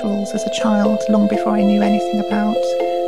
rituals 0.00 0.32
as 0.32 0.44
a 0.44 0.50
child, 0.50 1.00
long 1.08 1.28
before 1.28 1.52
I 1.52 1.62
knew 1.62 1.82
anything 1.82 2.20
about 2.20 2.56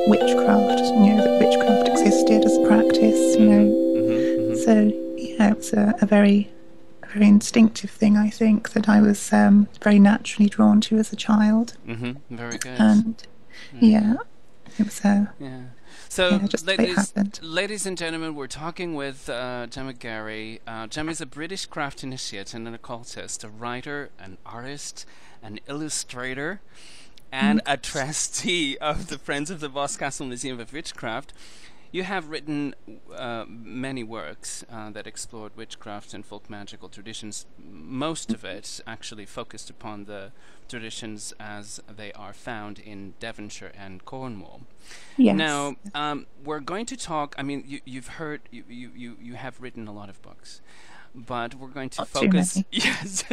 witchcraft. 0.09 0.81
You 0.81 1.15
know, 1.15 1.25
that 1.25 1.39
witchcraft 1.41 1.89
existed 1.89 2.45
as 2.45 2.57
a 2.57 2.67
practice. 2.67 3.37
You 3.37 3.47
know, 3.47 3.65
mm-hmm, 3.65 4.41
mm-hmm. 4.41 4.57
so 4.57 5.15
yeah, 5.17 5.51
it 5.51 5.57
was 5.57 5.73
a, 5.73 5.95
a 6.01 6.07
very 6.07 6.51
very 7.13 7.29
instinctive 7.29 7.91
thing, 7.91 8.17
I 8.17 8.31
think, 8.31 8.73
that 8.73 8.89
I 8.89 9.03
was 9.03 9.33
um, 9.35 9.69
very 9.83 9.99
naturally 9.99 10.49
drawn 10.49 10.81
to 10.83 10.97
as 10.97 11.13
a 11.13 11.17
child. 11.17 11.75
Mm-hmm. 11.87 12.37
Very 12.37 12.59
good. 12.59 12.81
And 12.81 13.27
yeah, 13.81 14.15
it 14.79 14.85
was 14.85 15.05
a. 15.05 15.33
Yeah. 15.39 15.61
So, 16.09 16.29
yeah, 16.29 16.47
ladies, 16.67 17.15
ladies 17.41 17.87
and 17.87 17.97
gentlemen, 17.97 18.35
we're 18.35 18.47
talking 18.47 18.95
with 18.95 19.31
uh, 19.31 19.67
Gemma 19.69 19.95
Gary. 19.95 20.61
Uh, 20.67 20.87
Gemma 20.87 21.11
is 21.11 21.23
a 21.23 21.27
British 21.27 21.65
craft 21.65 22.05
initiate 22.05 22.53
and 22.53 22.69
an 22.69 22.75
occultist, 22.75 23.45
a 23.45 23.49
writer, 23.49 24.11
an 24.19 24.37
artist, 24.45 25.07
an 25.43 25.61
illustrator, 25.67 26.61
and 27.31 27.61
mm-hmm. 27.61 27.73
a 27.73 27.77
trustee 27.77 28.77
of 28.79 29.09
the 29.09 29.19
Friends 29.19 29.51
of 29.51 29.61
the 29.61 29.69
Boscastle 29.69 30.27
Museum 30.27 30.61
of 30.61 30.73
Witchcraft. 30.73 31.33
You 31.91 32.05
have 32.05 32.31
written 32.31 32.75
uh, 33.15 33.45
many 33.47 34.03
works 34.03 34.65
uh, 34.73 34.89
that 34.91 35.07
explored 35.07 35.53
witchcraft 35.57 36.15
and 36.15 36.25
folk 36.25 36.49
magical 36.49 36.89
traditions. 36.89 37.45
Most 37.63 38.33
of 38.33 38.47
it 38.47 38.81
actually 38.87 39.27
focused 39.27 39.69
upon 39.69 40.07
the 40.07 40.33
traditions 40.71 41.35
as 41.39 41.83
they 41.95 42.11
are 42.13 42.33
found 42.33 42.79
in 42.79 43.13
Devonshire 43.21 43.73
and 43.79 44.03
Cornwall. 44.07 44.63
Yes. 45.19 45.37
Now, 45.37 45.77
um, 45.95 46.27
we're 46.43 46.61
going 46.61 46.87
to 46.87 46.97
talk. 46.97 47.35
I 47.37 47.43
mean, 47.43 47.63
you, 47.85 48.01
have 48.01 48.09
heard, 48.09 48.41
you, 48.51 48.65
you, 48.71 49.17
you 49.21 49.35
have 49.35 49.61
written 49.61 49.87
a 49.87 49.93
lot 49.93 50.09
of 50.09 50.23
books 50.23 50.63
but 51.15 51.55
we're 51.55 51.69
going 51.69 51.91
to 51.91 52.01
Not 52.01 52.09
focus 52.09 52.63
yes 52.71 53.25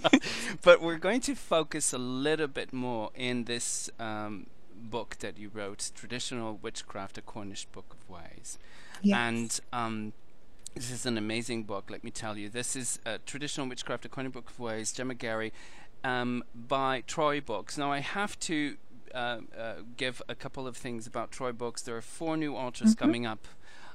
but 0.62 0.80
we're 0.80 0.96
going 0.96 1.20
to 1.22 1.34
focus 1.34 1.92
a 1.92 1.98
little 1.98 2.46
bit 2.46 2.72
more 2.72 3.10
in 3.14 3.44
this 3.44 3.90
um, 3.98 4.46
book 4.78 5.16
that 5.20 5.38
you 5.38 5.50
wrote, 5.52 5.90
Traditional 5.94 6.58
Witchcraft, 6.62 7.18
A 7.18 7.22
Cornish 7.22 7.66
Book 7.66 7.86
of 7.90 8.08
Ways. 8.08 8.58
Yes. 9.02 9.16
And 9.16 9.60
um, 9.72 10.12
this 10.74 10.90
is 10.90 11.06
an 11.06 11.18
amazing 11.18 11.64
book, 11.64 11.90
let 11.90 12.04
me 12.04 12.10
tell 12.10 12.36
you. 12.36 12.48
This 12.48 12.76
is 12.76 12.98
uh, 13.04 13.18
Traditional 13.26 13.68
Witchcraft, 13.68 14.04
A 14.04 14.08
Cornish 14.08 14.32
Book 14.32 14.50
of 14.50 14.58
Ways, 14.58 14.92
Gemma 14.92 15.14
Gary, 15.14 15.52
um, 16.04 16.42
by 16.54 17.02
Troy 17.06 17.40
Books. 17.40 17.76
Now, 17.76 17.92
I 17.92 18.00
have 18.00 18.38
to 18.40 18.76
uh, 19.14 19.38
uh, 19.56 19.74
give 19.96 20.22
a 20.28 20.34
couple 20.34 20.66
of 20.66 20.76
things 20.76 21.06
about 21.06 21.30
Troy 21.30 21.52
Books. 21.52 21.82
There 21.82 21.96
are 21.96 22.02
four 22.02 22.36
new 22.36 22.54
authors 22.54 22.94
mm-hmm. 22.94 23.04
coming 23.04 23.26
up 23.26 23.46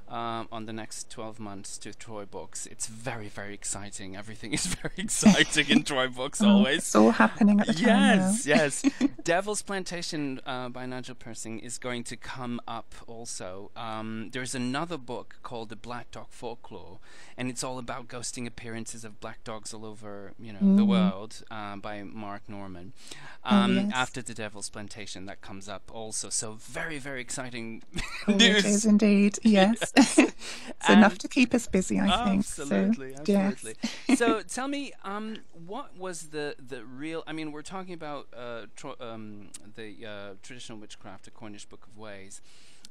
um, 0.08 0.48
on 0.52 0.66
the 0.66 0.72
next 0.72 1.10
12 1.10 1.40
months 1.40 1.78
to 1.78 1.94
Troy 1.94 2.24
Books. 2.24 2.66
It's 2.66 2.86
very, 2.86 3.28
very 3.28 3.54
exciting. 3.54 4.16
Everything 4.16 4.52
is 4.52 4.66
very 4.82 4.94
exciting 4.98 5.68
in 5.68 5.82
Troy 5.82 6.08
Books 6.08 6.42
oh, 6.42 6.48
always. 6.48 6.78
It's 6.78 6.94
all 6.94 7.12
happening 7.12 7.60
at 7.60 7.68
the 7.68 7.74
time. 7.74 8.18
Yes, 8.18 8.46
yes. 8.46 8.84
Devil's 9.24 9.62
Plantation 9.62 10.40
uh, 10.46 10.68
by 10.68 10.86
Nigel 10.86 11.14
Percy 11.14 11.56
is 11.56 11.78
going 11.78 12.04
to 12.04 12.16
come 12.16 12.60
up 12.68 12.94
also. 13.06 13.70
Um, 13.76 14.30
there's 14.32 14.54
another 14.54 14.98
book 14.98 15.36
called 15.42 15.70
The 15.70 15.76
Black 15.76 16.10
Dog 16.10 16.26
Folklore, 16.28 16.98
and 17.36 17.48
it's 17.48 17.64
all 17.64 17.78
about 17.78 18.08
ghosting 18.08 18.46
appearances 18.46 19.04
of 19.04 19.20
black 19.20 19.42
dogs 19.44 19.72
all 19.72 19.86
over 19.86 20.32
you 20.38 20.52
know 20.52 20.58
mm. 20.60 20.76
the 20.76 20.84
world 20.84 21.42
uh, 21.50 21.76
by 21.76 22.02
Mark 22.02 22.42
Norman. 22.48 22.92
Oh, 23.44 23.56
um, 23.56 23.70
oh, 23.70 23.80
yes. 23.82 23.92
After 23.94 24.22
The 24.22 24.34
Devil's 24.34 24.68
Plantation, 24.68 25.26
that 25.26 25.40
comes 25.40 25.68
up 25.68 25.90
also. 25.92 26.28
So 26.28 26.52
very, 26.60 26.98
very 26.98 27.20
exciting 27.20 27.82
oh, 28.28 28.32
news. 28.34 28.64
It 28.64 28.66
is 28.66 28.84
indeed, 28.84 29.38
yes. 29.42 29.92
it's 29.96 30.88
enough 30.88 31.18
to 31.18 31.28
keep 31.28 31.54
us 31.54 31.66
busy, 31.66 32.00
I 32.00 32.06
absolutely, 32.06 33.08
think. 33.08 33.18
Absolutely, 33.20 33.34
so, 33.34 33.34
absolutely. 33.36 33.90
Yes. 34.08 34.18
so 34.18 34.42
tell 34.42 34.68
me, 34.68 34.92
um, 35.04 35.36
what 35.66 35.96
was 35.96 36.28
the, 36.28 36.56
the 36.58 36.84
real? 36.84 37.22
I 37.26 37.32
mean, 37.32 37.52
we're 37.52 37.62
talking 37.62 37.94
about 37.94 38.26
uh, 38.36 38.66
tro- 38.74 38.96
um, 39.00 39.48
the 39.76 40.06
uh, 40.06 40.34
traditional 40.42 40.78
witchcraft, 40.78 41.26
the 41.26 41.30
Cornish 41.30 41.66
Book 41.66 41.86
of 41.86 41.96
Ways. 41.96 42.40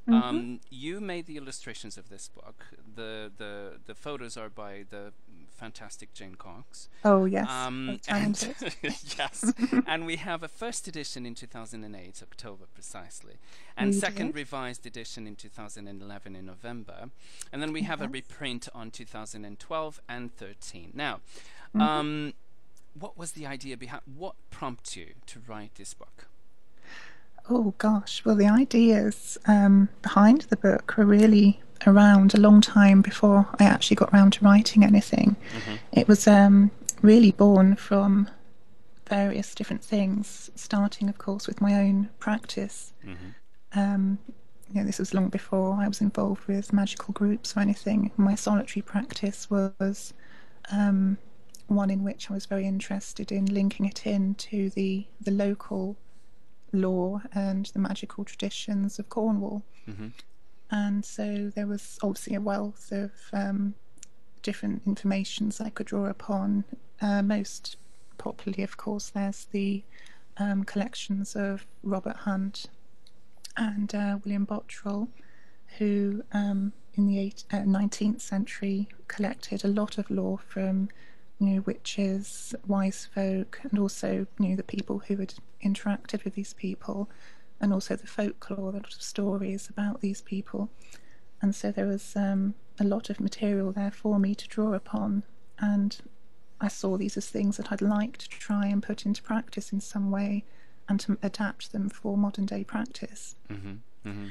Mm-hmm. 0.07 0.23
Um, 0.23 0.59
you 0.69 0.99
made 0.99 1.27
the 1.27 1.37
illustrations 1.37 1.97
of 1.97 2.09
this 2.09 2.27
book. 2.29 2.65
the 2.95 3.31
the 3.37 3.79
The 3.85 3.95
photos 3.95 4.35
are 4.37 4.49
by 4.49 4.85
the 4.89 5.13
fantastic 5.63 6.13
Jane 6.13 6.35
Cox. 6.35 6.89
Oh 7.05 7.23
yes, 7.23 7.49
um, 7.49 7.97
and 8.09 8.53
yes, 9.17 9.53
and 9.87 10.05
we 10.05 10.17
have 10.17 10.43
a 10.43 10.49
first 10.49 10.89
edition 10.89 11.25
in 11.25 11.35
2008, 11.35 12.21
October 12.21 12.65
precisely, 12.73 13.35
and 13.77 13.91
we 13.91 13.93
second 13.93 14.27
did. 14.27 14.35
revised 14.35 14.85
edition 14.85 15.25
in 15.25 15.37
2011 15.37 16.35
in 16.35 16.45
November, 16.45 17.09
and 17.53 17.61
then 17.61 17.71
we 17.71 17.79
yes. 17.79 17.87
have 17.87 18.01
a 18.01 18.09
reprint 18.09 18.67
on 18.75 18.91
2012 18.91 20.01
and 20.09 20.35
13. 20.35 20.91
Now, 20.93 21.21
mm-hmm. 21.73 21.81
um, 21.81 22.33
what 22.99 23.17
was 23.17 23.31
the 23.31 23.45
idea 23.45 23.77
behind? 23.77 24.01
What 24.17 24.35
prompted 24.49 24.97
you 24.97 25.13
to 25.27 25.39
write 25.47 25.75
this 25.75 25.93
book? 25.93 26.27
Oh 27.49 27.73
gosh, 27.77 28.25
well 28.25 28.35
the 28.35 28.47
ideas 28.47 29.37
um, 29.47 29.87
behind 30.01 30.41
the 30.41 30.57
book 30.57 30.95
were 30.97 31.05
really 31.05 31.61
around 31.87 32.33
a 32.33 32.39
long 32.39 32.61
time 32.61 33.01
before 33.01 33.47
I 33.59 33.65
actually 33.65 33.95
got 33.95 34.13
around 34.13 34.33
to 34.33 34.45
writing 34.45 34.83
anything. 34.83 35.35
Mm-hmm. 35.55 35.75
It 35.91 36.07
was 36.07 36.27
um, 36.27 36.71
really 37.01 37.31
born 37.31 37.75
from 37.75 38.29
various 39.07 39.53
different 39.53 39.83
things, 39.83 40.49
starting, 40.55 41.09
of 41.09 41.17
course, 41.17 41.47
with 41.47 41.61
my 41.61 41.75
own 41.75 42.09
practice. 42.19 42.93
Mm-hmm. 43.05 43.79
Um, 43.79 44.19
you 44.69 44.79
know, 44.79 44.85
this 44.85 44.99
was 44.99 45.13
long 45.13 45.29
before 45.29 45.77
I 45.79 45.87
was 45.87 46.01
involved 46.01 46.45
with 46.47 46.73
magical 46.73 47.13
groups 47.13 47.55
or 47.55 47.59
anything. 47.59 48.11
My 48.17 48.35
solitary 48.35 48.81
practice 48.81 49.49
was 49.49 50.13
um, 50.71 51.17
one 51.67 51.89
in 51.89 52.03
which 52.03 52.31
I 52.31 52.33
was 52.33 52.45
very 52.45 52.65
interested 52.65 53.31
in 53.31 53.45
linking 53.45 53.85
it 53.85 54.07
in 54.07 54.35
to 54.35 54.69
the, 54.71 55.05
the 55.21 55.31
local 55.31 55.97
lore 56.71 57.21
and 57.33 57.67
the 57.67 57.79
magical 57.79 58.23
traditions 58.23 58.97
of 58.97 59.09
Cornwall. 59.09 59.63
Mm-hmm 59.87 60.07
and 60.73 61.05
so 61.05 61.51
there 61.55 61.67
was 61.67 61.99
obviously 62.01 62.33
a 62.35 62.41
wealth 62.41 62.91
of 62.91 63.11
um, 63.31 63.75
different 64.41 64.81
informations 64.87 65.61
I 65.61 65.69
could 65.69 65.85
draw 65.85 66.07
upon. 66.07 66.63
Uh, 66.99 67.21
most 67.21 67.77
popularly, 68.17 68.63
of 68.63 68.75
course, 68.75 69.09
there's 69.09 69.45
the 69.51 69.83
um, 70.37 70.63
collections 70.63 71.35
of 71.35 71.67
Robert 71.83 72.15
Hunt 72.15 72.65
and 73.55 73.93
uh, 73.93 74.17
William 74.25 74.47
Bottrell, 74.47 75.09
who 75.77 76.23
um, 76.31 76.73
in 76.95 77.05
the 77.05 77.19
eight, 77.19 77.43
uh, 77.53 77.57
19th 77.57 78.21
century 78.21 78.87
collected 79.07 79.63
a 79.63 79.67
lot 79.67 79.99
of 79.99 80.09
lore 80.09 80.39
from 80.39 80.89
you 81.37 81.47
know 81.47 81.61
witches, 81.61 82.55
wise 82.65 83.07
folk, 83.13 83.59
and 83.61 83.77
also 83.77 84.25
you 84.39 84.49
know 84.49 84.55
the 84.55 84.63
people 84.63 85.03
who 85.07 85.17
had 85.17 85.35
interacted 85.63 86.23
with 86.23 86.33
these 86.33 86.53
people 86.53 87.11
and 87.63 87.71
also 87.71 87.95
the 87.95 88.05
folklore, 88.05 88.71
a 88.71 88.73
lot 88.73 88.93
of 88.93 89.01
stories 89.01 89.69
about 89.69 90.01
these 90.01 90.21
people. 90.21 90.69
And 91.41 91.55
so 91.55 91.71
there 91.71 91.87
was 91.87 92.13
um, 92.13 92.55
a 92.77 92.83
lot 92.83 93.09
of 93.09 93.21
material 93.21 93.71
there 93.71 93.89
for 93.89 94.19
me 94.19 94.35
to 94.35 94.47
draw 94.49 94.73
upon. 94.73 95.23
And 95.59 95.97
I 96.59 96.67
saw 96.67 96.97
these 96.97 97.15
as 97.15 97.29
things 97.29 97.55
that 97.55 97.71
I'd 97.71 97.81
like 97.81 98.17
to 98.17 98.27
try 98.27 98.65
and 98.65 98.83
put 98.83 99.05
into 99.05 99.23
practice 99.23 99.71
in 99.71 99.79
some 99.79 100.11
way 100.11 100.43
and 100.89 100.99
to 100.99 101.17
adapt 101.23 101.71
them 101.71 101.87
for 101.87 102.17
modern 102.17 102.45
day 102.45 102.65
practice. 102.65 103.37
Mm-hmm. 103.49 104.09
Mm-hmm. 104.09 104.27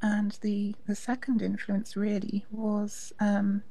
And 0.00 0.38
the, 0.42 0.76
the 0.86 0.94
second 0.94 1.42
influence 1.42 1.96
really 1.96 2.46
was 2.52 3.12
um, 3.18 3.64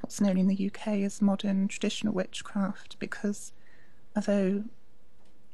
what's 0.00 0.22
known 0.22 0.38
in 0.38 0.48
the 0.48 0.70
UK 0.72 0.88
as 1.02 1.20
modern 1.20 1.68
traditional 1.68 2.14
witchcraft, 2.14 2.98
because 2.98 3.52
although 4.16 4.64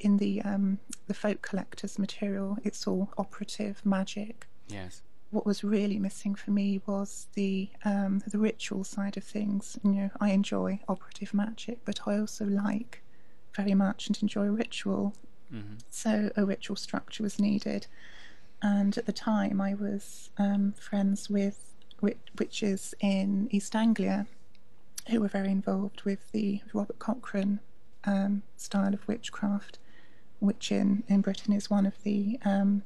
in 0.00 0.18
the 0.18 0.42
um, 0.42 0.78
the 1.06 1.14
folk 1.14 1.42
collectors 1.42 1.98
material, 1.98 2.58
it's 2.64 2.86
all 2.86 3.10
operative 3.18 3.84
magic. 3.84 4.46
Yes. 4.68 5.02
What 5.30 5.46
was 5.46 5.64
really 5.64 5.98
missing 5.98 6.34
for 6.34 6.50
me 6.50 6.80
was 6.86 7.26
the 7.34 7.68
um, 7.84 8.22
the 8.26 8.38
ritual 8.38 8.84
side 8.84 9.16
of 9.16 9.24
things. 9.24 9.78
You 9.82 9.90
know, 9.90 10.10
I 10.20 10.30
enjoy 10.30 10.80
operative 10.88 11.34
magic, 11.34 11.78
but 11.84 12.00
I 12.06 12.18
also 12.18 12.44
like 12.44 13.02
very 13.54 13.74
much 13.74 14.06
and 14.06 14.18
enjoy 14.22 14.46
ritual. 14.46 15.14
Mm-hmm. 15.52 15.74
So 15.90 16.30
a 16.36 16.44
ritual 16.44 16.76
structure 16.76 17.22
was 17.22 17.38
needed, 17.38 17.86
and 18.62 18.96
at 18.96 19.06
the 19.06 19.12
time 19.12 19.60
I 19.60 19.74
was 19.74 20.30
um, 20.38 20.74
friends 20.78 21.28
with 21.28 21.70
witches 22.38 22.94
in 23.00 23.48
East 23.50 23.74
Anglia, 23.74 24.26
who 25.08 25.20
were 25.20 25.28
very 25.28 25.50
involved 25.50 26.02
with 26.02 26.30
the 26.32 26.60
Robert 26.72 26.98
Cochrane 26.98 27.60
um, 28.04 28.42
style 28.56 28.92
of 28.92 29.06
witchcraft 29.08 29.78
which 30.40 30.70
in, 30.72 31.02
in 31.08 31.20
Britain 31.20 31.52
is 31.52 31.70
one 31.70 31.86
of 31.86 32.02
the 32.02 32.38
um, 32.44 32.82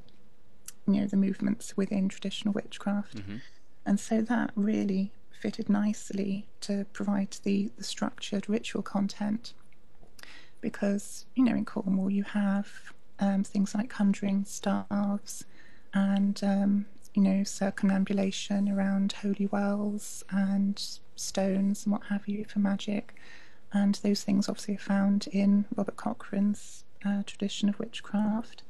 you 0.87 1.01
know 1.01 1.07
the 1.07 1.17
movements 1.17 1.77
within 1.77 2.09
traditional 2.09 2.55
witchcraft, 2.55 3.17
mm-hmm. 3.17 3.37
and 3.85 4.01
so 4.01 4.23
that 4.23 4.51
really 4.55 5.13
fitted 5.31 5.69
nicely 5.69 6.47
to 6.61 6.85
provide 6.93 7.37
the, 7.45 7.71
the 7.77 7.85
structured 7.85 8.49
ritual 8.49 8.83
content. 8.83 9.53
Because 10.61 11.27
you 11.35 11.45
know 11.45 11.55
in 11.55 11.65
Cornwall 11.65 12.11
you 12.11 12.25
have 12.25 12.69
um, 13.21 13.45
things 13.45 13.75
like 13.75 13.89
conjuring 13.89 14.45
staves 14.45 15.45
and 15.95 16.41
um, 16.43 16.87
you 17.19 17.25
know, 17.25 17.43
circumambulation 17.43 18.69
around 18.69 19.13
holy 19.13 19.47
wells 19.47 20.23
and 20.31 21.01
stones 21.17 21.85
and 21.85 21.93
what 21.93 22.05
have 22.05 22.29
you 22.29 22.45
for 22.45 22.61
magic. 22.61 23.17
And 23.73 23.97
those 23.97 24.23
things 24.23 24.49
obviously 24.49 24.77
are 24.77 24.79
found 24.79 25.27
in 25.33 25.65
Robert 25.75 25.97
Cochrane's 25.97 26.85
uh, 27.05 27.23
tradition 27.25 27.69
of 27.69 27.79
witchcraft 27.79 28.63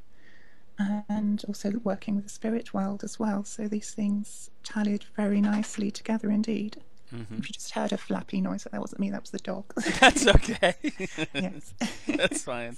and 1.08 1.44
also 1.48 1.72
working 1.82 2.14
with 2.14 2.24
the 2.24 2.30
spirit 2.30 2.72
world 2.72 3.02
as 3.02 3.18
well. 3.18 3.44
So 3.44 3.66
these 3.68 3.92
things 3.92 4.50
tallied 4.62 5.04
very 5.16 5.40
nicely 5.40 5.90
together 5.90 6.30
indeed. 6.30 6.82
Mm-hmm. 7.12 7.38
If 7.38 7.48
you 7.48 7.52
just 7.54 7.72
heard 7.72 7.92
a 7.92 7.96
flappy 7.96 8.40
noise, 8.40 8.64
that 8.70 8.80
wasn't 8.80 9.00
me, 9.00 9.10
that 9.10 9.22
was 9.22 9.30
the 9.30 9.38
dog. 9.38 9.64
That's 10.00 10.26
okay. 10.26 10.74
yes. 11.34 11.74
That's 12.06 12.44
fine. 12.44 12.76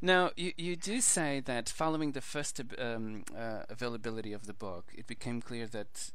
Now, 0.00 0.30
you, 0.36 0.52
you 0.56 0.76
do 0.76 1.00
say 1.00 1.40
that 1.40 1.68
following 1.68 2.12
the 2.12 2.20
first 2.20 2.60
um, 2.78 3.24
uh, 3.36 3.64
availability 3.68 4.32
of 4.32 4.46
the 4.46 4.54
book, 4.54 4.92
it 4.96 5.06
became 5.06 5.42
clear 5.42 5.66
that 5.66 6.10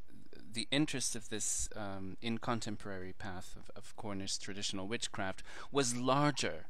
the 0.54 0.68
interest 0.72 1.16
of 1.16 1.30
this 1.30 1.70
um, 1.76 2.18
in 2.22 2.38
contemporary 2.38 3.14
path 3.14 3.56
of, 3.58 3.72
of, 3.76 3.96
Cornish 3.96 4.38
traditional 4.38 4.88
witchcraft 4.88 5.44
was 5.72 5.96
larger. 5.96 6.68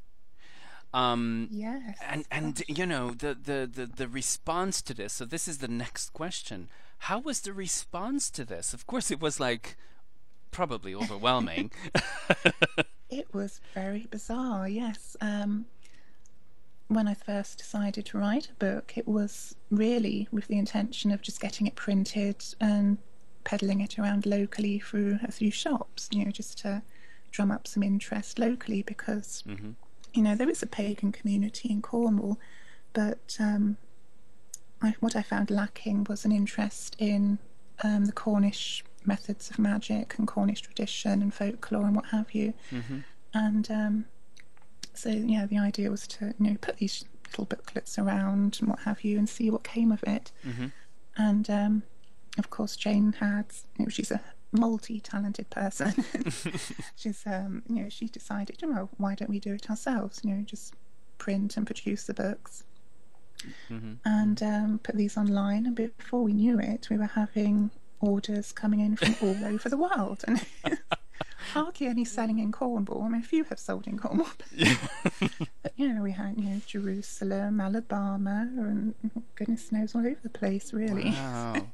Um, 0.93 1.47
yes. 1.51 1.97
And 2.07 2.25
and 2.31 2.63
you 2.67 2.85
know 2.85 3.11
the, 3.11 3.35
the, 3.35 3.69
the, 3.71 3.85
the 3.85 4.07
response 4.07 4.81
to 4.83 4.93
this. 4.93 5.13
So 5.13 5.25
this 5.25 5.47
is 5.47 5.57
the 5.57 5.67
next 5.67 6.13
question. 6.13 6.69
How 6.99 7.19
was 7.19 7.41
the 7.41 7.53
response 7.53 8.29
to 8.31 8.45
this? 8.45 8.73
Of 8.73 8.85
course, 8.87 9.11
it 9.11 9.19
was 9.19 9.39
like 9.39 9.75
probably 10.51 10.93
overwhelming. 11.01 11.71
it 13.09 13.33
was 13.33 13.59
very 13.73 14.07
bizarre. 14.09 14.67
Yes. 14.69 15.17
Um, 15.19 15.65
when 16.87 17.07
I 17.07 17.13
first 17.13 17.57
decided 17.57 18.05
to 18.07 18.17
write 18.17 18.49
a 18.49 18.53
book, 18.53 18.93
it 18.95 19.07
was 19.07 19.55
really 19.71 20.27
with 20.31 20.47
the 20.47 20.57
intention 20.57 21.11
of 21.11 21.21
just 21.21 21.39
getting 21.39 21.65
it 21.65 21.75
printed 21.75 22.43
and 22.61 22.97
peddling 23.43 23.81
it 23.81 23.97
around 23.99 24.25
locally 24.25 24.79
through 24.79 25.19
a 25.23 25.31
few 25.31 25.51
shops, 25.51 26.09
you 26.11 26.25
know, 26.25 26.31
just 26.31 26.57
to 26.59 26.81
drum 27.31 27.51
up 27.51 27.67
some 27.67 27.83
interest 27.83 28.37
locally 28.37 28.83
because, 28.83 29.43
mm-hmm. 29.47 29.71
You 30.13 30.21
know, 30.21 30.35
there 30.35 30.49
is 30.49 30.61
a 30.61 30.67
pagan 30.67 31.11
community 31.11 31.69
in 31.69 31.81
Cornwall, 31.81 32.39
but 32.93 33.37
um, 33.39 33.77
I, 34.81 34.95
what 34.99 35.15
I 35.15 35.21
found 35.21 35.49
lacking 35.49 36.05
was 36.07 36.25
an 36.25 36.31
interest 36.31 36.95
in 36.99 37.39
um, 37.83 38.05
the 38.05 38.11
Cornish 38.11 38.83
methods 39.05 39.49
of 39.49 39.59
magic 39.59 40.15
and 40.17 40.27
Cornish 40.27 40.61
tradition 40.61 41.21
and 41.21 41.33
folklore 41.33 41.85
and 41.85 41.95
what 41.95 42.05
have 42.07 42.33
you. 42.33 42.53
Mm-hmm. 42.71 42.99
And 43.33 43.71
um, 43.71 44.05
so 44.93 45.09
yeah, 45.09 45.45
the 45.45 45.57
idea 45.57 45.89
was 45.89 46.07
to 46.07 46.33
you 46.39 46.51
know 46.51 46.57
put 46.61 46.77
these 46.77 47.05
little 47.27 47.45
booklets 47.45 47.97
around 47.97 48.57
and 48.59 48.69
what 48.69 48.79
have 48.81 49.03
you, 49.03 49.17
and 49.17 49.27
see 49.27 49.49
what 49.49 49.63
came 49.63 49.91
of 49.91 50.03
it. 50.03 50.31
Mm-hmm. 50.45 50.67
And 51.17 51.49
um, 51.49 51.83
of 52.37 52.49
course, 52.49 52.75
Jane 52.75 53.13
had 53.13 53.45
you 53.77 53.85
know, 53.85 53.89
she's 53.89 54.11
a 54.11 54.21
multi-talented 54.53 55.49
person. 55.49 55.93
she's 56.95 57.23
um, 57.25 57.63
you 57.67 57.83
know 57.83 57.89
she 57.89 58.07
decided, 58.07 58.61
you 58.61 58.69
know, 58.69 58.89
why 58.97 59.15
don't 59.15 59.29
we 59.29 59.39
do 59.39 59.53
it 59.53 59.69
ourselves? 59.69 60.21
You 60.23 60.35
know, 60.35 60.41
just 60.43 60.75
print 61.17 61.57
and 61.57 61.65
produce 61.65 62.05
the 62.05 62.13
books. 62.13 62.63
Mm-hmm. 63.69 63.93
And 64.05 64.41
um, 64.41 64.79
put 64.83 64.95
these 64.95 65.17
online, 65.17 65.65
and 65.65 65.75
before 65.75 66.23
we 66.23 66.33
knew 66.33 66.59
it, 66.59 66.87
we 66.89 66.97
were 66.97 67.05
having 67.05 67.71
orders 67.99 68.51
coming 68.51 68.79
in 68.79 68.95
from 68.95 69.15
all 69.21 69.45
over 69.53 69.67
the 69.67 69.77
world, 69.77 70.23
and 70.27 70.45
hardly 71.51 71.87
any 71.87 72.05
selling 72.05 72.39
in 72.39 72.53
Cornwall. 72.53 73.03
I 73.03 73.09
mean, 73.09 73.21
a 73.21 73.23
few 73.23 73.43
have 73.45 73.59
sold 73.59 73.85
in 73.85 73.99
Cornwall, 73.99 74.29
but 74.37 75.73
you 75.75 75.89
know, 75.93 76.01
we 76.01 76.13
had 76.13 76.37
you 76.37 76.45
know 76.45 76.61
Jerusalem, 76.65 77.59
Alabama, 77.59 78.49
and 78.57 78.93
goodness 79.35 79.71
knows 79.71 79.93
all 79.95 80.07
over 80.07 80.19
the 80.21 80.29
place, 80.29 80.73
really. 80.73 81.11
Wow. 81.11 81.67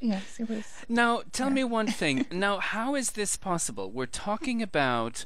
Yes, 0.00 0.38
it 0.38 0.48
was. 0.48 0.64
Now, 0.88 1.22
tell 1.32 1.48
yeah. 1.48 1.54
me 1.54 1.64
one 1.64 1.86
thing. 2.02 2.26
now, 2.30 2.58
how 2.58 2.94
is 2.94 3.12
this 3.12 3.36
possible? 3.36 3.90
We're 3.90 4.06
talking 4.06 4.62
about 4.62 5.24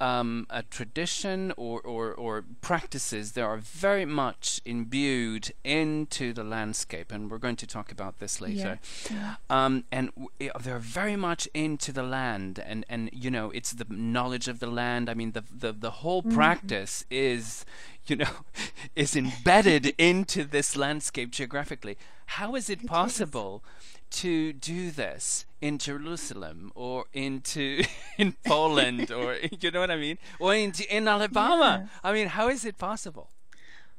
um, 0.00 0.46
a 0.48 0.62
tradition 0.62 1.52
or, 1.56 1.80
or, 1.80 2.12
or 2.14 2.44
practices 2.60 3.32
that 3.32 3.42
are 3.42 3.58
very 3.58 4.06
much 4.06 4.60
imbued 4.64 5.52
into 5.62 6.32
the 6.32 6.44
landscape, 6.44 7.12
and 7.12 7.30
we're 7.30 7.38
going 7.38 7.56
to 7.56 7.66
talk 7.66 7.92
about 7.92 8.18
this 8.18 8.40
later. 8.40 8.80
Yeah. 9.10 9.34
Um, 9.50 9.84
and 9.92 10.10
w- 10.14 10.52
they're 10.60 10.78
very 10.78 11.16
much 11.16 11.46
into 11.52 11.92
the 11.92 12.02
land, 12.02 12.58
and, 12.64 12.86
and 12.88 13.10
you 13.12 13.30
know, 13.30 13.50
it's 13.50 13.72
the 13.72 13.86
knowledge 13.90 14.48
of 14.48 14.60
the 14.60 14.66
land. 14.66 15.10
I 15.10 15.14
mean, 15.14 15.32
the 15.32 15.44
the, 15.50 15.72
the 15.72 15.90
whole 15.90 16.22
mm-hmm. 16.22 16.34
practice 16.34 17.04
is, 17.10 17.64
you 18.06 18.16
know, 18.16 18.30
is 18.96 19.16
embedded 19.16 19.94
into 19.98 20.44
this 20.44 20.76
landscape 20.76 21.30
geographically. 21.30 21.96
How 22.26 22.54
is 22.54 22.70
it, 22.70 22.82
it 22.82 22.86
possible? 22.86 23.62
Is 23.64 23.99
to 24.10 24.52
do 24.52 24.90
this 24.90 25.46
in 25.60 25.78
Jerusalem 25.78 26.72
or 26.74 27.04
into 27.12 27.84
in 28.18 28.34
Poland 28.46 29.10
or 29.10 29.36
you 29.60 29.70
know 29.70 29.80
what 29.80 29.90
I 29.90 29.96
mean 29.96 30.18
or 30.38 30.54
in 30.54 30.72
in 30.88 31.08
Alabama. 31.08 31.82
Yeah. 31.82 32.10
I 32.10 32.12
mean, 32.12 32.28
how 32.28 32.48
is 32.48 32.64
it 32.64 32.78
possible? 32.78 33.30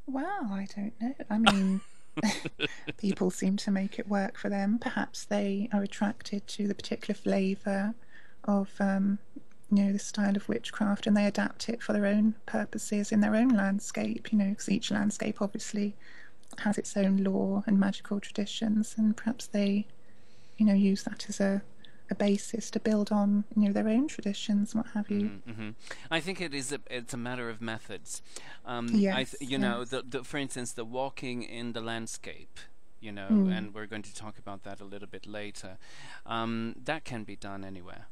Well, 0.06 0.50
I 0.52 0.68
don't 0.76 0.94
know. 1.00 1.14
I 1.30 1.38
mean, 1.38 1.82
people 2.98 3.32
seem 3.32 3.58
to 3.58 3.72
make 3.72 4.00
it 4.00 4.08
work 4.08 4.38
for 4.38 4.50
them. 4.50 4.80
Perhaps 4.80 5.26
they 5.26 5.70
are 5.72 5.84
attracted 5.84 6.48
to 6.48 6.68
the 6.68 6.76
particular 6.76 7.18
flavour 7.18 7.94
of 8.44 8.72
um, 8.80 9.20
you 9.72 9.84
know 9.84 9.94
the 9.94 10.00
style 10.00 10.36
of 10.36 10.50
witchcraft 10.50 11.08
and 11.08 11.16
they 11.16 11.26
adapt 11.26 11.70
it 11.70 11.82
for 11.82 11.94
their 11.94 12.06
own 12.06 12.36
purposes 12.46 13.12
in 13.12 13.22
their 13.22 13.36
own 13.36 13.50
landscape. 13.50 14.32
You 14.32 14.40
know, 14.40 14.50
because 14.50 14.70
each 14.70 14.92
landscape 14.92 15.42
obviously 15.42 15.96
has 16.60 16.78
its 16.78 16.98
own 16.98 17.24
lore 17.24 17.64
and 17.66 17.80
magical 17.80 18.20
traditions, 18.20 18.96
and 18.98 19.16
perhaps 19.16 19.48
they 19.48 19.88
you 20.62 20.68
know 20.68 20.74
use 20.74 21.04
that 21.04 21.26
as 21.28 21.40
a 21.40 21.64
a 22.12 22.16
basis 22.16 22.70
to 22.70 22.80
build 22.80 23.12
on 23.12 23.46
you 23.56 23.64
know 23.66 23.74
their 23.74 23.88
own 23.88 24.08
traditions 24.08 24.76
what 24.76 24.86
have 24.94 25.10
you 25.10 25.22
mm-hmm, 25.22 25.52
mm-hmm. 25.52 25.70
i 26.12 26.20
think 26.20 26.40
it 26.42 26.54
is 26.54 26.72
a 26.72 26.80
it's 26.90 27.14
a 27.14 27.18
matter 27.18 27.50
of 27.50 27.62
methods 27.62 28.22
um 28.66 28.90
yes, 28.94 29.32
th- 29.32 29.50
you 29.50 29.58
yes. 29.58 29.62
know 29.62 29.86
the, 29.86 30.04
the, 30.08 30.24
for 30.24 30.38
instance 30.38 30.74
the 30.74 30.86
walking 30.86 31.42
in 31.42 31.72
the 31.72 31.80
landscape 31.82 32.60
you 33.00 33.12
know 33.12 33.30
mm. 33.32 33.58
and 33.58 33.74
we're 33.74 33.88
going 33.88 34.02
to 34.04 34.14
talk 34.14 34.38
about 34.38 34.64
that 34.64 34.80
a 34.82 34.84
little 34.84 35.08
bit 35.08 35.26
later 35.26 35.78
um, 36.26 36.76
that 36.84 37.06
can 37.06 37.24
be 37.24 37.36
done 37.36 37.64
anywhere 37.64 38.06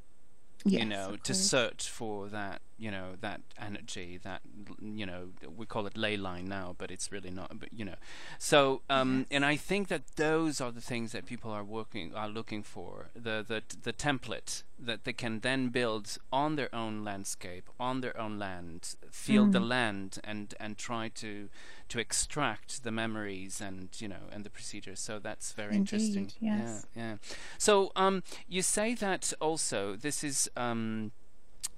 yes, 0.65 0.81
you 0.81 0.87
know 0.87 1.17
to 1.21 1.33
search 1.33 1.89
for 1.89 2.29
that 2.29 2.61
you 2.79 2.89
know 2.89 3.15
that 3.19 3.41
energy 3.59 4.19
that 4.23 4.41
you 4.81 5.05
know 5.05 5.29
we 5.55 5.65
call 5.65 5.85
it 5.85 5.97
ley 5.97 6.15
line 6.15 6.45
now 6.45 6.73
but 6.77 6.89
it's 6.89 7.11
really 7.11 7.29
not 7.29 7.59
but 7.59 7.69
you 7.73 7.85
know. 7.85 7.95
So 8.37 8.81
um, 8.89 9.25
and 9.29 9.45
i 9.45 9.55
think 9.55 9.89
that 9.89 10.03
those 10.15 10.61
are 10.61 10.71
the 10.71 10.81
things 10.81 11.11
that 11.11 11.25
people 11.25 11.51
are 11.51 11.63
working 11.63 12.15
are 12.15 12.29
looking 12.29 12.63
for. 12.63 13.09
The 13.13 13.45
the 13.47 13.61
the 13.83 13.93
template 13.93 14.63
that 14.79 15.03
they 15.03 15.13
can 15.13 15.41
then 15.41 15.69
build 15.69 16.17
on 16.31 16.55
their 16.55 16.73
own 16.73 17.03
landscape 17.03 17.69
on 17.79 18.01
their 18.01 18.17
own 18.19 18.39
land 18.39 18.95
feel 19.11 19.45
mm. 19.45 19.51
the 19.51 19.59
land 19.59 20.19
and 20.23 20.53
and 20.59 20.77
try 20.77 21.09
to 21.09 21.49
to 21.89 21.99
extract 21.99 22.83
the 22.83 22.91
memories 22.91 23.59
and 23.59 23.89
you 23.99 24.07
know 24.07 24.23
and 24.31 24.43
the 24.43 24.49
procedures. 24.49 24.99
So 24.99 25.19
that's 25.19 25.51
very 25.51 25.75
Indeed, 25.75 25.93
interesting. 25.93 26.31
yes. 26.39 26.85
yeah 26.95 27.01
yeah. 27.03 27.15
So 27.57 27.91
um 27.95 28.23
you 28.47 28.61
say 28.61 28.93
that 28.95 29.33
also 29.41 29.95
this 29.95 30.23
is 30.23 30.49
um 30.55 31.11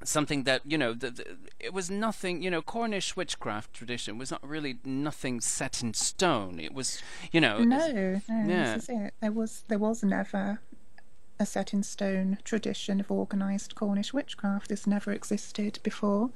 something 0.04 0.44
that 0.44 0.62
you 0.66 0.78
know 0.78 0.94
the, 0.94 1.12
the, 1.12 1.38
it 1.60 1.74
was 1.74 1.90
nothing 1.90 2.42
you 2.42 2.50
know 2.50 2.62
cornish 2.62 3.16
witchcraft 3.16 3.74
tradition 3.74 4.18
was 4.18 4.32
not 4.32 4.46
really 4.48 4.78
nothing 4.86 5.42
set 5.42 5.82
in 5.82 5.94
stone. 5.94 6.60
It 6.60 6.74
was 6.74 7.02
you 7.32 7.42
know 7.42 7.60
no, 7.64 7.92
no 7.92 8.22
yeah. 8.30 8.76
this 8.76 8.84
is 8.84 8.90
it. 8.90 9.14
There 9.22 9.32
was 9.32 9.64
there 9.68 9.80
was 9.80 10.04
never 10.04 10.60
a 11.40 11.46
set 11.46 11.74
in 11.74 11.84
stone 11.84 12.38
tradition 12.44 13.00
of 13.00 13.12
organized 13.12 13.76
cornish 13.76 14.14
witchcraft. 14.14 14.70
This 14.70 14.86
never 14.86 15.12
existed 15.12 15.80
before. 15.84 16.30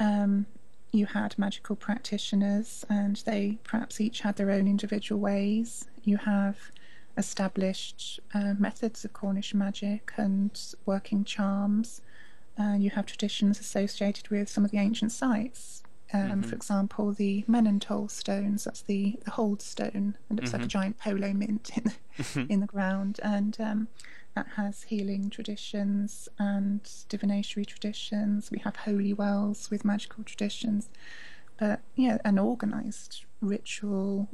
Um, 0.00 0.46
you 0.90 1.06
had 1.06 1.38
magical 1.38 1.76
practitioners 1.76 2.84
and 2.90 3.16
they 3.24 3.58
perhaps 3.64 4.00
each 4.00 4.20
had 4.20 4.36
their 4.36 4.50
own 4.50 4.66
individual 4.66 5.20
ways. 5.20 5.86
You 6.04 6.18
have 6.18 6.58
established 7.16 8.20
uh, 8.34 8.54
methods 8.58 9.04
of 9.04 9.12
cornish 9.12 9.54
magic 9.54 10.12
and 10.16 10.58
working 10.84 11.24
charms 11.24 12.00
uh, 12.58 12.76
you 12.78 12.90
have 12.90 13.06
traditions 13.06 13.60
associated 13.60 14.28
with 14.28 14.48
some 14.48 14.64
of 14.64 14.70
the 14.70 14.78
ancient 14.78 15.12
sites. 15.12 15.82
Um, 16.14 16.20
mm-hmm. 16.20 16.42
For 16.42 16.54
example, 16.54 17.12
the 17.12 17.44
Men-an-Tol 17.48 18.08
stones, 18.08 18.64
that's 18.64 18.82
the, 18.82 19.18
the 19.24 19.30
hold 19.30 19.62
stone. 19.62 20.16
It 20.30 20.34
looks 20.34 20.50
mm-hmm. 20.50 20.56
like 20.56 20.62
a 20.62 20.64
mm-hmm. 20.64 20.68
giant 20.68 20.98
polo 20.98 21.32
mint 21.32 21.70
in 21.74 21.84
the, 21.84 22.22
mm-hmm. 22.22 22.52
in 22.52 22.60
the 22.60 22.66
ground. 22.66 23.18
And 23.22 23.56
um, 23.58 23.88
that 24.34 24.46
has 24.56 24.82
healing 24.84 25.30
traditions 25.30 26.28
and 26.38 26.80
divinatory 27.08 27.64
traditions. 27.64 28.50
We 28.50 28.58
have 28.58 28.76
holy 28.76 29.14
wells 29.14 29.70
with 29.70 29.84
magical 29.84 30.22
traditions. 30.24 30.90
But 31.58 31.80
yeah, 31.96 32.18
an 32.24 32.38
organized 32.38 33.24
ritual 33.40 34.28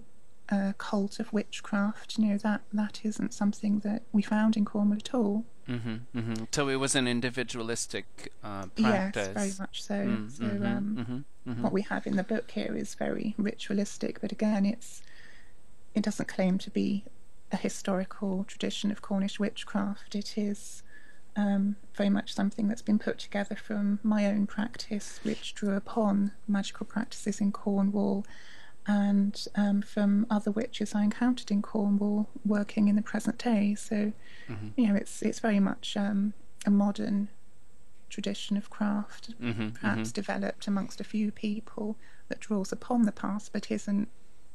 uh, 0.49 0.73
cult 0.79 1.21
of 1.21 1.33
witchcraft, 1.33 2.19
you 2.19 2.27
know, 2.27 2.39
that, 2.39 2.63
that 2.73 3.01
isn't 3.05 3.33
something 3.33 3.81
that 3.81 4.03
we 4.13 4.23
found 4.23 4.57
in 4.57 4.65
Cornwall 4.65 4.99
at 4.99 5.15
all. 5.15 5.45
Mm-hmm, 5.69 6.19
mm-hmm. 6.19 6.45
So 6.51 6.69
it 6.69 6.77
was 6.77 6.95
an 6.95 7.07
individualistic 7.07 8.33
uh, 8.43 8.67
practice. 8.81 9.33
Yes, 9.35 9.35
very 9.35 9.53
much 9.59 9.83
so. 9.83 9.95
Mm, 9.95 10.31
so 10.31 10.45
mm-hmm, 10.45 10.67
um, 10.67 10.97
mm-hmm, 10.99 11.51
mm-hmm. 11.51 11.63
what 11.63 11.73
we 11.73 11.83
have 11.83 12.07
in 12.07 12.17
the 12.17 12.23
book 12.23 12.51
here 12.51 12.75
is 12.75 12.95
very 12.95 13.35
ritualistic, 13.37 14.21
but 14.21 14.33
again, 14.33 14.65
it's 14.65 15.03
it 15.95 16.03
doesn't 16.03 16.29
claim 16.29 16.59
to 16.59 16.71
be 16.71 17.05
a 17.53 17.57
historical 17.57 18.45
tradition 18.45 18.91
of 18.91 19.03
Cornish 19.03 19.39
witchcraft. 19.39 20.15
It 20.15 20.39
is 20.39 20.83
um, 21.37 21.77
very 21.95 22.11
much 22.11 22.35
something 22.35 22.69
that's 22.69 22.83
been 22.83 22.99
put 22.99 23.19
together 23.19 23.57
from 23.57 24.01
my 24.03 24.27
own 24.27 24.47
practice, 24.47 25.21
which 25.23 25.55
drew 25.55 25.75
upon 25.75 26.33
magical 26.47 26.87
practices 26.87 27.41
in 27.41 27.53
Cornwall 27.53 28.25
and 28.89 29.47
um, 29.55 29.83
from 29.83 30.27
other 30.31 30.51
witches 30.51 30.95
I 30.95 31.05
encountered 31.05 31.51
in 31.51 31.61
Cornwall 31.61 32.27
working 32.45 32.89
in 32.89 32.97
the 32.97 33.03
present 33.03 33.37
day. 33.39 33.75
So, 33.75 34.13
mm-hmm. 34.49 34.69
you 34.77 34.89
know, 34.89 34.95
it's 34.95 35.23
it's 35.23 35.41
very 35.41 35.61
much 35.61 35.97
um, 35.97 36.33
a 36.67 36.71
modern 36.71 37.29
tradition 38.09 38.57
of 38.57 38.71
craft, 38.71 39.39
mm-hmm, 39.41 39.69
perhaps 39.71 40.09
mm-hmm. 40.09 40.15
developed 40.15 40.67
amongst 40.67 41.01
a 41.03 41.05
few 41.05 41.31
people 41.31 41.97
that 42.29 42.41
draws 42.41 42.73
upon 42.73 43.03
the 43.03 43.13
past 43.13 43.53
but 43.53 43.71
isn't 43.71 44.09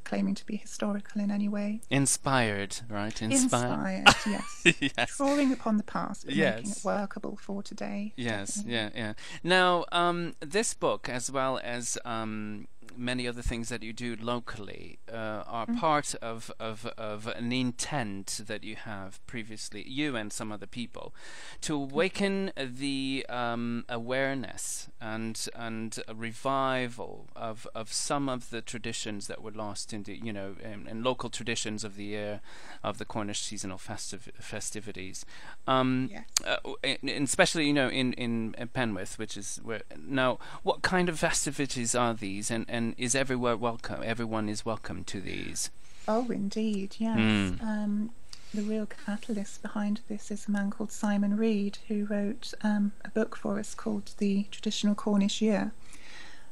claiming 0.04 0.34
to 0.34 0.44
be 0.44 0.56
historical 0.56 1.20
in 1.20 1.30
any 1.30 1.48
way. 1.48 1.80
Inspired, 1.90 2.76
right? 2.88 3.20
Inspired, 3.22 4.04
Inspired 4.06 4.16
yes. 4.26 4.76
yes. 4.96 5.16
Drawing 5.16 5.52
upon 5.52 5.76
the 5.76 5.82
past, 5.82 6.26
but 6.26 6.34
yes. 6.34 6.56
making 6.56 6.70
it 6.72 6.84
workable 6.84 7.36
for 7.40 7.62
today. 7.62 8.12
Yes, 8.16 8.56
definitely. 8.56 8.74
yeah, 8.74 8.90
yeah. 8.94 9.12
Now, 9.42 9.84
um, 9.92 10.34
this 10.40 10.74
book, 10.74 11.08
as 11.08 11.30
well 11.30 11.58
as 11.62 11.98
um, 12.04 12.68
many 12.96 13.26
other 13.26 13.42
things 13.42 13.68
that 13.68 13.82
you 13.82 13.92
do 13.92 14.16
locally 14.20 14.98
uh, 15.12 15.42
are 15.46 15.66
mm. 15.66 15.78
part 15.78 16.14
of, 16.16 16.50
of, 16.58 16.86
of 16.98 17.26
an 17.26 17.52
intent 17.52 18.40
that 18.46 18.64
you 18.64 18.76
have 18.76 19.24
previously, 19.26 19.88
you 19.88 20.16
and 20.16 20.32
some 20.32 20.52
other 20.52 20.66
people, 20.66 21.14
to 21.60 21.74
awaken 21.74 22.52
the 22.56 23.24
um, 23.28 23.84
awareness 23.88 24.88
and 25.00 25.48
and 25.54 26.00
revival 26.14 27.28
of, 27.36 27.66
of 27.74 27.92
some 27.92 28.28
of 28.28 28.50
the 28.50 28.60
traditions 28.60 29.26
that 29.26 29.42
were 29.42 29.50
lost 29.50 29.92
in 29.92 30.02
the 30.04 30.16
you 30.16 30.32
know 30.32 30.56
in, 30.62 30.86
in 30.86 31.02
local 31.02 31.30
traditions 31.30 31.84
of 31.84 31.96
the 31.96 32.04
year 32.04 32.40
of 32.82 32.98
the 32.98 33.04
Cornish 33.04 33.40
seasonal 33.40 33.78
festiv- 33.78 34.32
festivities, 34.40 35.24
um, 35.66 36.10
yeah. 36.10 36.22
uh, 36.46 36.72
and 36.82 37.22
especially 37.24 37.66
you 37.66 37.72
know 37.72 37.88
in, 37.88 38.12
in 38.14 38.54
Penwith, 38.74 39.18
which 39.18 39.36
is 39.36 39.60
where 39.62 39.82
now 39.98 40.38
what 40.62 40.82
kind 40.82 41.08
of 41.08 41.18
festivities 41.18 41.94
are 41.94 42.14
these 42.14 42.50
and 42.50 42.64
and 42.68 42.83
is 42.92 43.14
everywhere 43.14 43.56
welcome? 43.56 44.02
Everyone 44.04 44.48
is 44.48 44.64
welcome 44.64 45.04
to 45.04 45.20
these. 45.20 45.70
Oh, 46.06 46.30
indeed, 46.30 46.96
yes. 46.98 47.18
Mm. 47.18 47.62
Um, 47.62 48.10
the 48.52 48.62
real 48.62 48.86
catalyst 48.86 49.62
behind 49.62 50.00
this 50.08 50.30
is 50.30 50.46
a 50.46 50.50
man 50.50 50.70
called 50.70 50.92
Simon 50.92 51.36
Reed, 51.36 51.78
who 51.88 52.04
wrote 52.04 52.52
um, 52.62 52.92
a 53.04 53.08
book 53.08 53.36
for 53.36 53.58
us 53.58 53.74
called 53.74 54.12
The 54.18 54.46
Traditional 54.50 54.94
Cornish 54.94 55.40
Year. 55.40 55.72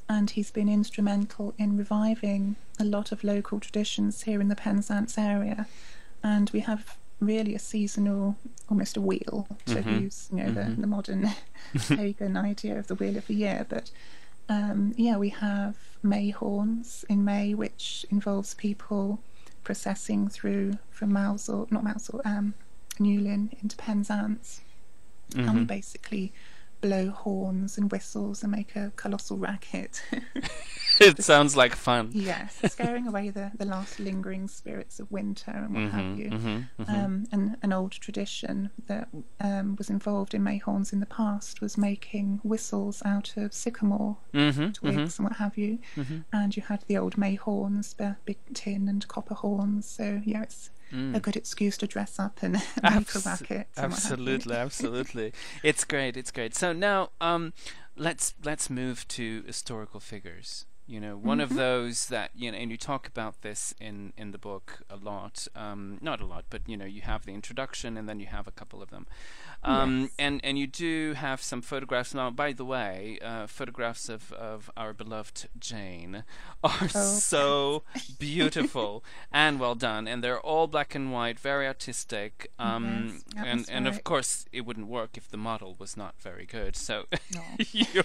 And 0.09 0.31
he's 0.31 0.51
been 0.51 0.69
instrumental 0.69 1.55
in 1.59 1.77
reviving 1.77 2.57
a 2.81 2.85
lot 2.85 3.13
of 3.13 3.23
local 3.23 3.61
traditions 3.61 4.23
here 4.23 4.41
in 4.41 4.49
the 4.49 4.57
Penzance 4.57 5.17
area. 5.17 5.67
And 6.23 6.51
we 6.51 6.61
have 6.61 6.97
really 7.21 7.55
a 7.55 7.59
seasonal, 7.59 8.37
almost 8.69 8.97
a 8.97 9.01
wheel, 9.01 9.47
to 9.67 9.77
mm-hmm. 9.77 10.01
use 10.01 10.29
you 10.33 10.39
know 10.39 10.51
mm-hmm. 10.51 10.75
the, 10.75 10.81
the 10.81 10.87
modern 10.87 11.31
pagan 11.89 12.37
idea 12.37 12.79
of 12.79 12.89
the 12.89 12.95
wheel 12.95 13.17
of 13.17 13.27
the 13.27 13.35
year. 13.35 13.65
But 13.69 13.91
um, 14.53 14.93
yeah, 14.97 15.17
we 15.17 15.31
have 15.31 15.77
May 16.03 16.31
horns 16.31 17.05
in 17.09 17.25
May, 17.25 17.55
which 17.55 18.05
involves 18.11 18.55
people 18.55 19.21
processing 19.65 20.29
through 20.29 20.79
from 20.91 21.13
Mousehole, 21.13 21.71
not 21.71 21.85
Mousehole, 21.85 22.21
um, 22.25 22.55
Newlyn 22.99 23.51
into 23.63 23.77
Penzance. 23.77 24.61
Mm-hmm. 25.31 25.41
And 25.41 25.51
we 25.51 25.61
mm-hmm. 25.61 25.67
basically 25.67 26.33
blow 26.83 27.11
horns 27.11 27.79
and 27.79 27.91
whistles 27.91 28.43
and 28.43 28.53
make 28.53 28.77
a 28.77 28.93
colossal 28.97 29.39
racket. 29.39 30.03
it 31.01 31.23
sounds 31.23 31.57
like 31.57 31.75
fun. 31.75 32.11
Yes, 32.13 32.61
scaring 32.67 33.07
away 33.07 33.31
the, 33.31 33.53
the 33.57 33.65
last 33.65 33.99
lingering 33.99 34.49
spirits 34.49 35.01
of 35.01 35.11
winter 35.11 35.53
and 35.53 35.73
what 35.73 35.83
mm-hmm, 35.85 35.97
have 35.97 36.19
you. 36.19 36.31
Mm-hmm, 36.31 36.83
mm-hmm. 36.83 36.95
Um, 36.95 37.25
and 37.33 37.57
an 37.63 37.73
old 37.73 37.93
tradition 37.93 38.71
that 38.89 39.09
um, 39.41 39.77
was 39.77 39.89
involved 39.89 40.35
in 40.35 40.43
mayhorns 40.43 40.93
in 40.93 41.01
the 41.01 41.07
past 41.07 41.61
was 41.61 41.79
making 41.79 42.41
whistles 42.43 43.01
out 43.05 43.37
of 43.37 43.55
sycamore 43.55 44.19
mm-hmm, 44.35 44.71
twigs 44.73 44.97
mm-hmm. 44.97 45.23
and 45.23 45.31
what 45.31 45.39
have 45.39 45.57
you. 45.57 45.79
Mm-hmm. 45.97 46.19
And 46.33 46.57
you 46.57 46.63
had 46.65 46.83
the 46.89 46.99
old 46.99 47.17
mayhorns, 47.17 47.97
the 47.97 48.17
big 48.25 48.39
tin 48.53 48.89
and 48.89 49.07
copper 49.07 49.35
horns. 49.35 49.87
So 49.89 50.21
yeah, 50.25 50.43
it's 50.43 50.71
mm. 50.93 51.15
a 51.15 51.21
good 51.21 51.37
excuse 51.37 51.77
to 51.79 51.87
dress 51.87 52.19
up 52.19 52.43
and 52.43 52.53
make 52.83 53.15
a 53.15 53.19
racket. 53.25 53.69
Absolutely, 53.77 54.57
absolutely. 54.57 55.33
It's 55.63 55.85
great. 55.85 56.17
It's 56.17 56.31
great. 56.31 56.55
So 56.55 56.73
now, 56.73 57.11
um, 57.21 57.53
let's 57.97 58.35
let's 58.45 58.69
move 58.71 59.07
to 59.09 59.43
historical 59.47 60.01
figures. 60.01 60.67
You 60.93 61.01
know, 61.01 61.17
one 61.17 61.39
mm-hmm. 61.39 61.51
of 61.51 61.57
those 61.57 62.09
that 62.09 62.33
you 62.35 62.53
know, 62.53 62.59
and 62.59 62.71
you 62.71 62.77
talk 62.77 63.09
about 63.09 63.41
this 63.41 63.75
in 63.81 64.13
in 64.19 64.33
the 64.33 64.37
book 64.37 64.83
a 64.91 64.97
lot. 64.97 65.49
Um, 65.57 65.97
not 66.03 66.21
a 66.21 66.27
lot, 66.27 66.45
but 66.51 66.61
you 66.67 66.77
know, 66.77 66.85
you 66.85 67.01
have 67.01 67.25
the 67.25 67.33
introduction, 67.33 67.97
and 67.97 68.07
then 68.07 68.21
you 68.21 68.27
have 68.27 68.47
a 68.47 68.51
couple 68.51 68.83
of 68.83 68.91
them. 68.91 69.07
Um, 69.65 70.03
yes. 70.03 70.11
and 70.19 70.41
and 70.45 70.59
you 70.59 70.67
do 70.67 71.15
have 71.15 71.41
some 71.41 71.63
photographs 71.63 72.13
now. 72.13 72.29
By 72.29 72.53
the 72.53 72.67
way, 72.67 73.19
uh, 73.23 73.47
photographs 73.47 74.11
of, 74.11 74.35
of 74.35 74.71
our 74.77 74.93
beloved 74.93 75.49
Jane 75.59 76.25
are 76.63 76.91
oh. 76.95 77.19
so 77.19 77.85
beautiful 78.19 79.03
and 79.33 79.59
well 79.59 79.75
done, 79.75 80.07
and 80.07 80.23
they're 80.23 80.41
all 80.41 80.67
black 80.67 80.95
and 80.95 81.11
white, 81.11 81.41
very 81.41 81.67
artistic. 81.67 82.51
Um, 82.59 83.23
yes, 83.35 83.45
and 83.47 83.71
and 83.71 83.87
right. 83.87 83.95
of 83.95 84.05
course, 84.05 84.45
it 84.53 84.67
wouldn't 84.67 84.89
work 84.89 85.17
if 85.17 85.27
the 85.27 85.39
model 85.39 85.75
was 85.79 85.97
not 85.97 86.21
very 86.21 86.45
good. 86.45 86.77
So 86.77 87.07
no. 87.35 87.41
you. 87.73 88.03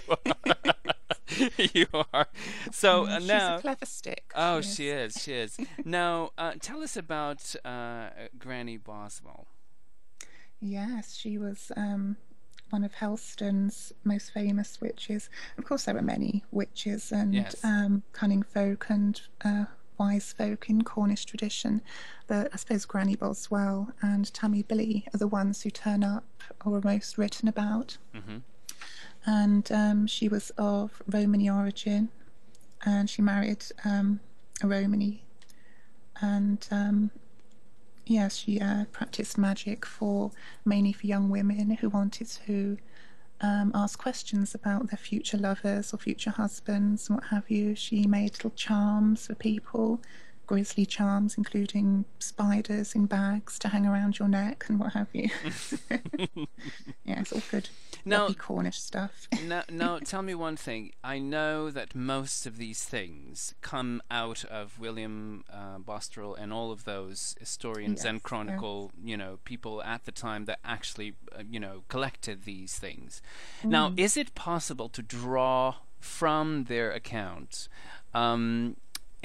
you 1.74 1.88
are. 2.14 2.28
So 2.72 3.08
uh, 3.08 3.20
now, 3.20 3.20
she's 3.20 3.60
a 3.60 3.62
clever 3.62 3.86
stick. 3.86 4.32
Oh, 4.36 4.62
she, 4.62 4.70
she 4.70 4.90
is. 4.90 5.22
She 5.22 5.34
is. 5.34 5.58
now, 5.86 6.32
uh, 6.38 6.54
tell 6.60 6.82
us 6.82 6.98
about 6.98 7.56
uh, 7.64 8.10
Granny 8.38 8.78
Boswell. 8.78 9.48
Yes, 10.60 11.16
she 11.16 11.38
was 11.38 11.72
um, 11.78 12.18
one 12.70 12.84
of 12.84 12.94
Helston's 12.96 13.94
most 14.04 14.32
famous 14.34 14.82
witches. 14.82 15.30
Of 15.58 15.66
course, 15.66 15.84
there 15.84 15.98
are 15.98 16.02
many 16.02 16.44
witches 16.52 17.12
and 17.12 17.34
yes. 17.34 17.64
um, 17.64 18.04
cunning 18.12 18.44
folk 18.44 18.88
and 18.90 19.22
uh, 19.46 19.66
wise 20.00 20.34
folk 20.34 20.70
in 20.70 20.84
Cornish 20.84 21.26
tradition, 21.26 21.82
but 22.28 22.50
I 22.54 22.58
suppose 22.58 22.86
Granny 22.86 23.16
Boswell 23.16 23.94
and 24.02 24.32
Tammy 24.34 24.64
Blee 24.64 25.06
are 25.14 25.18
the 25.18 25.28
ones 25.28 25.62
who 25.62 25.70
turn 25.70 26.04
up 26.04 26.26
or 26.66 26.78
are 26.78 26.82
most 26.82 27.18
written 27.18 27.48
about. 27.48 27.98
Mm-hmm. 28.16 28.38
And 29.28 29.70
um, 29.72 30.08
she 30.08 30.30
was 30.30 30.52
of 30.58 31.04
Romany 31.08 31.50
origin, 31.50 32.10
and 32.86 33.10
she 33.10 33.22
married 33.22 33.64
um, 33.86 34.22
a 34.64 34.68
Romany, 34.68 35.24
and 36.22 36.66
um, 36.72 37.12
yes, 38.06 38.38
she 38.38 38.60
uh, 38.60 38.86
practiced 38.92 39.38
magic 39.38 39.86
for 39.86 40.32
mainly 40.66 40.94
for 40.94 41.06
young 41.06 41.30
women 41.30 41.72
who 41.72 41.90
wanted 41.90 42.28
to 42.48 42.78
um, 43.42 43.72
ask 43.76 44.00
questions 44.00 44.56
about 44.56 44.90
their 44.90 44.98
future 44.98 45.38
lovers 45.38 45.94
or 45.94 45.98
future 45.98 46.32
husbands 46.32 47.10
and 47.10 47.18
what 47.18 47.28
have 47.28 47.50
you. 47.52 47.76
She 47.76 48.08
made 48.08 48.32
little 48.34 48.52
charms 48.52 49.28
for 49.28 49.36
people 49.36 50.02
grisly 50.48 50.86
charms, 50.86 51.38
including 51.38 52.06
spiders 52.20 52.96
in 52.96 53.06
bags 53.06 53.60
to 53.60 53.68
hang 53.68 53.86
around 53.86 54.18
your 54.18 54.28
neck 54.28 54.66
and 54.68 54.80
what 54.80 54.94
have 54.94 55.08
you. 55.14 55.30
yeah, 57.04 57.20
it's 57.20 57.34
all 57.34 57.44
good. 57.52 57.70
Now, 58.06 58.30
Cornish 58.30 58.80
stuff. 58.80 59.28
now, 59.46 59.64
now, 59.70 60.00
tell 60.00 60.22
me 60.22 60.34
one 60.34 60.56
thing. 60.56 60.92
I 61.04 61.20
know 61.20 61.70
that 61.70 61.94
most 61.94 62.46
of 62.46 62.58
these 62.58 62.84
things 62.84 63.54
come 63.62 64.02
out 64.10 64.46
of 64.46 64.80
William 64.80 65.44
uh, 65.52 65.80
Bottrell 65.80 66.34
and 66.40 66.54
all 66.54 66.72
of 66.72 66.86
those 66.86 67.36
historians 67.40 68.00
yes, 68.00 68.06
and 68.06 68.24
chronicle, 68.24 68.92
yeah. 68.98 69.12
you 69.12 69.18
know, 69.18 69.40
people 69.44 69.84
at 69.84 70.06
the 70.06 70.14
time 70.14 70.46
that 70.46 70.60
actually, 70.64 71.16
uh, 71.38 71.44
you 71.50 71.60
know, 71.60 71.84
collected 71.90 72.46
these 72.46 72.80
things. 72.80 73.22
Mm. 73.62 73.70
Now, 73.70 73.94
is 73.98 74.16
it 74.16 74.34
possible 74.34 74.88
to 74.90 75.02
draw 75.02 75.76
from 76.00 76.66
their 76.66 76.92
accounts 76.92 77.68
um, 78.14 78.78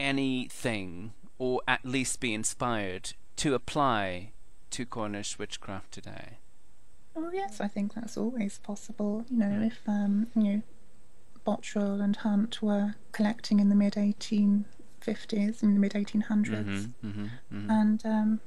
anything, 0.02 1.12
or 1.38 1.62
at 1.66 1.84
least 1.84 2.20
be 2.20 2.34
inspired, 2.34 3.14
to 3.36 3.54
apply 3.54 4.32
to 4.70 4.84
Cornish 4.84 5.38
witchcraft 5.38 5.92
today? 5.92 6.38
Oh 7.14 7.30
yes, 7.32 7.60
I 7.60 7.68
think 7.68 7.94
that's 7.94 8.16
always 8.16 8.58
possible. 8.58 9.24
You 9.30 9.38
know, 9.38 9.62
if 9.62 9.80
um, 9.86 10.28
you 10.34 10.42
know, 10.42 10.62
Bottrell 11.46 12.02
and 12.02 12.16
Hunt 12.16 12.62
were 12.62 12.94
collecting 13.12 13.60
in 13.60 13.68
the 13.68 13.74
mid 13.74 13.94
1850s, 13.94 15.62
in 15.62 15.74
the 15.74 15.80
mid 15.80 15.92
1800s, 15.92 16.22
mm-hmm, 16.24 17.06
mm-hmm, 17.06 17.24
mm-hmm. 17.52 17.70
and 17.70 18.06
um, 18.06 18.40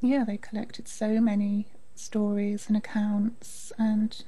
yeah, 0.00 0.24
they 0.24 0.36
collected 0.36 0.86
so 0.86 1.20
many 1.20 1.66
stories 1.94 2.66
and 2.68 2.76
accounts, 2.76 3.72
and 3.78 4.22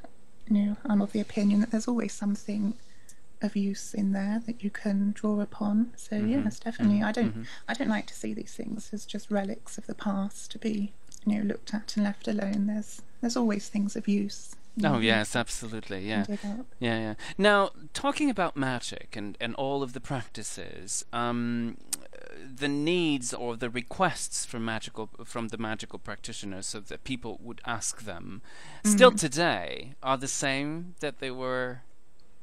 you 0.48 0.56
know, 0.56 0.76
I'm 0.86 1.02
of 1.02 1.12
the 1.12 1.20
opinion 1.20 1.60
that 1.60 1.70
there's 1.70 1.88
always 1.88 2.12
something 2.12 2.74
of 3.42 3.56
use 3.56 3.94
in 3.94 4.12
there 4.12 4.42
that 4.46 4.62
you 4.62 4.70
can 4.70 5.12
draw 5.12 5.40
upon. 5.40 5.92
So 5.96 6.16
mm-hmm. 6.16 6.44
yes, 6.44 6.58
definitely. 6.58 7.02
I 7.02 7.12
don't 7.12 7.30
mm-hmm. 7.30 7.42
I 7.68 7.74
don't 7.74 7.88
like 7.88 8.06
to 8.06 8.14
see 8.14 8.34
these 8.34 8.54
things 8.54 8.90
as 8.92 9.04
just 9.04 9.30
relics 9.30 9.78
of 9.78 9.86
the 9.86 9.94
past 9.94 10.50
to 10.52 10.58
be 10.58 10.92
you 11.24 11.38
know 11.38 11.44
looked 11.44 11.74
at 11.74 11.96
and 11.96 12.04
left 12.04 12.28
alone. 12.28 12.66
There's 12.66 13.02
there's 13.20 13.36
always 13.36 13.68
things 13.68 13.96
of 13.96 14.08
use. 14.08 14.56
Oh 14.84 14.98
yes, 14.98 15.34
absolutely, 15.34 16.06
yeah, 16.06 16.26
yeah, 16.28 16.58
yeah. 16.78 17.14
Now, 17.38 17.70
talking 17.94 18.28
about 18.28 18.56
magic 18.56 19.16
and 19.16 19.36
and 19.40 19.54
all 19.54 19.82
of 19.82 19.94
the 19.94 20.00
practices, 20.00 21.04
um, 21.14 21.78
the 22.54 22.68
needs 22.68 23.32
or 23.32 23.56
the 23.56 23.70
requests 23.70 24.44
from 24.44 24.66
magical 24.66 25.08
from 25.24 25.48
the 25.48 25.56
magical 25.56 25.98
practitioners, 25.98 26.66
so 26.66 26.80
that 26.80 27.04
people 27.04 27.38
would 27.42 27.62
ask 27.64 28.02
them, 28.02 28.42
mm. 28.84 28.90
still 28.90 29.12
today 29.12 29.94
are 30.02 30.18
the 30.18 30.28
same 30.28 30.94
that 31.00 31.20
they 31.20 31.30
were. 31.30 31.80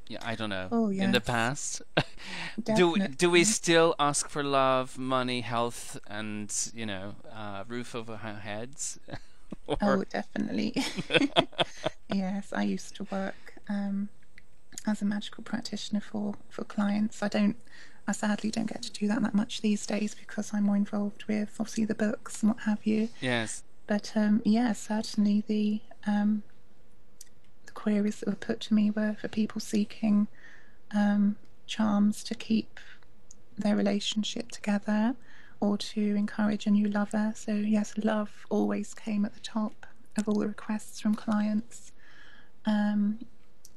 Yeah, 0.08 0.20
I 0.22 0.36
don't 0.36 0.50
know. 0.50 0.68
Oh, 0.72 0.90
yes. 0.90 1.04
In 1.04 1.12
the 1.12 1.22
past, 1.22 1.82
do 2.64 2.98
do 2.98 3.30
we 3.30 3.44
still 3.44 3.96
ask 4.00 4.30
for 4.30 4.44
love, 4.44 4.98
money, 4.98 5.42
health, 5.42 5.98
and 6.08 6.54
you 6.74 6.86
know, 6.86 7.16
uh, 7.34 7.64
roof 7.68 7.96
over 7.96 8.20
our 8.24 8.36
heads? 8.36 9.00
oh, 9.82 10.04
definitely. 10.04 10.74
yes, 12.14 12.52
I 12.54 12.64
used 12.64 12.96
to 12.98 13.08
work 13.10 13.54
um, 13.70 14.10
as 14.86 15.02
a 15.02 15.06
magical 15.06 15.44
practitioner 15.44 16.02
for 16.02 16.36
for 16.50 16.64
clients. 16.64 17.24
I 17.24 17.30
don't 17.30 17.56
I 18.08 18.12
sadly 18.12 18.52
don't 18.52 18.68
get 18.68 18.82
to 18.84 18.92
do 18.92 19.08
that 19.08 19.22
that 19.22 19.34
much 19.34 19.62
these 19.62 19.86
days 19.86 20.16
because 20.16 20.54
I'm 20.54 20.64
more 20.64 20.76
involved 20.76 21.24
with 21.28 21.56
obviously 21.60 21.86
the 21.86 21.96
books 21.96 22.44
and 22.44 22.52
what 22.52 22.64
have 22.64 22.86
you. 22.86 23.10
Yes. 23.22 23.64
But 23.88 24.12
um, 24.16 24.42
yeah, 24.44 24.74
certainly 24.74 25.44
the 25.48 25.82
um, 26.06 26.44
the 26.48 26.53
queries 27.84 28.20
that 28.20 28.30
were 28.30 28.36
put 28.36 28.62
to 28.62 28.74
me 28.74 28.90
were 28.90 29.14
for 29.20 29.28
people 29.28 29.60
seeking 29.60 30.28
um, 30.96 31.36
charms 31.68 32.24
to 32.24 32.34
keep 32.34 32.80
their 33.58 33.76
relationship 33.76 34.52
together 34.52 35.16
or 35.60 35.78
to 35.78 36.02
encourage 36.16 36.66
a 36.66 36.72
new 36.72 36.88
lover. 36.88 37.34
So 37.36 37.52
yes, 37.52 37.94
love 37.98 38.32
always 38.50 38.94
came 38.94 39.26
at 39.26 39.34
the 39.34 39.42
top 39.42 39.86
of 40.18 40.30
all 40.30 40.40
the 40.40 40.48
requests 40.48 41.02
from 41.02 41.14
clients. 41.14 41.92
Um, 42.66 43.20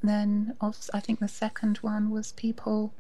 then 0.05 0.55
also, 0.61 0.89
I 0.95 1.01
think 1.01 1.19
the 1.19 1.27
second 1.27 1.79
one 1.79 2.11
was 2.11 2.31
people 2.31 2.93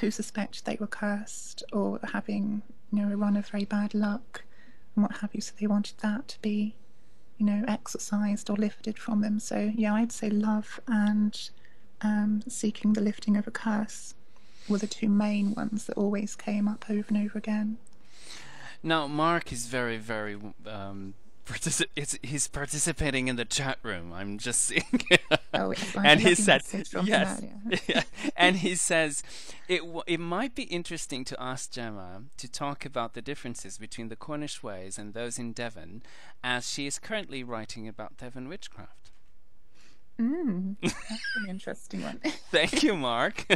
who 0.00 0.10
suspect 0.10 0.64
they 0.64 0.76
were 0.80 0.88
cursed 0.88 1.62
or 1.72 2.00
having, 2.12 2.62
you 2.92 3.00
know, 3.00 3.12
a 3.12 3.16
run 3.16 3.36
of 3.36 3.46
very 3.46 3.64
bad 3.64 3.94
luck 3.94 4.42
and 4.94 5.04
what 5.04 5.18
have 5.18 5.30
you. 5.34 5.40
So 5.40 5.52
they 5.60 5.68
wanted 5.68 5.98
that 5.98 6.26
to 6.28 6.40
be, 6.40 6.74
you 7.38 7.46
know, 7.46 7.64
exercised 7.68 8.50
or 8.50 8.56
lifted 8.56 8.98
from 8.98 9.20
them. 9.20 9.38
So 9.38 9.72
yeah, 9.74 9.94
I'd 9.94 10.12
say 10.12 10.30
love 10.30 10.80
and 10.86 11.38
um, 12.00 12.42
seeking 12.48 12.92
the 12.92 13.00
lifting 13.00 13.36
of 13.36 13.46
a 13.46 13.50
curse 13.50 14.14
were 14.68 14.78
the 14.78 14.86
two 14.86 15.08
main 15.08 15.54
ones 15.54 15.86
that 15.86 15.96
always 15.96 16.34
came 16.34 16.68
up 16.68 16.86
over 16.88 17.04
and 17.08 17.18
over 17.18 17.38
again. 17.38 17.78
Now, 18.82 19.06
Mark 19.06 19.52
is 19.52 19.66
very, 19.66 19.96
very 19.96 20.36
um, 20.66 21.14
partici- 21.46 22.18
he's 22.22 22.48
participating 22.48 23.28
in 23.28 23.36
the 23.36 23.44
chat 23.44 23.78
room. 23.82 24.12
I'm 24.12 24.38
just 24.38 24.62
seeing. 24.66 25.00
oh, 25.54 25.72
and 26.04 26.20
he 26.20 26.34
said, 26.34 26.62
yes, 27.04 27.42
yeah. 27.88 28.02
and 28.36 28.56
he 28.56 28.74
says, 28.74 29.22
it 29.68 29.78
w- 29.78 30.02
it 30.06 30.20
might 30.20 30.54
be 30.54 30.64
interesting 30.64 31.24
to 31.24 31.40
ask 31.42 31.70
Gemma 31.70 32.22
to 32.36 32.50
talk 32.50 32.84
about 32.84 33.14
the 33.14 33.22
differences 33.22 33.78
between 33.78 34.08
the 34.08 34.16
Cornish 34.16 34.62
ways 34.62 34.98
and 34.98 35.14
those 35.14 35.38
in 35.38 35.52
Devon, 35.52 36.02
as 36.44 36.68
she 36.70 36.86
is 36.86 36.98
currently 36.98 37.42
writing 37.42 37.88
about 37.88 38.16
Devon 38.16 38.48
witchcraft. 38.48 39.12
Mm, 40.20 40.76
that's 40.82 40.94
an 41.36 41.48
interesting 41.48 42.02
one. 42.02 42.20
Thank 42.50 42.82
you, 42.82 42.96
Mark. 42.96 43.46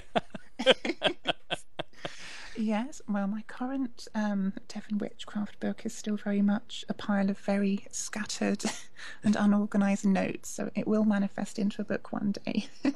Yes, 2.61 3.01
well, 3.09 3.27
my 3.27 3.43
current 3.47 4.07
um, 4.15 4.53
Devon 4.69 4.99
Witchcraft 4.99 5.59
book 5.61 5.87
is 5.87 5.95
still 5.95 6.17
very 6.17 6.43
much 6.43 6.85
a 6.91 6.95
pile 6.95 7.31
of 7.31 7.39
very 7.39 7.87
scattered 7.91 8.63
and 9.25 9.35
unorganized 9.35 10.05
notes, 10.05 10.51
so 10.51 10.71
it 10.75 10.87
will 10.87 11.05
manifest 11.05 11.59
into 11.59 11.81
a 11.81 11.85
book 11.85 12.13
one 12.13 12.35
day. 12.45 12.69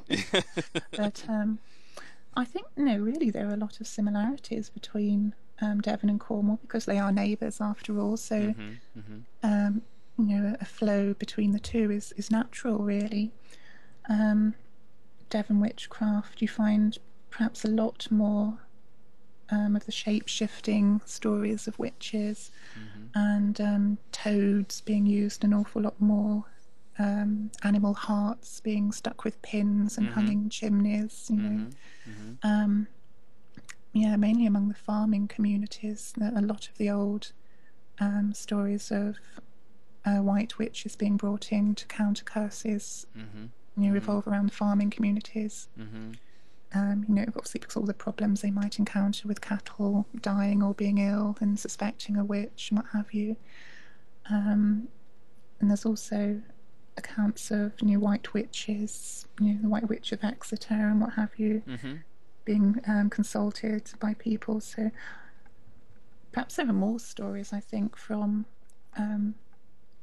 but 0.96 1.24
um, 1.28 1.58
I 2.34 2.44
think, 2.44 2.66
no, 2.76 2.98
really, 2.98 3.30
there 3.30 3.48
are 3.48 3.54
a 3.54 3.58
lot 3.58 3.80
of 3.80 3.86
similarities 3.86 4.68
between 4.68 5.34
um, 5.62 5.80
Devon 5.80 6.10
and 6.10 6.20
Cornwall 6.20 6.58
because 6.60 6.84
they 6.84 6.98
are 6.98 7.10
neighbours 7.10 7.58
after 7.60 7.98
all, 7.98 8.18
so, 8.18 8.36
mm-hmm, 8.36 8.98
mm-hmm. 8.98 9.18
Um, 9.42 9.82
you 10.18 10.36
know, 10.36 10.56
a 10.60 10.64
flow 10.64 11.14
between 11.14 11.52
the 11.52 11.58
two 11.58 11.90
is, 11.90 12.12
is 12.16 12.30
natural, 12.30 12.78
really. 12.78 13.32
Um, 14.10 14.54
Devon 15.30 15.58
Witchcraft, 15.58 16.42
you 16.42 16.48
find 16.48 16.98
perhaps 17.30 17.64
a 17.64 17.68
lot 17.68 18.06
more 18.10 18.58
um, 19.54 19.76
of 19.76 19.86
the 19.86 19.92
shape 19.92 20.28
shifting 20.28 21.00
stories 21.04 21.68
of 21.68 21.78
witches 21.78 22.50
mm-hmm. 22.78 23.06
and 23.14 23.60
um, 23.60 23.98
toads 24.12 24.80
being 24.80 25.06
used 25.06 25.44
an 25.44 25.54
awful 25.54 25.82
lot 25.82 26.00
more. 26.00 26.44
Um, 26.96 27.50
animal 27.64 27.94
hearts 27.94 28.60
being 28.60 28.92
stuck 28.92 29.24
with 29.24 29.42
pins 29.42 29.98
and 29.98 30.06
mm-hmm. 30.06 30.14
hung 30.14 30.28
in 30.32 30.48
chimneys, 30.48 31.26
you 31.28 31.36
know. 31.36 31.48
Mm-hmm. 31.48 32.10
mm-hmm. 32.10 32.46
Um, 32.46 32.86
yeah, 33.92 34.16
mainly 34.16 34.46
among 34.46 34.68
the 34.68 34.74
farming 34.74 35.28
communities, 35.28 36.14
a 36.20 36.40
lot 36.40 36.68
of 36.68 36.76
the 36.78 36.90
old 36.90 37.30
um, 38.00 38.32
stories 38.34 38.90
of 38.90 39.16
uh, 40.04 40.16
white 40.16 40.58
witches 40.58 40.96
being 40.96 41.16
brought 41.16 41.52
in 41.52 41.76
to 41.76 41.86
counter 41.86 42.24
curses, 42.24 43.06
mm-hmm. 43.16 43.46
you 43.80 43.88
know, 43.88 43.94
revolve 43.94 44.26
around 44.26 44.52
farming 44.52 44.90
communities. 44.90 45.68
Um, 46.74 47.04
you 47.08 47.14
know, 47.14 47.24
obviously 47.28 47.60
because 47.60 47.76
all 47.76 47.84
the 47.84 47.94
problems 47.94 48.40
they 48.40 48.50
might 48.50 48.78
encounter 48.78 49.28
with 49.28 49.40
cattle 49.40 50.06
dying 50.20 50.62
or 50.62 50.74
being 50.74 50.98
ill 50.98 51.36
and 51.40 51.58
suspecting 51.58 52.16
a 52.16 52.24
witch 52.24 52.70
and 52.70 52.78
what 52.78 52.86
have 52.92 53.12
you. 53.12 53.36
Um, 54.30 54.88
and 55.60 55.70
there's 55.70 55.86
also 55.86 56.40
accounts 56.96 57.50
of 57.50 57.72
you 57.80 57.88
know, 57.88 57.98
white 57.98 58.32
witches, 58.34 59.26
you 59.40 59.54
know, 59.54 59.62
the 59.62 59.68
White 59.68 59.88
Witch 59.88 60.12
of 60.12 60.22
Exeter 60.24 60.74
and 60.74 61.00
what 61.00 61.14
have 61.14 61.30
you, 61.36 61.62
mm-hmm. 61.66 61.94
being 62.44 62.80
um, 62.86 63.10
consulted 63.10 63.90
by 64.00 64.14
people. 64.14 64.60
So 64.60 64.90
perhaps 66.32 66.56
there 66.56 66.68
are 66.68 66.72
more 66.72 66.98
stories, 66.98 67.52
I 67.52 67.60
think, 67.60 67.96
from 67.96 68.46
um, 68.96 69.34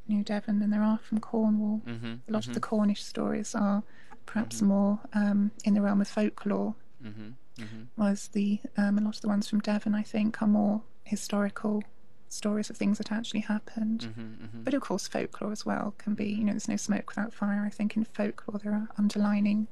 New 0.08 0.24
Devon 0.24 0.60
than 0.60 0.70
there 0.70 0.84
are 0.84 1.00
from 1.00 1.20
Cornwall. 1.20 1.82
Mm-hmm. 1.86 2.06
A 2.06 2.32
lot 2.32 2.42
mm-hmm. 2.44 2.52
of 2.52 2.54
the 2.54 2.60
Cornish 2.60 3.04
stories 3.04 3.56
are 3.56 3.84
perhaps 4.26 4.58
mm-hmm. 4.58 4.68
more 4.68 5.00
um, 5.14 5.52
in 5.64 5.74
the 5.74 5.82
realm 5.82 6.02
of 6.02 6.08
folklore. 6.08 6.76
Mm-hmm. 7.04 7.30
Mm-hmm. 7.62 7.82
Whereas 7.96 8.30
the 8.30 8.60
um, 8.78 8.98
a 8.98 9.02
lot 9.02 9.16
of 9.16 9.22
the 9.22 9.28
ones 9.28 9.48
from 9.48 9.60
Devon, 9.60 9.96
I 9.96 10.04
think, 10.04 10.42
are 10.42 10.48
more 10.48 10.82
historical 11.04 11.84
stories 12.30 12.70
of 12.70 12.78
things 12.78 12.98
that 12.98 13.12
actually 13.12 13.42
happened. 13.42 14.02
Mm-hmm, 14.02 14.22
mm-hmm. 14.22 14.64
But 14.64 14.74
of 14.74 14.82
course, 14.82 15.08
folklore 15.08 15.52
as 15.52 15.66
well 15.66 15.94
can 15.98 16.16
be. 16.16 16.30
You 16.30 16.46
know, 16.46 16.54
there's 16.54 16.70
no 16.70 16.78
smoke 16.78 17.10
without 17.10 17.34
fire. 17.34 17.64
I 17.66 17.70
think 17.70 17.96
in 17.98 18.06
folklore 18.06 18.60
there 18.64 18.74
are 18.74 18.90
underlining 18.98 19.68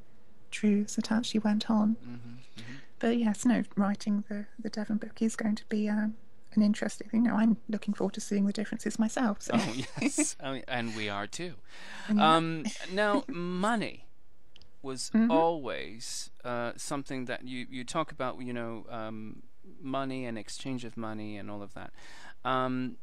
truths 0.52 0.96
that 0.96 1.12
actually 1.12 1.40
went 1.40 1.70
on. 1.70 1.96
Mm-hmm, 2.04 2.62
but 3.00 3.18
yes, 3.18 3.46
no, 3.46 3.64
writing 3.76 4.24
the 4.30 4.46
the 4.60 4.70
Devon 4.70 4.98
book 4.98 5.22
is 5.22 5.36
going 5.36 5.56
to 5.56 5.66
be. 5.66 5.90
Um, 5.90 6.16
an 6.56 6.64
interesting 6.64 7.08
thing. 7.08 7.26
You 7.26 7.30
know, 7.30 7.38
I'm 7.38 7.58
looking 7.70 7.94
forward 7.94 8.16
to 8.16 8.22
seeing 8.22 8.48
the 8.48 8.52
differences 8.52 8.98
myself. 8.98 9.44
So. 9.44 9.52
Oh 9.54 9.74
yes, 10.02 10.36
I 10.42 10.52
mean, 10.54 10.64
and 10.68 10.96
we 10.96 11.08
are 11.08 11.28
too. 11.28 11.54
Um, 12.10 12.66
now, 12.92 13.24
money 13.28 14.06
was 14.82 15.12
mm-hmm. 15.14 15.32
always 15.32 16.30
uh, 16.44 16.72
something 16.76 17.26
that 17.26 17.46
you, 17.46 17.66
you 17.70 17.84
talk 17.84 18.12
about, 18.12 18.42
you 18.42 18.54
know, 18.54 18.86
um, 18.90 19.44
money 19.82 20.26
and 20.26 20.38
exchange 20.38 20.86
of 20.86 20.98
money 20.98 21.38
and 21.38 21.50
all 21.52 21.62
of 21.62 21.74
that. 21.74 21.92
Um, 22.46 22.98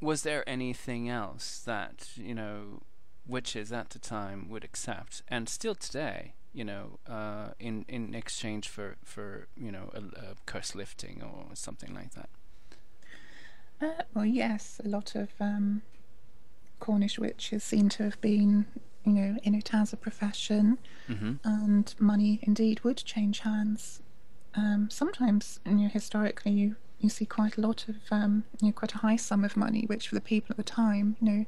was 0.00 0.22
there 0.22 0.48
anything 0.48 1.08
else 1.08 1.60
that, 1.64 2.10
you 2.16 2.34
know, 2.34 2.82
witches 3.26 3.72
at 3.72 3.90
the 3.90 3.98
time 3.98 4.48
would 4.48 4.64
accept 4.64 5.22
and 5.28 5.48
still 5.48 5.74
today, 5.74 6.34
you 6.52 6.64
know, 6.64 6.98
uh, 7.08 7.48
in, 7.58 7.84
in 7.88 8.14
exchange 8.14 8.68
for, 8.68 8.96
for 9.04 9.46
you 9.56 9.70
know, 9.70 9.90
a, 9.94 10.00
a 10.20 10.34
curse 10.46 10.74
lifting 10.74 11.22
or 11.22 11.54
something 11.54 11.94
like 11.94 12.14
that? 12.14 12.28
Uh, 13.80 14.02
well, 14.14 14.24
yes, 14.24 14.80
a 14.84 14.88
lot 14.88 15.14
of 15.14 15.30
um, 15.40 15.82
Cornish 16.78 17.18
witches 17.18 17.64
seem 17.64 17.88
to 17.88 18.04
have 18.04 18.20
been 18.20 18.66
you 19.04 19.12
know, 19.12 19.36
in 19.42 19.54
it 19.54 19.74
as 19.74 19.92
a 19.92 19.96
profession, 19.96 20.78
mm-hmm. 21.08 21.34
and 21.44 21.94
money 21.98 22.38
indeed 22.42 22.84
would 22.84 22.98
change 22.98 23.40
hands. 23.40 24.02
Um, 24.54 24.88
sometimes, 24.90 25.60
you 25.64 25.72
know, 25.72 25.88
historically, 25.88 26.52
you, 26.52 26.76
you 27.00 27.08
see 27.08 27.24
quite 27.24 27.56
a 27.56 27.60
lot 27.60 27.88
of, 27.88 27.96
um, 28.10 28.44
you 28.60 28.68
know, 28.68 28.72
quite 28.72 28.94
a 28.94 28.98
high 28.98 29.16
sum 29.16 29.44
of 29.44 29.56
money, 29.56 29.84
which 29.86 30.08
for 30.08 30.14
the 30.14 30.20
people 30.20 30.48
at 30.50 30.56
the 30.56 30.62
time, 30.62 31.16
you 31.20 31.30
know, 31.30 31.46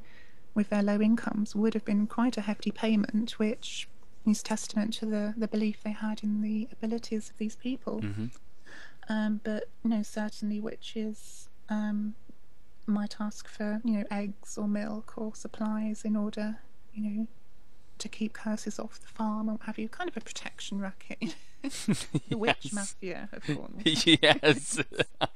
with 0.55 0.71
their 0.71 0.83
low 0.83 1.01
incomes, 1.01 1.55
would 1.55 1.75
have 1.75 1.85
been 1.85 2.07
quite 2.07 2.37
a 2.37 2.40
hefty 2.40 2.71
payment, 2.71 3.38
which 3.38 3.88
is 4.27 4.43
testament 4.43 4.95
to 4.95 5.07
the, 5.07 5.35
the 5.37 5.49
belief 5.49 5.83
they 5.83 5.93
had 5.93 6.23
in 6.23 6.40
the 6.40 6.69
abilities 6.73 7.31
of 7.31 7.37
these 7.38 7.57
people. 7.57 8.01
Mm-hmm. 8.01 8.27
Um, 9.09 9.40
but, 9.45 9.69
you 9.83 9.90
know, 9.90 10.03
certainly 10.03 10.61
witches 10.61 11.49
um, 11.69 12.14
might 12.87 13.17
ask 13.21 13.47
for, 13.49 13.81
you 13.85 13.99
know, 13.99 14.05
eggs 14.11 14.57
or 14.57 14.67
milk 14.67 15.12
or 15.17 15.35
supplies 15.35 16.05
in 16.05 16.17
order, 16.17 16.59
you 16.95 17.03
know, 17.03 17.27
to 17.99 18.09
keep 18.09 18.33
curses 18.33 18.79
off 18.79 19.01
the 19.01 19.07
farm 19.07 19.49
or 19.49 19.59
have 19.63 19.79
you, 19.79 19.89
kind 19.89 20.09
of 20.09 20.17
a 20.17 20.21
protection 20.21 20.81
racket. 20.81 21.37
the 22.29 22.37
witch 22.37 22.73
mafia 22.73 23.29
of 23.33 23.45
Cornwall. 23.45 23.71
yes, 23.85 24.81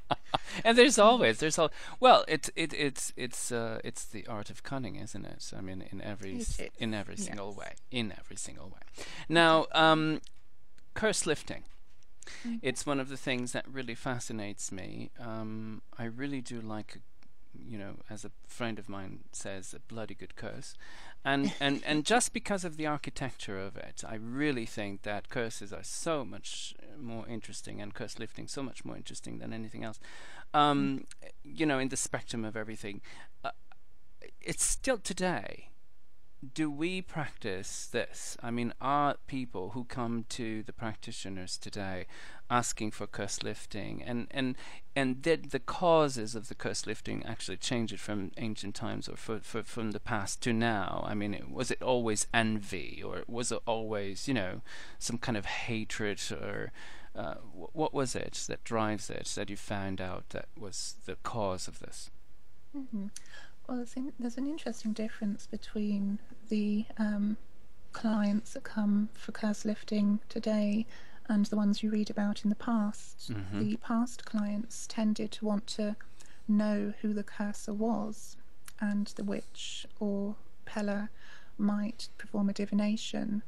and 0.65 0.77
there's 0.77 0.99
always 0.99 1.39
there's 1.39 1.59
all 1.59 1.71
well 2.01 2.25
it's 2.29 2.51
it 2.55 2.75
it's 2.75 3.13
it's 3.17 3.51
uh, 3.51 3.81
it's 3.83 4.05
the 4.05 4.27
art 4.27 4.51
of 4.51 4.63
cunning, 4.63 4.97
isn't 4.97 5.25
it? 5.25 5.51
I 5.57 5.61
mean, 5.63 5.83
in 5.91 6.03
every 6.03 6.45
in 6.79 6.93
every 6.93 7.15
yes. 7.17 7.27
single 7.27 7.55
way, 7.55 7.75
in 7.91 8.13
every 8.19 8.37
single 8.37 8.67
way. 8.69 9.05
Now, 9.29 9.67
um, 9.73 10.21
curse 10.95 11.27
lifting. 11.27 11.65
Mm-hmm. 12.47 12.57
It's 12.61 12.85
one 12.85 13.01
of 13.01 13.09
the 13.09 13.17
things 13.17 13.53
that 13.53 13.65
really 13.67 13.95
fascinates 13.95 14.71
me. 14.71 15.11
Um, 15.19 15.81
I 15.99 16.05
really 16.05 16.43
do 16.43 16.61
like 16.61 17.01
you 17.55 17.79
know, 17.79 17.97
as 18.11 18.25
a 18.25 18.31
friend 18.47 18.79
of 18.79 18.89
mine 18.89 19.21
says, 19.33 19.75
a 19.75 19.81
bloody 19.81 20.15
good 20.15 20.37
curse. 20.37 20.75
And, 21.25 21.53
and, 21.61 21.83
and 21.85 22.05
just 22.05 22.33
because 22.33 22.65
of 22.65 22.77
the 22.77 22.87
architecture 22.87 23.59
of 23.59 23.77
it, 23.77 24.03
I 24.07 24.15
really 24.17 24.67
think 24.67 25.03
that 25.03 25.29
curses 25.29 25.73
are 25.73 25.83
so 25.83 26.25
much 26.25 26.75
more 27.01 27.27
interesting 27.29 27.81
and 27.81 27.95
curse 27.95 28.19
lifting 28.19 28.49
so 28.49 28.63
much 28.63 28.85
more 28.85 28.97
interesting 28.97 29.39
than 29.39 29.53
anything 29.53 29.85
else. 29.85 29.99
Um, 30.55 31.07
you 31.43 31.67
know, 31.67 31.79
in 31.79 31.89
the 31.89 31.97
spectrum 31.97 32.45
of 32.45 32.57
everything. 32.57 33.01
Uh, 33.45 33.51
it's 34.41 34.65
still 34.65 34.99
today 34.99 35.71
do 36.55 36.71
we 36.71 37.03
practice 37.03 37.87
this? 37.87 38.37
I 38.43 38.51
mean, 38.53 38.73
are 38.81 39.17
people 39.27 39.71
who 39.71 39.85
come 39.85 40.25
to 40.31 40.63
the 40.63 40.73
practitioners 40.73 41.59
today 41.59 42.07
asking 42.49 42.93
for 42.93 43.09
curse 43.09 43.43
lifting, 43.43 44.03
and 44.05 44.29
and 44.31 44.55
and 44.95 45.21
did 45.21 45.51
the 45.51 45.59
causes 45.59 46.37
of 46.37 46.49
the 46.49 46.55
curse 46.55 46.87
lifting 46.87 47.25
actually 47.27 47.57
change 47.57 47.93
it 47.93 47.99
from 47.99 48.31
ancient 48.37 48.77
times 48.77 49.09
or 49.09 49.17
for, 49.17 49.41
for, 49.41 49.65
from 49.65 49.91
the 49.91 50.01
past 50.01 50.41
to 50.43 50.53
now? 50.53 51.05
I 51.07 51.15
mean, 51.15 51.35
it, 51.35 51.51
was 51.51 51.73
it 51.73 51.83
always 51.83 52.29
envy, 52.33 53.03
or 53.05 53.25
was 53.27 53.51
it 53.51 53.61
always, 53.67 54.29
you 54.29 54.35
know, 54.35 54.61
some 54.99 55.19
kind 55.19 55.37
of 55.37 55.45
hatred, 55.45 56.21
or 56.31 56.71
uh, 57.17 57.35
what 57.53 57.93
was 57.93 58.15
it 58.15 58.45
that 58.49 58.63
drives 58.63 59.11
it 59.11 59.27
that 59.35 59.51
you 59.51 59.57
found 59.57 60.01
out 60.01 60.29
that 60.31 60.47
was 60.57 60.95
the 61.05 61.17
cause 61.17 61.67
of 61.67 61.81
this? 61.81 62.11
Mm-hmm. 62.77 63.07
Well, 63.69 63.85
in, 63.95 64.13
there's 64.19 64.39
an 64.39 64.47
interesting 64.47 64.93
difference 64.93 65.47
between 65.47 66.19
the 66.49 66.87
um, 66.97 67.37
clients 67.93 68.55
that 68.55 68.65
come 68.65 69.11
for 69.13 69.33
curse 69.33 69.65
lifting 69.65 70.21
today 70.29 70.87
and 71.29 71.45
the 71.47 71.57
ones 71.57 71.83
you 71.83 71.91
read 71.91 72.09
about 72.09 72.45
in 72.45 72.49
the 72.49 72.57
past. 72.57 73.31
Mm-hmm. 73.31 73.59
The 73.59 73.77
past 73.77 74.25
clients 74.25 74.87
tended 74.87 75.31
to 75.33 75.45
want 75.45 75.67
to 75.69 75.97
know 76.49 76.95
who 77.03 77.13
the 77.13 77.23
curser 77.23 77.75
was, 77.75 78.37
and 78.81 79.09
the 79.17 79.25
witch 79.25 79.87
or 80.01 80.37
peller 80.67 81.11
might 81.59 82.09
perform 82.17 82.49
a 82.49 82.55
divination 82.55 83.43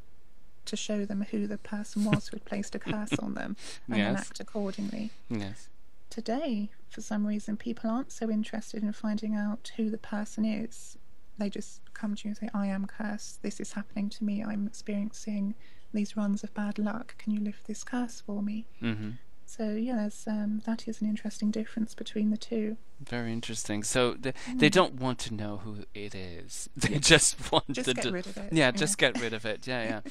to 0.66 0.76
show 0.76 1.06
them 1.06 1.26
who 1.30 1.46
the 1.46 1.56
person 1.56 2.04
was 2.04 2.28
who 2.28 2.36
had 2.36 2.44
placed 2.44 2.74
a 2.74 2.78
curse 2.78 3.18
on 3.18 3.34
them 3.34 3.56
and 3.88 3.96
yes. 3.96 4.06
then 4.06 4.16
act 4.16 4.40
accordingly. 4.40 5.10
Yes. 5.30 5.68
Today, 6.10 6.70
for 6.88 7.00
some 7.00 7.24
reason, 7.26 7.56
people 7.56 7.88
aren't 7.88 8.10
so 8.10 8.28
interested 8.28 8.82
in 8.82 8.92
finding 8.92 9.36
out 9.36 9.70
who 9.76 9.90
the 9.90 9.98
person 9.98 10.44
is. 10.44 10.98
They 11.38 11.48
just 11.48 11.80
come 11.94 12.16
to 12.16 12.24
you 12.24 12.30
and 12.30 12.36
say, 12.36 12.50
I 12.52 12.66
am 12.66 12.86
cursed. 12.86 13.42
This 13.42 13.60
is 13.60 13.72
happening 13.72 14.10
to 14.10 14.24
me. 14.24 14.42
I'm 14.42 14.66
experiencing 14.66 15.54
these 15.94 16.16
runs 16.16 16.42
of 16.42 16.52
bad 16.52 16.78
luck. 16.78 17.16
Can 17.18 17.32
you 17.32 17.40
lift 17.40 17.66
this 17.66 17.84
curse 17.84 18.20
for 18.20 18.42
me? 18.42 18.66
Mm-hmm. 18.82 19.10
So 19.50 19.70
yes, 19.70 20.28
um, 20.28 20.62
that 20.64 20.86
is 20.86 21.00
an 21.00 21.08
interesting 21.08 21.50
difference 21.50 21.92
between 21.92 22.30
the 22.30 22.36
two. 22.36 22.76
Very 23.00 23.32
interesting. 23.32 23.82
So 23.82 24.14
they, 24.14 24.30
mm. 24.30 24.60
they 24.60 24.68
don't 24.68 24.94
want 24.94 25.18
to 25.20 25.34
know 25.34 25.56
who 25.56 25.78
it 25.92 26.14
is. 26.14 26.68
They 26.76 26.98
just 26.98 27.50
want 27.50 27.68
just 27.72 27.88
to 27.88 27.94
get 27.94 28.12
rid 28.12 28.26
of 28.26 28.36
it. 28.36 28.52
Yeah, 28.52 28.66
yeah, 28.66 28.70
just 28.70 28.96
get 28.96 29.20
rid 29.20 29.32
of 29.32 29.44
it. 29.44 29.66
Yeah, 29.66 30.02
yeah. 30.04 30.10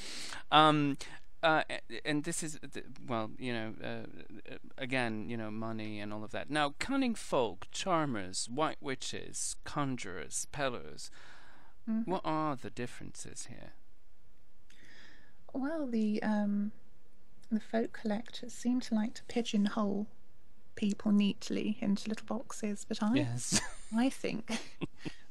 um, 0.51 0.97
uh, 1.41 1.63
and 2.03 2.23
this 2.23 2.43
is 2.43 2.59
well, 3.07 3.31
you 3.37 3.53
know, 3.53 3.73
uh, 3.83 4.55
again, 4.77 5.29
you 5.29 5.37
know, 5.37 5.49
money 5.49 5.99
and 5.99 6.11
all 6.11 6.23
of 6.23 6.31
that. 6.31 6.49
Now, 6.49 6.73
cunning 6.79 7.15
folk, 7.15 7.67
charmers, 7.71 8.49
white 8.53 8.77
witches, 8.81 9.55
conjurers, 9.63 10.47
pellers. 10.51 11.09
Mm-hmm. 11.89 12.11
What 12.11 12.21
are 12.25 12.55
the 12.55 12.69
differences 12.69 13.47
here? 13.49 13.73
Well, 15.53 15.87
the 15.87 16.21
um, 16.21 16.71
the 17.51 17.61
folk 17.61 17.93
collectors 17.93 18.53
seem 18.53 18.81
to 18.81 18.95
like 18.95 19.13
to 19.15 19.23
pigeonhole 19.23 20.07
people 20.75 21.11
neatly 21.11 21.77
into 21.81 22.09
little 22.09 22.25
boxes, 22.25 22.85
but 22.87 23.01
I 23.01 23.13
yes. 23.13 23.61
I 23.95 24.09
think 24.09 24.59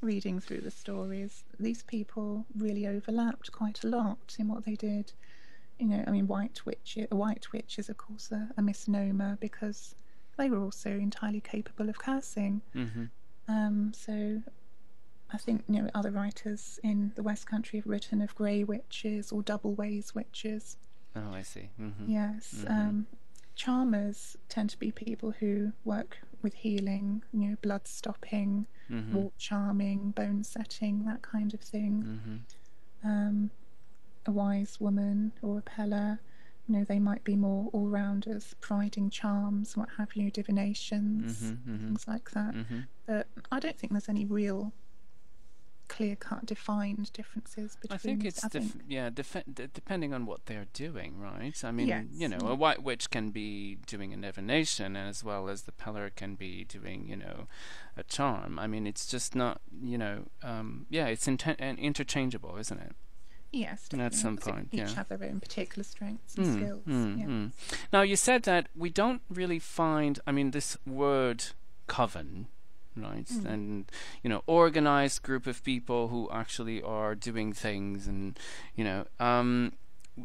reading 0.00 0.40
through 0.40 0.62
the 0.62 0.70
stories, 0.70 1.44
these 1.60 1.82
people 1.82 2.46
really 2.56 2.86
overlapped 2.86 3.52
quite 3.52 3.84
a 3.84 3.88
lot 3.88 4.36
in 4.38 4.48
what 4.48 4.64
they 4.64 4.74
did 4.74 5.12
you 5.78 5.86
know, 5.86 6.04
I 6.06 6.10
mean, 6.10 6.26
white 6.26 6.64
witch, 6.64 6.98
a 7.10 7.14
white 7.14 7.52
witch 7.52 7.78
is 7.78 7.88
of 7.88 7.96
course 7.96 8.30
a, 8.32 8.48
a 8.56 8.62
misnomer 8.62 9.38
because 9.40 9.94
they 10.36 10.50
were 10.50 10.60
also 10.62 10.90
entirely 10.90 11.40
capable 11.40 11.88
of 11.88 11.98
cursing. 11.98 12.62
Mm-hmm. 12.74 13.04
Um, 13.48 13.92
so 13.94 14.42
I 15.30 15.36
think 15.36 15.64
you 15.68 15.82
know 15.82 15.90
other 15.94 16.10
writers 16.10 16.80
in 16.82 17.12
the 17.14 17.22
West 17.22 17.46
Country 17.46 17.78
have 17.78 17.86
written 17.86 18.22
of 18.22 18.34
grey 18.34 18.64
witches 18.64 19.32
or 19.32 19.42
double 19.42 19.74
ways 19.74 20.14
witches. 20.14 20.76
Oh, 21.14 21.32
I 21.34 21.42
see. 21.42 21.70
Mm-hmm. 21.80 22.10
Yes. 22.10 22.54
Mm-hmm. 22.58 22.72
Um, 22.72 23.06
charmers 23.54 24.36
tend 24.48 24.70
to 24.70 24.78
be 24.78 24.92
people 24.92 25.32
who 25.40 25.72
work 25.84 26.18
with 26.42 26.54
healing, 26.54 27.22
you 27.32 27.40
know, 27.40 27.56
blood 27.60 27.88
stopping, 27.88 28.66
mm-hmm. 28.90 29.14
wart 29.14 29.32
charming, 29.38 30.12
bone 30.12 30.44
setting, 30.44 31.04
that 31.04 31.22
kind 31.22 31.52
of 31.54 31.60
thing. 31.60 32.04
Mm-hmm. 32.06 33.08
Um, 33.08 33.50
a 34.28 34.30
wise 34.30 34.78
woman 34.78 35.32
or 35.42 35.58
a 35.58 35.62
peller. 35.62 36.18
You 36.68 36.76
know, 36.76 36.84
they 36.84 36.98
might 36.98 37.24
be 37.24 37.34
more 37.34 37.70
all 37.72 37.86
rounders, 37.88 38.54
priding 38.60 39.08
charms, 39.08 39.74
what 39.74 39.88
have 39.96 40.14
you, 40.14 40.30
divinations, 40.30 41.40
mm-hmm, 41.42 41.70
mm-hmm. 41.72 41.86
things 41.86 42.06
like 42.06 42.30
that. 42.32 42.54
Mm-hmm. 42.54 42.80
But 43.06 43.26
I 43.50 43.58
don't 43.58 43.76
think 43.78 43.92
there's 43.92 44.08
any 44.10 44.26
real 44.26 44.74
clear 45.88 46.14
cut 46.16 46.44
defined 46.44 47.10
differences 47.14 47.78
between 47.80 47.94
I 47.94 47.96
think 47.96 48.24
it's 48.26 48.44
I 48.44 48.48
def- 48.48 48.62
think. 48.62 48.82
yeah 48.88 49.08
def- 49.08 49.42
d- 49.50 49.68
depending 49.72 50.12
on 50.12 50.26
what 50.26 50.44
they're 50.44 50.66
doing 50.74 51.18
right 51.18 51.64
I 51.64 51.72
mean 51.72 51.88
yes. 51.88 52.04
you 52.12 52.28
know 52.28 52.46
a 52.46 52.54
white 52.54 52.82
witch 52.82 53.08
can 53.08 53.30
be 53.30 53.78
doing 53.86 54.12
a 54.12 54.18
divination 54.18 54.96
as 54.96 55.24
well 55.24 55.48
as 55.48 55.62
the 55.62 55.72
peller 55.72 56.14
can 56.14 56.34
be 56.34 56.64
doing 56.64 57.06
you 57.08 57.16
know 57.16 57.46
a 57.96 58.02
charm 58.02 58.58
I 58.58 58.66
mean 58.66 58.86
it's 58.86 59.06
just 59.06 59.34
not 59.34 59.62
you 59.82 59.96
know 59.96 60.24
um, 60.42 60.84
yeah 60.90 61.06
it's 61.06 61.26
inter- 61.26 61.56
interchangeable 61.58 62.58
isn't 62.58 62.78
it 62.78 62.92
Yes, 63.50 63.88
definitely. 63.88 64.06
at 64.06 64.14
some 64.14 64.36
point. 64.36 64.68
Each 64.72 64.80
yeah. 64.80 64.94
have 64.94 65.08
their 65.08 65.24
own 65.24 65.40
particular 65.40 65.82
strengths 65.82 66.34
and 66.36 66.46
mm, 66.46 66.54
skills. 66.54 66.84
Mm, 66.86 67.18
yeah. 67.18 67.26
mm. 67.26 67.52
Now 67.92 68.02
you 68.02 68.16
said 68.16 68.42
that 68.42 68.68
we 68.76 68.90
don't 68.90 69.22
really 69.30 69.58
find. 69.58 70.20
I 70.26 70.32
mean, 70.32 70.50
this 70.50 70.76
word 70.86 71.44
coven, 71.86 72.48
right? 72.96 73.26
Mm. 73.26 73.44
And 73.46 73.92
you 74.22 74.28
know, 74.28 74.42
organized 74.46 75.22
group 75.22 75.46
of 75.46 75.64
people 75.64 76.08
who 76.08 76.28
actually 76.30 76.82
are 76.82 77.14
doing 77.14 77.54
things, 77.54 78.06
and 78.06 78.38
you 78.76 78.84
know, 78.84 79.06
um, 79.18 79.72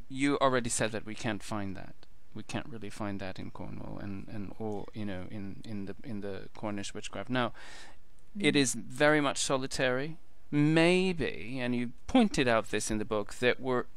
you 0.10 0.38
already 0.40 0.70
said 0.70 0.92
that 0.92 1.06
we 1.06 1.16
can't 1.16 1.44
find 1.44 1.78
that. 1.78 1.96
We 2.36 2.44
can't 2.44 2.68
really 2.68 2.90
find 2.90 3.22
that 3.22 3.40
in 3.40 3.52
Cornwall, 3.52 4.00
and 4.00 4.28
and 4.28 4.54
or 4.60 4.86
you 4.94 5.06
know, 5.06 5.28
in 5.32 5.62
in 5.64 5.86
the 5.86 5.96
in 6.04 6.20
the 6.20 6.50
Cornish 6.58 6.94
witchcraft. 6.94 7.30
Now, 7.30 7.54
it 8.38 8.56
mm. 8.56 8.60
is 8.60 8.74
very 8.74 9.22
much 9.22 9.38
solitary 9.38 10.18
maybe, 10.54 11.58
and 11.60 11.76
you 11.76 11.92
pointed 12.06 12.48
out 12.48 12.70
this 12.70 12.92
in 12.92 13.00
the 13.00 13.06
book, 13.06 13.34
that 13.36 13.60
were 13.60 13.88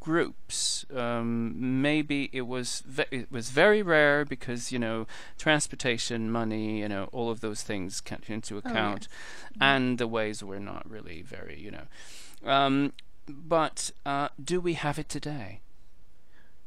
groups. 0.00 0.86
Um, 0.94 1.82
maybe 1.82 2.30
it 2.32 2.42
was 2.42 2.82
it 3.10 3.30
was 3.30 3.50
very 3.50 3.82
rare 3.82 4.24
because 4.24 4.72
you 4.72 4.78
know 4.78 5.06
transportation, 5.38 6.32
money, 6.32 6.80
you 6.80 6.88
know 6.88 7.10
all 7.12 7.30
of 7.30 7.40
those 7.40 7.62
things 7.62 8.00
come 8.00 8.20
into 8.26 8.56
account, 8.56 9.08
oh, 9.10 9.14
yes. 9.50 9.58
and 9.60 9.98
the 9.98 10.08
ways 10.08 10.42
were 10.42 10.58
not 10.58 10.90
really 10.90 11.22
very 11.22 11.60
you 11.60 11.70
know. 11.70 11.86
Um, 12.44 12.94
but 13.28 13.90
uh, 14.06 14.28
do 14.42 14.60
we 14.60 14.74
have 14.74 14.98
it 14.98 15.08
today? 15.08 15.60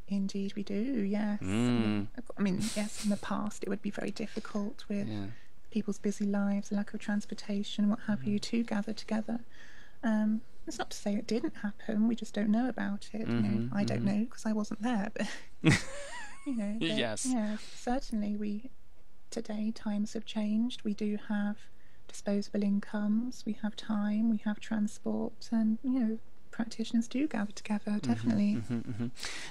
Indeed, 0.07 0.53
we 0.55 0.63
do. 0.63 0.75
Yes. 0.75 1.39
Mm. 1.41 2.07
I 2.37 2.41
mean, 2.41 2.59
yes. 2.75 3.03
In 3.03 3.09
the 3.09 3.17
past, 3.17 3.63
it 3.63 3.69
would 3.69 3.81
be 3.81 3.89
very 3.89 4.11
difficult 4.11 4.85
with. 4.87 5.07
Yeah 5.07 5.25
people's 5.73 5.97
busy 5.97 6.25
lives, 6.25 6.71
lack 6.71 6.93
of 6.93 6.99
transportation, 6.99 7.89
what 7.89 7.99
have 8.07 8.23
you, 8.23 8.39
mm-hmm. 8.39 8.57
to 8.57 8.63
gather 8.63 8.93
together. 8.93 9.39
Um, 10.03 10.41
it's 10.67 10.77
not 10.77 10.91
to 10.91 10.97
say 10.97 11.15
it 11.15 11.27
didn't 11.27 11.55
happen. 11.57 12.07
We 12.07 12.15
just 12.15 12.33
don't 12.33 12.49
know 12.49 12.69
about 12.69 13.09
it. 13.11 13.27
Mm-hmm, 13.27 13.35
you 13.35 13.41
know, 13.41 13.57
mm-hmm, 13.57 13.77
I 13.77 13.83
don't 13.83 14.05
mm-hmm. 14.05 14.19
know 14.19 14.25
because 14.25 14.45
I 14.45 14.53
wasn't 14.53 14.83
there. 14.83 15.11
But 15.13 15.27
you 16.45 16.55
know, 16.55 16.75
but, 16.79 16.87
yes, 16.87 17.25
yeah, 17.25 17.57
certainly 17.75 18.37
we 18.37 18.69
today 19.31 19.71
times 19.71 20.13
have 20.13 20.25
changed. 20.25 20.83
We 20.83 20.93
do 20.93 21.17
have 21.27 21.57
disposable 22.07 22.63
incomes. 22.63 23.43
We 23.45 23.57
have 23.63 23.75
time. 23.75 24.29
We 24.29 24.37
have 24.45 24.59
transport, 24.59 25.49
and 25.51 25.79
you 25.83 25.99
know, 25.99 26.19
practitioners 26.51 27.07
do 27.07 27.27
gather 27.27 27.51
together. 27.51 27.91
Mm-hmm, 27.91 28.11
definitely. 28.11 28.53
Mm-hmm, 28.55 28.91
mm-hmm, 28.91 29.07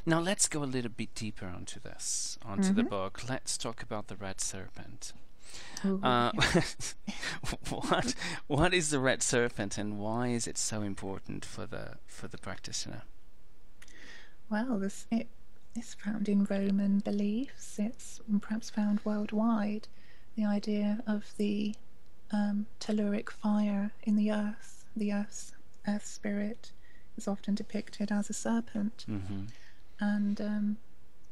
now 0.07 0.21
let's 0.21 0.47
go 0.47 0.63
a 0.63 0.71
little 0.77 0.93
bit 0.97 1.15
deeper 1.17 1.47
onto 1.47 1.81
this, 1.81 2.39
onto 2.45 2.73
the 2.73 2.85
book. 2.85 3.29
Let's 3.29 3.59
talk 3.59 3.83
about 3.83 4.07
the 4.07 4.17
red 4.17 4.41
serpent. 4.41 5.13
Uh, 5.85 6.33
what 7.69 8.15
what 8.47 8.75
is 8.75 8.91
the 8.91 8.99
red 8.99 9.23
serpent, 9.23 9.79
and 9.79 9.99
why 9.99 10.29
is 10.29 10.47
it 10.47 10.59
so 10.59 10.83
important 10.83 11.45
for 11.45 11.67
the 11.67 11.97
for 12.07 12.29
the 12.29 12.39
practitioner? 12.39 13.03
Well, 14.51 14.79
this 14.79 15.07
it 15.11 15.29
is 15.77 15.95
found 15.95 16.29
in 16.29 16.45
Roman 16.45 17.01
beliefs. 17.01 17.79
It's 17.79 18.21
perhaps 18.41 18.71
found 18.71 19.01
worldwide. 19.05 19.89
The 20.37 20.45
idea 20.45 21.03
of 21.07 21.33
the 21.37 21.75
um, 22.31 22.67
telluric 22.81 23.31
fire 23.31 23.93
in 24.03 24.17
the 24.17 24.31
earth, 24.31 24.85
the 24.97 25.13
earth's 25.13 25.53
earth 25.87 26.07
spirit, 26.07 26.73
is 27.17 27.29
often 27.29 27.55
depicted 27.55 28.11
as 28.11 28.31
a 28.31 28.33
serpent, 28.33 29.05
mm-hmm. 29.09 29.45
and 30.01 30.41
um, 30.41 30.77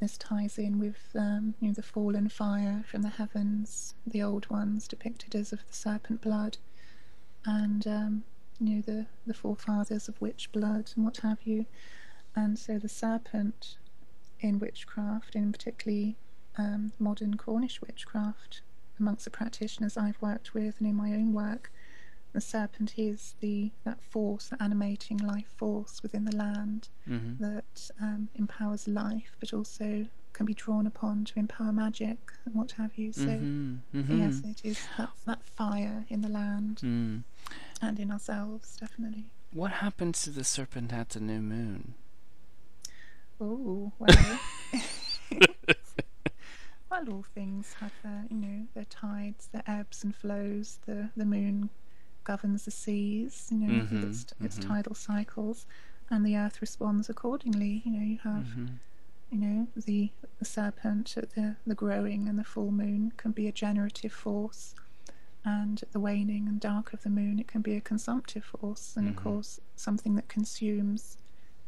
this 0.01 0.17
ties 0.17 0.57
in 0.57 0.79
with 0.79 1.11
um, 1.15 1.53
you 1.59 1.67
know 1.67 1.73
the 1.73 1.83
fallen 1.83 2.27
fire 2.27 2.83
from 2.87 3.03
the 3.03 3.09
heavens, 3.09 3.93
the 4.05 4.21
old 4.21 4.49
ones 4.49 4.87
depicted 4.87 5.35
as 5.35 5.53
of 5.53 5.65
the 5.67 5.73
serpent 5.73 6.21
blood, 6.21 6.57
and 7.45 7.85
um, 7.87 8.23
you 8.59 8.75
know 8.75 8.81
the 8.81 9.05
the 9.27 9.33
forefathers 9.33 10.09
of 10.09 10.19
witch 10.19 10.51
blood 10.51 10.91
and 10.95 11.05
what 11.05 11.17
have 11.17 11.43
you, 11.43 11.65
and 12.35 12.57
so 12.57 12.79
the 12.79 12.89
serpent 12.89 13.77
in 14.39 14.57
witchcraft, 14.59 15.35
in 15.35 15.51
particularly 15.51 16.17
um, 16.57 16.91
modern 16.97 17.37
Cornish 17.37 17.79
witchcraft, 17.79 18.61
amongst 18.99 19.25
the 19.25 19.31
practitioners 19.31 19.97
I've 19.97 20.21
worked 20.21 20.55
with 20.55 20.79
and 20.79 20.89
in 20.89 20.95
my 20.95 21.11
own 21.13 21.31
work, 21.31 21.71
the 22.33 22.41
serpent 22.41 22.93
is 22.97 23.35
the 23.39 23.71
that 23.83 24.01
force, 24.01 24.47
that 24.47 24.61
animating 24.61 25.17
life 25.17 25.51
force 25.57 26.01
within 26.01 26.25
the 26.25 26.35
land 26.35 26.89
mm-hmm. 27.07 27.43
that 27.43 27.91
um, 28.01 28.29
empowers 28.35 28.87
life, 28.87 29.35
but 29.39 29.53
also 29.53 30.07
can 30.33 30.45
be 30.45 30.53
drawn 30.53 30.87
upon 30.87 31.25
to 31.25 31.37
empower 31.37 31.71
magic 31.71 32.17
and 32.45 32.55
what 32.55 32.71
have 32.73 32.97
you. 32.97 33.11
So 33.11 33.25
mm-hmm. 33.25 33.75
Mm-hmm. 33.95 34.21
yes, 34.21 34.41
it 34.45 34.61
is 34.63 34.79
that, 34.97 35.09
that 35.25 35.43
fire 35.43 36.05
in 36.09 36.21
the 36.21 36.29
land 36.29 36.77
mm. 36.83 37.23
and 37.81 37.99
in 37.99 38.11
ourselves, 38.11 38.77
definitely. 38.79 39.25
What 39.53 39.71
happens 39.73 40.21
to 40.23 40.29
the 40.29 40.45
serpent 40.45 40.93
at 40.93 41.09
the 41.09 41.19
new 41.19 41.41
moon? 41.41 41.95
Oh 43.41 43.91
well. 43.99 44.39
well, 46.89 47.09
all 47.09 47.25
things 47.33 47.75
have 47.79 47.91
their, 48.03 48.25
you 48.29 48.37
know, 48.37 48.67
their 48.73 48.85
tides, 48.85 49.49
their 49.51 49.63
ebbs 49.67 50.03
and 50.03 50.15
flows. 50.15 50.79
The 50.85 51.09
the 51.17 51.25
moon 51.25 51.69
governs 52.31 52.63
the 52.63 52.71
seas, 52.71 53.49
you 53.51 53.57
know, 53.57 53.83
mm-hmm, 53.83 54.09
its, 54.09 54.25
its 54.41 54.57
mm-hmm. 54.57 54.69
tidal 54.69 54.95
cycles, 54.95 55.65
and 56.09 56.25
the 56.25 56.37
earth 56.37 56.61
responds 56.61 57.09
accordingly. 57.09 57.81
You 57.83 57.91
know, 57.91 58.05
you 58.13 58.19
have, 58.23 58.45
mm-hmm. 58.45 58.67
you 59.31 59.37
know, 59.37 59.67
the, 59.75 60.11
the 60.39 60.45
serpent 60.45 61.17
at 61.17 61.31
the, 61.31 61.57
the 61.67 61.75
growing 61.75 62.29
and 62.29 62.39
the 62.39 62.45
full 62.45 62.71
moon 62.71 63.11
can 63.17 63.31
be 63.31 63.47
a 63.49 63.51
generative 63.51 64.13
force, 64.13 64.75
and 65.43 65.83
the 65.91 65.99
waning 65.99 66.47
and 66.47 66.59
dark 66.59 66.93
of 66.93 67.03
the 67.03 67.09
moon, 67.09 67.37
it 67.37 67.47
can 67.47 67.61
be 67.61 67.75
a 67.75 67.81
consumptive 67.81 68.45
force, 68.45 68.93
and 68.95 69.09
of 69.09 69.15
mm-hmm. 69.15 69.29
course, 69.29 69.59
something 69.75 70.15
that 70.15 70.29
consumes 70.29 71.17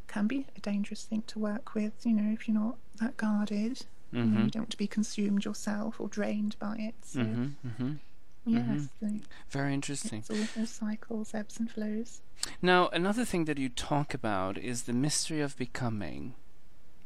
can 0.08 0.28
be 0.28 0.46
a 0.56 0.62
dangerous 0.62 1.04
thing 1.04 1.24
to 1.28 1.40
work 1.40 1.74
with. 1.74 2.06
You 2.06 2.14
know, 2.14 2.32
if 2.32 2.48
you're 2.48 2.58
not 2.58 2.78
that 3.02 3.18
guarded, 3.18 3.86
you, 4.12 4.24
know, 4.24 4.44
you 4.46 4.52
don't 4.52 4.62
want 4.64 4.70
to 4.70 4.78
be 4.78 4.88
consumed 4.88 5.44
yourself 5.44 6.00
or 6.00 6.08
drained 6.08 6.56
by 6.60 6.76
it. 6.80 6.96
So. 7.02 7.22
Mm-hmm, 8.48 8.74
Yes. 8.74 8.90
Mm-hmm. 9.04 9.18
Very 9.50 9.74
interesting. 9.74 10.24
It's 10.28 10.58
all, 10.58 10.66
cycles, 10.66 11.34
ebbs 11.34 11.60
and 11.60 11.72
flows. 11.72 12.22
Now, 12.62 12.90
another 12.90 13.24
thing 13.24 13.46
that 13.46 13.58
you 13.58 13.70
talk 13.70 14.14
about 14.14 14.58
is 14.58 14.84
the 14.84 14.94
mystery 14.94 15.42
of 15.42 15.58
becoming. 15.58 16.36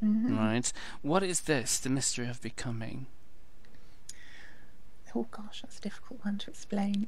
Mm-hmm. 0.04 0.38
Right? 0.38 0.74
What 1.02 1.24
is 1.24 1.42
this, 1.42 1.80
the 1.80 1.90
mystery 1.90 2.28
of 2.28 2.42
becoming? 2.42 3.08
Oh 5.16 5.26
gosh, 5.32 5.62
that's 5.62 5.80
a 5.80 5.82
difficult 5.82 6.24
one 6.24 6.38
to 6.40 6.50
explain. 6.52 7.08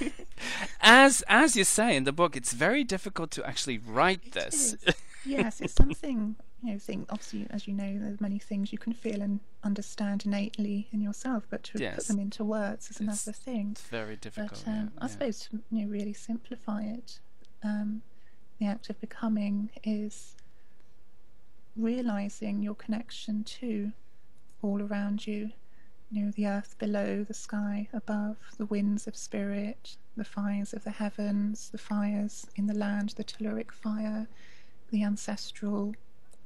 as 0.80 1.22
as 1.28 1.56
you 1.56 1.62
say 1.62 1.94
in 1.94 2.04
the 2.04 2.12
book, 2.12 2.36
it's 2.36 2.52
very 2.52 2.82
difficult 2.82 3.30
to 3.32 3.46
actually 3.46 3.78
write 3.78 4.20
it 4.26 4.32
this. 4.32 4.76
yes, 5.24 5.60
it's 5.60 5.74
something 5.74 6.34
you 6.62 6.72
know, 6.72 6.78
think 6.78 7.06
obviously, 7.12 7.46
as 7.50 7.68
you 7.68 7.74
know, 7.74 7.98
there's 7.98 8.20
many 8.20 8.38
things 8.38 8.72
you 8.72 8.78
can 8.78 8.92
feel 8.92 9.22
and 9.22 9.38
understand 9.62 10.26
innately 10.26 10.88
in 10.92 11.00
yourself, 11.00 11.44
but 11.50 11.62
to 11.64 11.78
yes. 11.78 11.94
put 11.94 12.06
them 12.08 12.18
into 12.18 12.44
words 12.44 12.86
is 12.86 12.90
it's, 12.92 13.00
another 13.00 13.32
thing. 13.32 13.68
It's 13.72 13.82
very 13.82 14.16
difficult. 14.16 14.62
But 14.64 14.70
um, 14.70 14.76
yeah, 14.76 14.88
I 14.98 15.04
yeah. 15.04 15.06
suppose 15.06 15.40
to 15.40 15.60
you 15.70 15.84
know, 15.84 15.90
really 15.90 16.12
simplify 16.12 16.82
it, 16.82 17.20
um, 17.62 18.02
the 18.58 18.66
act 18.66 18.90
of 18.90 19.00
becoming 19.00 19.70
is 19.84 20.34
realizing 21.76 22.62
your 22.62 22.74
connection 22.74 23.44
to 23.44 23.92
all 24.60 24.82
around 24.82 25.26
you. 25.26 25.50
You 26.10 26.24
know, 26.24 26.32
the 26.32 26.46
earth 26.46 26.74
below, 26.78 27.22
the 27.22 27.34
sky 27.34 27.86
above, 27.92 28.36
the 28.56 28.66
winds 28.66 29.06
of 29.06 29.14
spirit, 29.14 29.96
the 30.16 30.24
fires 30.24 30.72
of 30.72 30.82
the 30.82 30.90
heavens, 30.90 31.68
the 31.70 31.78
fires 31.78 32.46
in 32.56 32.66
the 32.66 32.74
land, 32.74 33.10
the 33.10 33.24
telluric 33.24 33.70
fire, 33.70 34.26
the 34.90 35.04
ancestral 35.04 35.94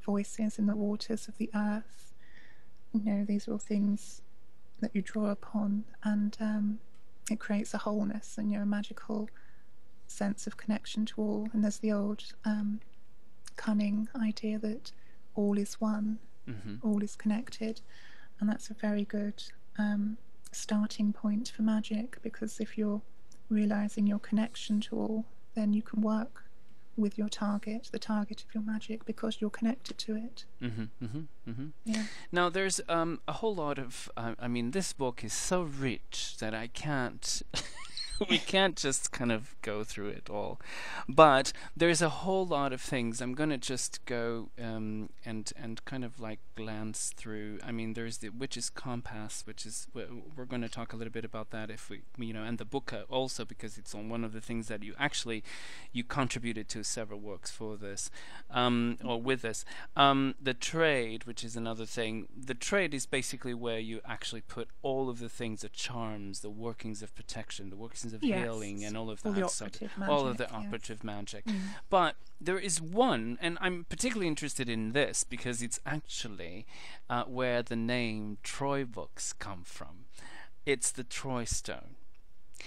voices 0.04 0.58
in 0.58 0.66
the 0.66 0.76
waters 0.76 1.28
of 1.28 1.36
the 1.38 1.50
earth. 1.54 2.12
You 2.92 3.02
know, 3.04 3.24
these 3.24 3.48
are 3.48 3.52
all 3.52 3.58
things 3.58 4.22
that 4.80 4.94
you 4.94 5.02
draw 5.02 5.30
upon, 5.30 5.84
and 6.02 6.36
um, 6.40 6.78
it 7.30 7.38
creates 7.38 7.72
a 7.74 7.78
wholeness 7.78 8.36
and 8.36 8.50
you 8.50 8.58
know, 8.58 8.64
a 8.64 8.66
magical 8.66 9.28
sense 10.06 10.46
of 10.46 10.56
connection 10.56 11.06
to 11.06 11.22
all. 11.22 11.48
And 11.52 11.62
there's 11.62 11.78
the 11.78 11.92
old 11.92 12.22
um, 12.44 12.80
cunning 13.56 14.08
idea 14.20 14.58
that 14.58 14.92
all 15.34 15.56
is 15.56 15.80
one, 15.80 16.18
mm-hmm. 16.48 16.76
all 16.82 17.02
is 17.02 17.16
connected, 17.16 17.80
and 18.40 18.48
that's 18.48 18.70
a 18.70 18.74
very 18.74 19.04
good 19.04 19.42
um, 19.78 20.18
starting 20.50 21.12
point 21.12 21.52
for 21.54 21.62
magic 21.62 22.18
because 22.22 22.60
if 22.60 22.76
you're 22.76 23.00
realizing 23.48 24.06
your 24.06 24.18
connection 24.18 24.80
to 24.80 24.96
all, 24.96 25.24
then 25.54 25.72
you 25.72 25.82
can 25.82 26.00
work 26.02 26.44
with 26.96 27.16
your 27.16 27.28
target, 27.28 27.88
the 27.92 27.98
target 27.98 28.42
of 28.42 28.54
your 28.54 28.62
magic, 28.62 29.04
because 29.04 29.40
you're 29.40 29.50
connected 29.50 29.98
to 29.98 30.16
it. 30.16 30.44
Mm-hmm, 30.62 31.04
mm-hmm, 31.04 31.50
mm-hmm. 31.50 31.66
Yeah. 31.84 32.04
Now, 32.30 32.48
there's 32.48 32.80
um, 32.88 33.20
a 33.26 33.32
whole 33.32 33.54
lot 33.54 33.78
of. 33.78 34.10
Uh, 34.16 34.34
I 34.38 34.48
mean, 34.48 34.72
this 34.72 34.92
book 34.92 35.24
is 35.24 35.32
so 35.32 35.62
rich 35.62 36.36
that 36.38 36.54
I 36.54 36.66
can't. 36.68 37.42
we 38.30 38.38
can't 38.38 38.76
just 38.76 39.12
kind 39.12 39.32
of 39.32 39.54
go 39.62 39.84
through 39.84 40.08
it 40.08 40.28
all. 40.30 40.60
But 41.08 41.52
there's 41.76 42.02
a 42.02 42.08
whole 42.08 42.46
lot 42.46 42.72
of 42.72 42.80
things. 42.80 43.20
I'm 43.20 43.34
going 43.34 43.50
to 43.50 43.58
just 43.58 44.04
go 44.06 44.50
um, 44.60 45.10
and 45.24 45.52
and 45.56 45.84
kind 45.84 46.04
of 46.04 46.20
like 46.20 46.40
glance 46.54 47.12
through. 47.16 47.58
I 47.64 47.72
mean, 47.72 47.94
there's 47.94 48.18
the 48.18 48.28
Witch's 48.30 48.70
Compass, 48.70 49.42
which 49.46 49.66
is 49.66 49.86
we're 49.94 50.44
going 50.44 50.62
to 50.62 50.68
talk 50.68 50.92
a 50.92 50.96
little 50.96 51.12
bit 51.12 51.24
about 51.24 51.50
that 51.50 51.70
if 51.70 51.90
we, 51.90 52.02
you 52.18 52.32
know, 52.32 52.44
and 52.44 52.58
the 52.58 52.64
book 52.64 52.92
uh, 52.92 53.02
also 53.10 53.44
because 53.44 53.78
it's 53.78 53.94
on 53.94 54.08
one 54.08 54.24
of 54.24 54.32
the 54.32 54.40
things 54.40 54.68
that 54.68 54.82
you 54.82 54.94
actually 54.98 55.42
you 55.92 56.04
contributed 56.04 56.68
to 56.68 56.84
several 56.84 57.20
works 57.20 57.50
for 57.50 57.76
this 57.76 58.10
um, 58.50 58.98
or 59.04 59.20
with 59.20 59.42
this. 59.42 59.64
Um, 59.96 60.34
the 60.40 60.54
trade, 60.54 61.24
which 61.24 61.44
is 61.44 61.56
another 61.56 61.86
thing. 61.86 62.28
The 62.36 62.54
trade 62.54 62.94
is 62.94 63.06
basically 63.06 63.54
where 63.54 63.78
you 63.78 64.00
actually 64.06 64.42
put 64.42 64.68
all 64.82 65.08
of 65.08 65.18
the 65.18 65.28
things, 65.28 65.62
the 65.62 65.68
charms, 65.68 66.40
the 66.40 66.50
workings 66.50 67.02
of 67.02 67.14
protection, 67.14 67.70
the 67.70 67.76
workings 67.76 68.11
of 68.12 68.22
yes. 68.22 68.42
healing 68.42 68.84
and 68.84 68.96
all 68.96 69.10
of 69.10 69.20
all 69.24 69.32
that 69.32 69.50
stuff. 69.50 69.80
Magic, 69.80 70.08
all 70.08 70.26
of 70.26 70.36
the 70.36 70.44
yes. 70.44 70.52
operative 70.52 71.04
magic. 71.04 71.44
Mm. 71.44 71.60
But 71.90 72.16
there 72.40 72.58
is 72.58 72.80
one, 72.80 73.38
and 73.40 73.58
I'm 73.60 73.84
particularly 73.88 74.28
interested 74.28 74.68
in 74.68 74.92
this 74.92 75.24
because 75.24 75.62
it's 75.62 75.80
actually 75.86 76.66
uh, 77.08 77.24
where 77.24 77.62
the 77.62 77.76
name 77.76 78.38
Troy 78.42 78.84
books 78.84 79.32
come 79.32 79.62
from. 79.64 80.06
It's 80.66 80.90
the 80.90 81.04
Troy 81.04 81.44
stone. 81.44 81.96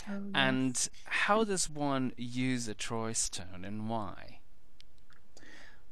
Oh, 0.09 0.13
yes. 0.13 0.31
And 0.33 0.89
how 1.05 1.43
does 1.43 1.69
one 1.69 2.11
use 2.17 2.67
a 2.67 2.73
Troy 2.73 3.13
stone 3.13 3.63
and 3.63 3.89
why? 3.89 4.39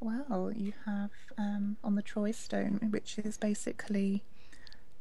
Well, 0.00 0.52
you 0.54 0.74
have 0.84 1.10
um, 1.38 1.78
on 1.82 1.94
the 1.94 2.02
Troy 2.02 2.32
stone, 2.32 2.88
which 2.90 3.18
is 3.18 3.38
basically 3.38 4.22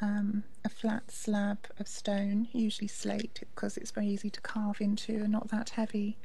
um, 0.03 0.43
a 0.65 0.69
flat 0.69 1.05
slab 1.09 1.59
of 1.79 1.87
stone, 1.87 2.47
usually 2.51 2.89
slate, 2.89 3.39
because 3.55 3.77
it's 3.79 3.91
very 3.91 4.07
easy 4.07 4.29
to 4.29 4.41
carve 4.41 4.81
into 4.81 5.13
and 5.23 5.31
not 5.31 5.47
that 5.49 5.69
heavy 5.79 6.17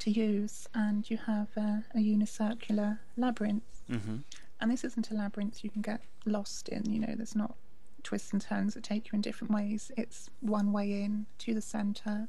to 0.00 0.10
use. 0.10 0.68
And 0.74 1.08
you 1.10 1.18
have 1.32 1.50
a, 1.56 1.84
a 1.94 1.98
unicircular 1.98 2.98
labyrinth. 3.16 3.82
Mm-hmm. 3.88 4.16
And 4.60 4.70
this 4.70 4.84
isn't 4.84 5.10
a 5.10 5.14
labyrinth 5.14 5.62
you 5.62 5.70
can 5.70 5.82
get 5.82 6.00
lost 6.26 6.68
in, 6.68 6.90
you 6.90 6.98
know, 6.98 7.14
there's 7.14 7.36
not 7.36 7.54
twists 8.02 8.32
and 8.32 8.42
turns 8.42 8.74
that 8.74 8.82
take 8.82 9.06
you 9.08 9.12
in 9.16 9.20
different 9.20 9.52
ways. 9.54 9.92
It's 9.96 10.30
one 10.40 10.72
way 10.72 10.88
in 11.04 11.26
to 11.38 11.54
the 11.54 11.62
centre 11.62 12.28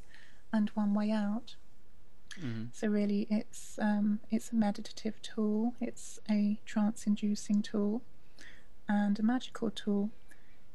and 0.53 0.69
one 0.75 0.93
way 0.93 1.11
out. 1.11 1.55
Mm-hmm. 2.39 2.65
So 2.73 2.87
really, 2.87 3.27
it's 3.29 3.79
um, 3.81 4.19
it's 4.29 4.51
a 4.51 4.55
meditative 4.55 5.21
tool. 5.21 5.73
It's 5.79 6.19
a 6.29 6.59
trance-inducing 6.65 7.61
tool, 7.61 8.01
and 8.89 9.17
a 9.19 9.23
magical 9.23 9.69
tool 9.71 10.09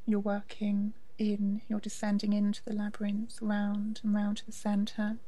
you're 0.07 0.21
working 0.21 0.95
in, 1.19 1.63
you're 1.69 1.81
descending 1.81 2.33
into 2.33 2.63
the 2.65 2.73
labyrinth, 2.73 3.39
round 3.41 4.01
and 4.03 4.15
round 4.15 4.39
to 4.39 4.47
the 4.47 4.53
centre. 4.53 5.19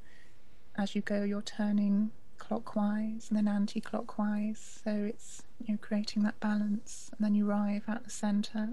As 0.76 0.94
you 0.94 1.02
go, 1.02 1.22
you're 1.22 1.42
turning 1.42 2.10
clockwise 2.38 3.28
and 3.28 3.36
then 3.36 3.46
anti 3.48 3.80
clockwise, 3.80 4.80
so 4.84 4.90
it's 4.90 5.42
you 5.64 5.74
know, 5.74 5.78
creating 5.80 6.22
that 6.24 6.40
balance, 6.40 7.10
and 7.12 7.24
then 7.24 7.34
you 7.34 7.48
arrive 7.48 7.84
at 7.88 8.04
the 8.04 8.10
centre, 8.10 8.70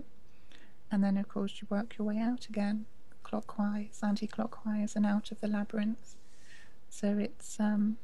and 0.91 1.03
then, 1.03 1.17
of 1.17 1.27
course, 1.27 1.61
you 1.61 1.67
work 1.69 1.97
your 1.97 2.07
way 2.07 2.17
out 2.17 2.47
again, 2.47 2.85
clockwise, 3.23 3.99
anti 4.01 4.27
clockwise, 4.27 4.95
and 4.95 5.05
out 5.05 5.31
of 5.31 5.39
the 5.39 5.47
labyrinth. 5.47 6.15
So 6.89 7.17
it's 7.19 7.59
um, 7.59 7.97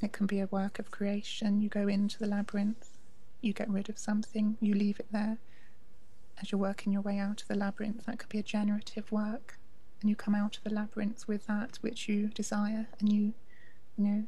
it 0.00 0.12
can 0.12 0.26
be 0.26 0.40
a 0.40 0.46
work 0.46 0.78
of 0.78 0.90
creation. 0.90 1.60
You 1.60 1.68
go 1.68 1.86
into 1.86 2.18
the 2.18 2.26
labyrinth, 2.26 2.90
you 3.40 3.52
get 3.52 3.70
rid 3.70 3.88
of 3.88 3.98
something, 3.98 4.56
you 4.60 4.74
leave 4.74 4.98
it 4.98 5.06
there, 5.12 5.38
as 6.40 6.50
you're 6.50 6.60
working 6.60 6.92
your 6.92 7.02
way 7.02 7.18
out 7.18 7.42
of 7.42 7.48
the 7.48 7.54
labyrinth, 7.54 8.04
that 8.06 8.18
could 8.18 8.28
be 8.28 8.38
a 8.38 8.42
generative 8.42 9.10
work, 9.12 9.58
and 10.00 10.10
you 10.10 10.16
come 10.16 10.34
out 10.34 10.56
of 10.58 10.64
the 10.64 10.70
labyrinth 10.70 11.26
with 11.28 11.46
that 11.46 11.78
which 11.80 12.08
you 12.08 12.28
desire, 12.28 12.88
and 13.00 13.12
you, 13.12 13.34
you 13.96 14.04
know, 14.04 14.24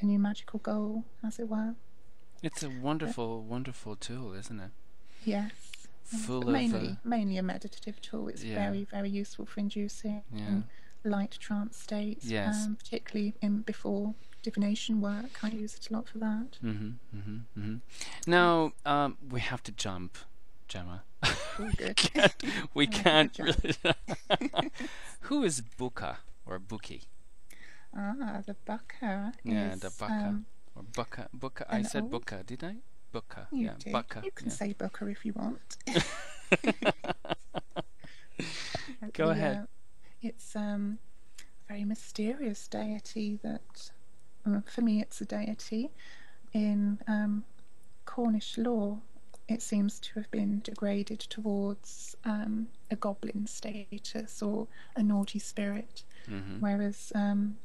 a 0.00 0.04
new 0.06 0.18
magical 0.18 0.58
goal, 0.58 1.04
as 1.26 1.38
it 1.38 1.48
were. 1.48 1.74
It's 2.42 2.62
a 2.62 2.68
wonderful, 2.70 3.42
yeah. 3.44 3.50
wonderful 3.50 3.96
tool, 3.96 4.34
isn't 4.34 4.60
it? 4.60 4.70
Yes. 5.24 5.52
Full 6.04 6.42
mainly, 6.42 6.78
of 6.88 6.92
uh, 6.92 6.96
mainly 7.04 7.38
a 7.38 7.42
meditative 7.42 8.00
tool. 8.02 8.28
It's 8.28 8.44
Yeah. 8.44 8.54
very, 8.66 8.84
very 8.84 9.08
useful 9.08 9.46
for 9.46 9.60
inducing 9.60 10.22
Yeah. 10.32 10.60
light 11.04 11.30
trance 11.40 11.78
states, 11.78 12.26
Yes. 12.26 12.66
um, 12.66 12.76
particularly 12.76 13.34
in 13.40 13.62
before 13.62 14.14
divination 14.42 15.00
work. 15.00 15.42
I 15.42 15.48
use 15.48 15.74
it 15.76 15.88
a 15.88 15.92
lot 15.94 16.08
for 16.10 16.18
that. 16.18 16.58
hmm 16.60 16.90
hmm 17.10 17.38
hmm 17.54 17.76
Now 18.26 18.72
um, 18.84 19.16
we 19.26 19.40
have 19.40 19.62
to 19.62 19.72
jump, 19.72 20.18
Gemma. 20.68 21.02
We 22.74 22.86
like 22.86 22.98
a 22.98 23.02
can't 23.02 23.38
really. 23.38 23.74
Who 25.22 25.42
is 25.44 25.60
Buka 25.78 26.16
or 26.46 26.58
Buki? 26.58 27.02
ah, 27.96 28.42
the 28.46 28.56
Buka. 28.66 29.32
Yeah, 29.44 29.74
the 29.76 29.90
Bucca 29.90 30.12
um, 30.28 30.46
or 30.74 30.82
Buka. 30.82 31.28
Buka. 31.36 31.64
I 31.68 31.82
said 31.82 32.02
old- 32.04 32.12
Buka, 32.12 32.44
did 32.44 32.64
I? 32.64 32.76
Buka. 33.12 33.46
you 33.52 33.66
yeah, 33.66 33.74
do. 33.78 33.90
Buka. 33.92 34.24
You 34.24 34.32
can 34.32 34.48
yeah. 34.48 34.52
say 34.52 34.74
Buka 34.74 35.10
if 35.10 35.24
you 35.24 35.32
want. 35.34 35.76
Go 39.12 39.26
The, 39.26 39.30
ahead. 39.32 39.56
uh, 39.58 39.66
it's 40.22 40.56
um, 40.56 40.98
a 41.40 41.72
very 41.72 41.84
mysterious 41.84 42.66
deity 42.68 43.38
that, 43.42 43.90
uh, 44.46 44.60
for 44.66 44.80
me, 44.82 45.00
it's 45.00 45.20
a 45.20 45.24
deity. 45.24 45.90
In 46.52 46.98
um, 47.08 47.44
Cornish 48.04 48.58
lore, 48.58 48.98
it 49.48 49.60
seems 49.62 50.00
to 50.00 50.14
have 50.14 50.30
been 50.30 50.60
degraded 50.60 51.20
towards 51.20 52.16
um, 52.24 52.68
a 52.90 52.96
goblin 52.96 53.46
status 53.46 54.42
or 54.42 54.68
a 54.96 55.02
naughty 55.02 55.38
spirit, 55.38 56.04
hmm 56.26 56.58
whereas 56.60 57.12
um, 57.14 57.56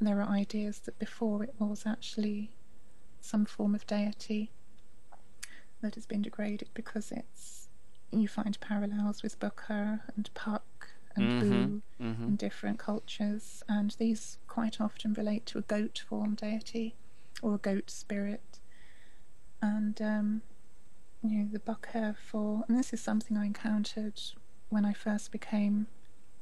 there 0.00 0.20
are 0.20 0.28
ideas 0.28 0.80
that 0.80 0.98
before 0.98 1.44
it 1.44 1.54
was 1.58 1.84
actually 1.86 2.50
some 3.20 3.44
form 3.44 3.74
of 3.74 3.86
deity 3.86 4.50
that 5.80 5.94
has 5.94 6.06
been 6.06 6.22
degraded 6.22 6.68
because 6.74 7.12
it's 7.12 7.68
you 8.10 8.28
find 8.28 8.58
parallels 8.60 9.22
with 9.22 9.38
Booker 9.40 10.00
and 10.16 10.30
Puck 10.34 10.90
and 11.16 11.28
Mhm, 11.28 11.38
Boo 11.40 11.82
hmm 11.98 12.24
in 12.28 12.36
different 12.36 12.78
cultures, 12.78 13.62
and 13.68 13.90
these 13.98 14.38
quite 14.48 14.80
often 14.80 15.12
relate 15.14 15.46
to 15.46 15.58
a 15.58 15.62
goat 15.62 16.02
form 16.08 16.34
deity 16.34 16.96
or 17.42 17.54
a 17.54 17.58
goat 17.58 17.90
spirit. 17.90 18.60
And 19.60 20.00
um, 20.02 20.42
you 21.24 21.38
know, 21.38 21.48
the 21.50 21.58
Bucca 21.58 22.14
for, 22.22 22.64
and 22.68 22.78
this 22.78 22.92
is 22.92 23.00
something 23.00 23.36
I 23.36 23.46
encountered 23.46 24.20
when 24.68 24.84
I 24.84 24.92
first 24.92 25.32
became 25.32 25.86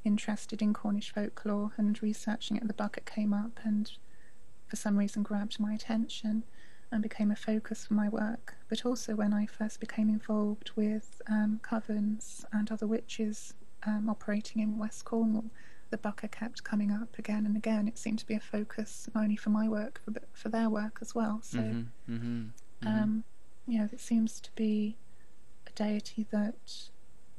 interested 0.05 0.61
in 0.61 0.75
Cornish 0.75 1.13
folklore 1.13 1.73
and 1.77 2.03
researching 2.03 2.57
it. 2.57 2.67
The 2.67 2.75
Bucca 2.75 3.01
came 3.03 3.33
up 3.33 3.61
and 3.63 3.91
for 4.67 4.77
some 4.77 4.99
reason 4.99 5.23
grabbed 5.23 5.61
my 5.61 5.73
attention 5.73 6.45
and 6.91 7.03
became 7.03 7.31
a 7.31 7.37
focus 7.37 7.87
for 7.87 7.95
my 7.95 8.09
work. 8.09 8.57
But 8.69 8.85
also 8.85 9.15
when 9.15 9.33
I 9.33 9.47
first 9.47 9.79
became 9.81 10.09
involved 10.09 10.73
with 10.75 11.23
um, 11.29 11.61
covens 11.63 12.45
and 12.53 12.71
other 12.71 12.87
witches 12.87 13.55
um, 13.87 14.09
operating 14.11 14.61
in 14.63 14.79
West 14.79 15.05
Cornwall, 15.05 15.45
the 15.91 15.99
Bucca 15.99 16.27
kept 16.29 16.65
coming 16.65 16.91
up 16.91 17.19
again 17.19 17.47
and 17.47 17.57
again. 17.57 17.87
It 17.87 17.99
seemed 17.99 18.19
to 18.21 18.27
be 18.27 18.35
a 18.35 18.41
focus 18.41 19.09
not 19.15 19.23
only 19.25 19.37
for 19.37 19.51
my 19.51 19.69
work 19.69 20.01
but 20.07 20.25
for 20.33 20.49
their 20.49 20.69
work 20.69 20.99
as 21.01 21.15
well. 21.15 21.41
So, 21.43 21.61
hmm 21.61 21.83
hmm 22.09 22.43
um, 22.85 23.25
you 23.73 23.79
know, 23.79 23.89
it 23.91 24.01
seems 24.01 24.39
to 24.39 24.51
be 24.55 24.99
a 25.67 25.71
deity 25.71 26.27
that 26.31 26.91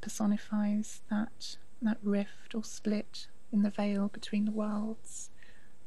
personifies 0.01 1.01
that 1.11 1.57
that 1.79 1.97
rift 2.01 2.55
or 2.55 2.63
split 2.63 3.27
in 3.51 3.61
the 3.61 3.69
veil 3.69 4.07
between 4.07 4.45
the 4.45 4.51
worlds. 4.51 5.29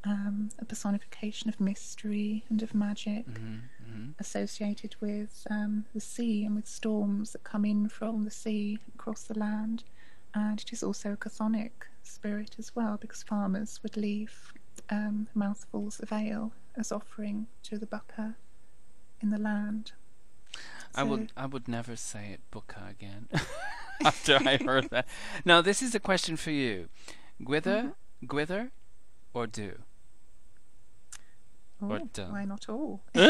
Um, 0.05 0.51
a 0.61 0.65
personification 0.65 1.49
of 1.49 1.59
mystery 1.59 2.45
and 2.49 2.63
of 2.63 2.75
magic 2.75 3.27
hmm 3.27 3.57
hmm 3.85 4.11
associated 4.21 4.95
with 5.01 5.47
um, 5.51 5.85
the 5.93 6.01
sea 6.01 6.45
and 6.45 6.55
with 6.55 6.69
storms 6.69 7.33
that 7.33 7.43
come 7.43 7.65
in 7.65 7.89
from 7.89 8.25
the 8.25 8.31
sea 8.31 8.79
across 8.95 9.23
the 9.25 9.39
land. 9.39 9.83
And 10.33 10.61
it 10.61 10.73
is 10.73 10.83
also 10.83 11.13
a 11.13 11.17
chthonic 11.17 11.73
spirit 12.03 12.55
as 12.59 12.77
well, 12.77 12.99
because 13.01 13.23
farmers 13.25 13.81
would 13.83 13.97
leave 13.97 14.53
um, 14.91 15.27
mouthfuls 15.35 15.99
of 15.99 16.13
ale 16.13 16.53
as 16.77 16.93
offering 16.93 17.49
to 17.65 17.79
the 17.79 17.87
Bucca 17.87 18.37
in 19.21 19.31
the 19.31 19.39
land. 19.39 19.93
I 20.95 21.03
would 21.03 21.33
I 21.37 21.47
would 21.47 21.69
never 21.69 21.97
say 21.97 22.31
it 22.33 22.41
Buka 22.51 22.91
again 22.91 23.29
after 24.05 24.39
I 24.45 24.57
heard 24.57 24.89
that. 24.91 25.07
Now 25.45 25.61
this 25.61 25.83
is 25.83 25.95
a 25.95 26.01
question 26.01 26.37
for 26.37 26.51
you. 26.51 26.89
Gwither, 27.43 27.93
gwither, 28.25 28.71
or 29.35 29.47
do? 29.47 29.83
Or 31.81 31.99
Oh, 32.01 32.09
don't. 32.13 32.33
why 32.33 32.45
not 32.47 32.69
all? 32.71 33.03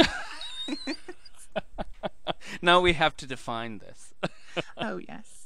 now 2.63 2.81
we 2.81 2.93
have 2.93 3.17
to 3.17 3.27
define 3.27 3.79
this. 3.79 4.15
oh 4.79 4.99
yes. 4.99 5.45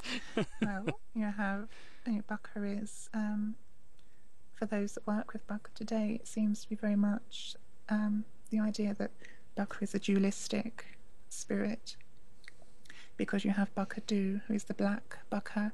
Well, 0.60 0.86
you 1.14 1.24
have 1.24 1.68
you 2.06 2.12
know, 2.14 2.22
Bucca 2.28 2.62
is 2.64 3.08
um, 3.14 3.54
for 4.54 4.66
those 4.66 4.94
that 4.94 5.06
work 5.06 5.32
with 5.32 5.46
Bucca 5.46 5.70
today. 5.74 6.18
It 6.20 6.28
seems 6.28 6.62
to 6.62 6.68
be 6.68 6.74
very 6.74 6.96
much 6.96 7.54
um, 7.88 8.24
the 8.50 8.60
idea 8.60 8.94
that 8.98 9.10
Bucca 9.56 9.78
is 9.82 9.94
a 9.94 9.98
dualistic 9.98 10.86
spirit 11.30 11.96
because 13.16 13.44
you 13.44 13.50
have 13.52 13.74
Bucca 13.74 14.00
Dhu, 14.02 14.40
who 14.46 14.54
is 14.54 14.64
the 14.64 14.74
black 14.74 15.18
Bucca, 15.30 15.72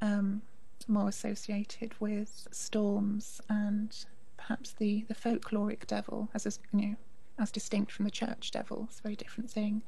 um, 0.00 0.42
more 0.88 1.08
associated 1.08 1.92
with 2.00 2.48
storms 2.50 3.40
and 3.48 3.94
perhaps 4.36 4.72
the, 4.72 5.04
the 5.08 5.14
folkloric 5.14 5.86
devil 5.86 6.28
as 6.34 6.46
a, 6.46 6.52
you 6.76 6.88
know 6.88 6.96
as 7.38 7.50
distinct 7.50 7.92
from 7.92 8.04
the 8.04 8.10
church 8.10 8.50
devil. 8.50 8.86
It's 8.90 8.98
a 9.00 9.02
very 9.02 9.16
different 9.16 9.50
thing, 9.50 9.82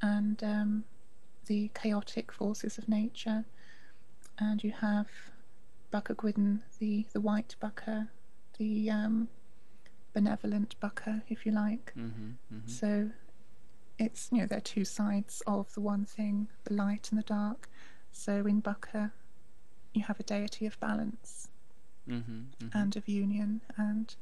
and 0.00 0.42
um, 0.44 0.84
the 1.46 1.70
chaotic 1.74 2.30
forces 2.32 2.78
of 2.78 2.88
nature. 2.88 3.44
And 4.40 4.62
you 4.62 4.70
have 4.72 5.08
Bucca 5.90 6.14
Gwidden, 6.14 6.60
the 6.78 7.06
the 7.12 7.20
white 7.20 7.56
Bucca, 7.60 8.08
the 8.58 8.90
um, 8.90 9.28
benevolent 10.12 10.74
Bucca, 10.80 11.22
if 11.28 11.44
you 11.46 11.52
like. 11.52 11.92
hmm 11.94 12.10
hmm 12.50 12.58
So 12.66 13.10
it's 13.98 14.28
you 14.32 14.38
know 14.40 14.46
they're 14.46 14.60
two 14.60 14.84
sides 14.84 15.42
of 15.46 15.72
the 15.74 15.80
one 15.80 16.04
thing, 16.04 16.48
the 16.64 16.74
light 16.74 17.08
and 17.10 17.18
the 17.18 17.24
dark. 17.24 17.68
So 18.12 18.46
in 18.46 18.60
Bucca, 18.60 19.12
you 19.94 20.02
have 20.04 20.20
a 20.20 20.22
deity 20.22 20.66
of 20.66 20.78
balance 20.80 21.48
hmm 22.06 22.20
hmm 22.20 22.68
and 22.74 22.96
of 22.96 23.08
union, 23.08 23.60
and 23.76 24.14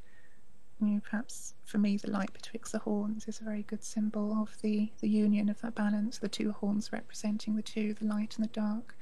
you 0.79 0.87
know, 0.87 1.01
perhaps 1.03 1.53
for 1.65 1.77
me 1.79 1.97
the 1.97 2.09
light 2.11 2.31
betwixt 2.33 2.71
the 2.71 2.79
horns 2.79 3.27
is 3.27 3.41
a 3.41 3.43
very 3.43 3.63
good 3.63 3.83
symbol 3.83 4.33
of 4.41 4.61
the 4.61 4.91
the 4.99 5.09
union 5.09 5.49
of 5.49 5.61
that 5.61 5.75
balance. 5.75 6.17
The 6.19 6.27
two 6.29 6.51
horns 6.51 6.91
representing 6.93 7.55
the 7.55 7.61
two, 7.63 7.93
the 7.93 8.05
light 8.05 8.35
and 8.35 8.43
the 8.45 8.49
dark, 8.49 8.95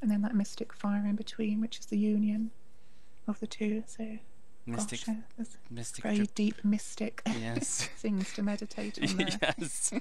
and 0.00 0.10
then 0.10 0.22
that 0.22 0.34
mystic 0.34 0.72
fire 0.72 1.06
in 1.06 1.16
between, 1.16 1.60
which 1.60 1.78
is 1.78 1.86
the 1.86 1.98
union 1.98 2.50
of 3.28 3.38
the 3.40 3.46
two. 3.46 3.84
So 3.86 4.18
Mystic, 4.64 5.00
gosh, 5.04 5.16
yeah, 5.38 5.44
mystic. 5.70 6.04
very 6.04 6.26
deep 6.34 6.64
mystic 6.64 7.20
Yes. 7.40 7.88
things 7.96 8.32
to 8.34 8.42
meditate 8.44 8.96
on 9.02 9.18
yes, 9.18 9.92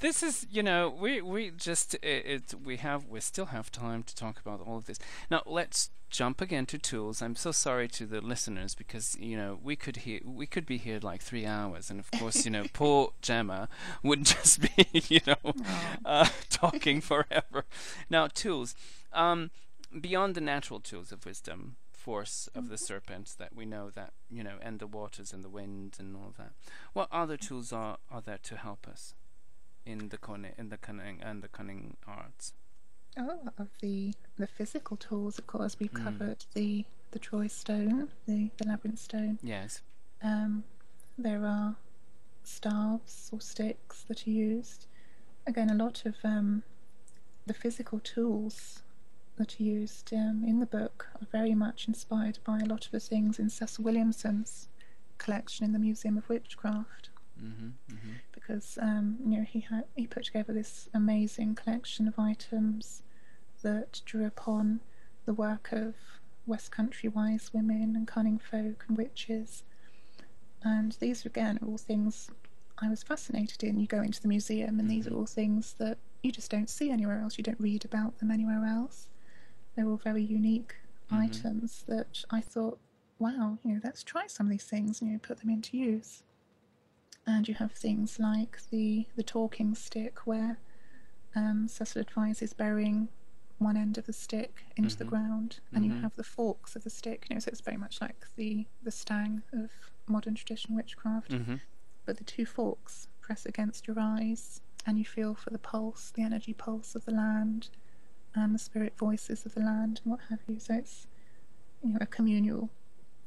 this 0.00 0.22
is 0.22 0.46
you 0.50 0.62
know 0.62 0.88
we 0.88 1.20
we 1.20 1.50
just 1.50 1.94
it, 1.96 2.24
it 2.26 2.54
we 2.64 2.78
have 2.78 3.06
we 3.08 3.20
still 3.20 3.46
have 3.46 3.70
time 3.70 4.02
to 4.04 4.14
talk 4.14 4.40
about 4.40 4.60
all 4.66 4.78
of 4.78 4.86
this. 4.86 4.98
Now 5.30 5.42
let's 5.44 5.90
jump 6.08 6.40
again 6.40 6.64
to 6.66 6.78
tools. 6.78 7.20
I'm 7.20 7.36
so 7.36 7.52
sorry 7.52 7.88
to 7.88 8.06
the 8.06 8.20
listeners 8.22 8.74
because 8.74 9.16
you 9.20 9.36
know 9.36 9.58
we 9.62 9.76
could 9.76 9.98
hear 9.98 10.20
we 10.24 10.46
could 10.46 10.64
be 10.64 10.78
here 10.78 10.98
like 11.02 11.20
three 11.20 11.44
hours, 11.44 11.90
and 11.90 12.00
of 12.00 12.10
course 12.12 12.44
you 12.46 12.50
know 12.50 12.64
poor 12.72 13.12
Gemma 13.20 13.68
would 14.02 14.24
just 14.24 14.60
be 14.62 14.86
you 15.08 15.20
know 15.26 15.52
uh, 16.06 16.28
talking 16.48 17.02
forever. 17.02 17.66
Now 18.08 18.28
tools, 18.28 18.74
um, 19.12 19.50
beyond 20.00 20.34
the 20.34 20.40
natural 20.40 20.80
tools 20.80 21.12
of 21.12 21.26
wisdom. 21.26 21.76
Force 22.06 22.48
of 22.54 22.68
the 22.68 22.78
serpent 22.78 23.34
that 23.38 23.52
we 23.56 23.66
know 23.66 23.90
that 23.90 24.12
you 24.30 24.44
know, 24.44 24.58
and 24.62 24.78
the 24.78 24.86
waters 24.86 25.32
and 25.32 25.42
the 25.44 25.48
wind 25.48 25.96
and 25.98 26.14
all 26.14 26.32
that. 26.38 26.52
What 26.92 27.08
other 27.10 27.36
tools 27.36 27.72
are, 27.72 27.98
are 28.12 28.20
there 28.20 28.38
to 28.44 28.56
help 28.56 28.86
us 28.86 29.14
in 29.84 30.10
the 30.10 30.16
cunning 30.16 30.52
in 30.56 30.68
the 30.68 30.76
cunning 30.76 31.20
and 31.20 31.42
the 31.42 31.48
cunning 31.48 31.96
arts? 32.06 32.54
Oh, 33.18 33.40
of 33.58 33.68
the 33.80 34.14
the 34.38 34.46
physical 34.46 34.96
tools, 34.96 35.36
of 35.40 35.48
course, 35.48 35.80
we've 35.80 35.90
Mm. 35.92 36.04
covered 36.04 36.44
the 36.54 36.84
the 37.10 37.18
Troy 37.18 37.48
stone, 37.48 38.08
the 38.28 38.50
the 38.58 38.66
labyrinth 38.68 39.00
stone. 39.00 39.40
Yes. 39.42 39.82
Um, 40.22 40.62
there 41.18 41.44
are 41.44 41.74
staves 42.44 43.30
or 43.32 43.40
sticks 43.40 44.04
that 44.06 44.28
are 44.28 44.30
used. 44.30 44.86
Again, 45.44 45.70
a 45.70 45.74
lot 45.74 46.06
of 46.06 46.14
um, 46.22 46.62
the 47.46 47.54
physical 47.54 47.98
tools 47.98 48.82
that 49.36 49.60
are 49.60 49.62
used 49.62 50.12
um, 50.14 50.42
in 50.46 50.60
the 50.60 50.66
book 50.66 51.08
are 51.20 51.26
very 51.30 51.54
much 51.54 51.88
inspired 51.88 52.38
by 52.44 52.58
a 52.58 52.64
lot 52.66 52.86
of 52.86 52.92
the 52.92 53.00
things 53.00 53.38
in 53.38 53.50
Cecil 53.50 53.84
Williamson's 53.84 54.68
collection 55.18 55.64
in 55.64 55.72
the 55.72 55.78
Museum 55.78 56.16
of 56.18 56.28
Witchcraft 56.28 57.10
Mhm. 57.40 57.72
Mhm. 57.90 58.14
because 58.32 58.78
um, 58.80 59.18
you 59.20 59.36
know 59.38 59.44
he 59.44 59.60
had 59.60 59.84
he 59.94 60.06
put 60.06 60.24
together 60.24 60.52
this 60.54 60.88
amazing 60.94 61.54
collection 61.54 62.08
of 62.08 62.18
items 62.18 63.02
that 63.62 64.00
drew 64.06 64.24
upon 64.24 64.80
the 65.26 65.34
work 65.34 65.70
of 65.72 65.94
West 66.46 66.70
Country 66.70 67.08
wise 67.10 67.52
women 67.52 67.94
and 67.96 68.06
cunning 68.06 68.38
folk 68.38 68.84
and 68.88 68.96
witches, 68.96 69.64
and 70.62 70.92
these 70.92 71.26
again 71.26 71.58
are 71.60 71.66
all 71.68 71.76
things 71.78 72.30
I 72.78 72.88
was 72.88 73.02
fascinated 73.02 73.62
in. 73.64 73.78
You 73.80 73.86
go 73.86 74.02
into 74.02 74.20
the 74.22 74.28
museum, 74.28 74.78
and 74.80 74.88
these 74.90 75.06
are 75.06 75.14
all 75.14 75.26
things 75.26 75.74
that 75.74 75.98
you 76.22 76.30
just 76.32 76.50
don't 76.50 76.68
see 76.70 76.90
anywhere 76.90 77.20
else. 77.20 77.36
You 77.38 77.44
don't 77.44 77.60
read 77.60 77.84
about 77.84 78.18
them 78.18 78.30
anywhere 78.30 78.64
else. 78.64 79.08
They're 79.76 79.86
all 79.86 79.96
very 79.96 80.22
unique 80.22 80.74
mm-hmm. 81.10 81.22
items 81.22 81.84
that 81.86 82.24
I 82.30 82.40
thought, 82.40 82.78
wow, 83.18 83.58
you 83.62 83.74
know, 83.74 83.80
let's 83.84 84.02
try 84.02 84.26
some 84.26 84.46
of 84.46 84.50
these 84.50 84.64
things 84.64 85.00
and 85.00 85.10
you 85.10 85.16
know, 85.16 85.20
put 85.22 85.40
them 85.40 85.50
into 85.50 85.76
use. 85.76 86.22
And 87.26 87.48
you 87.48 87.54
have 87.54 87.72
things 87.72 88.18
like 88.20 88.58
the 88.70 89.06
the 89.16 89.22
talking 89.24 89.74
stick, 89.74 90.26
where 90.26 90.58
um, 91.34 91.66
Cecil 91.66 92.00
advises 92.00 92.52
burying 92.52 93.08
one 93.58 93.76
end 93.76 93.98
of 93.98 94.06
the 94.06 94.12
stick 94.12 94.64
into 94.76 94.90
mm-hmm. 94.90 94.98
the 94.98 95.04
ground, 95.10 95.58
and 95.72 95.84
mm-hmm. 95.84 95.96
you 95.96 96.02
have 96.02 96.14
the 96.14 96.22
forks 96.22 96.76
of 96.76 96.84
the 96.84 96.90
stick. 96.90 97.26
You 97.28 97.34
know, 97.34 97.40
so 97.40 97.48
it's 97.48 97.60
very 97.60 97.76
much 97.76 98.00
like 98.00 98.26
the 98.36 98.66
the 98.82 98.92
stang 98.92 99.42
of 99.52 99.70
modern 100.06 100.36
traditional 100.36 100.76
witchcraft. 100.76 101.32
Mm-hmm. 101.32 101.56
But 102.04 102.18
the 102.18 102.24
two 102.24 102.46
forks 102.46 103.08
press 103.20 103.44
against 103.44 103.88
your 103.88 103.98
eyes, 103.98 104.60
and 104.86 104.96
you 104.96 105.04
feel 105.04 105.34
for 105.34 105.50
the 105.50 105.58
pulse, 105.58 106.12
the 106.14 106.22
energy 106.22 106.52
pulse 106.52 106.94
of 106.94 107.06
the 107.06 107.12
land, 107.12 107.70
and 108.36 108.54
the 108.54 108.58
spirit 108.58 108.94
voices 108.96 109.44
of 109.46 109.54
the 109.54 109.60
land, 109.60 110.00
and 110.04 110.12
what 110.12 110.20
have 110.30 110.40
you. 110.46 110.58
So 110.58 110.74
it's 110.74 111.06
you 111.82 111.90
know 111.90 111.98
a 112.00 112.06
communal 112.06 112.70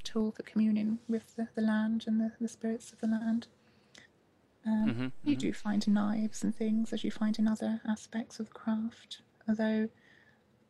tool 0.04 0.32
for 0.32 0.44
communing 0.44 1.00
with 1.08 1.36
the, 1.36 1.50
the 1.56 1.62
land 1.62 2.06
and 2.08 2.20
the, 2.20 2.32
the 2.40 2.48
spirits 2.48 2.94
of 2.94 3.00
the 3.00 3.08
land. 3.08 3.48
Um, 4.66 4.86
mm-hmm, 4.90 5.08
you 5.24 5.36
mm-hmm. 5.36 5.40
do 5.40 5.54
find 5.54 5.88
knives 5.88 6.44
and 6.44 6.56
things 6.56 6.94
as 6.94 7.04
you 7.04 7.12
find 7.12 7.40
in 7.40 7.48
other 7.48 7.82
aspects 7.88 8.40
of 8.40 8.54
craft, 8.54 9.22
although 9.48 9.90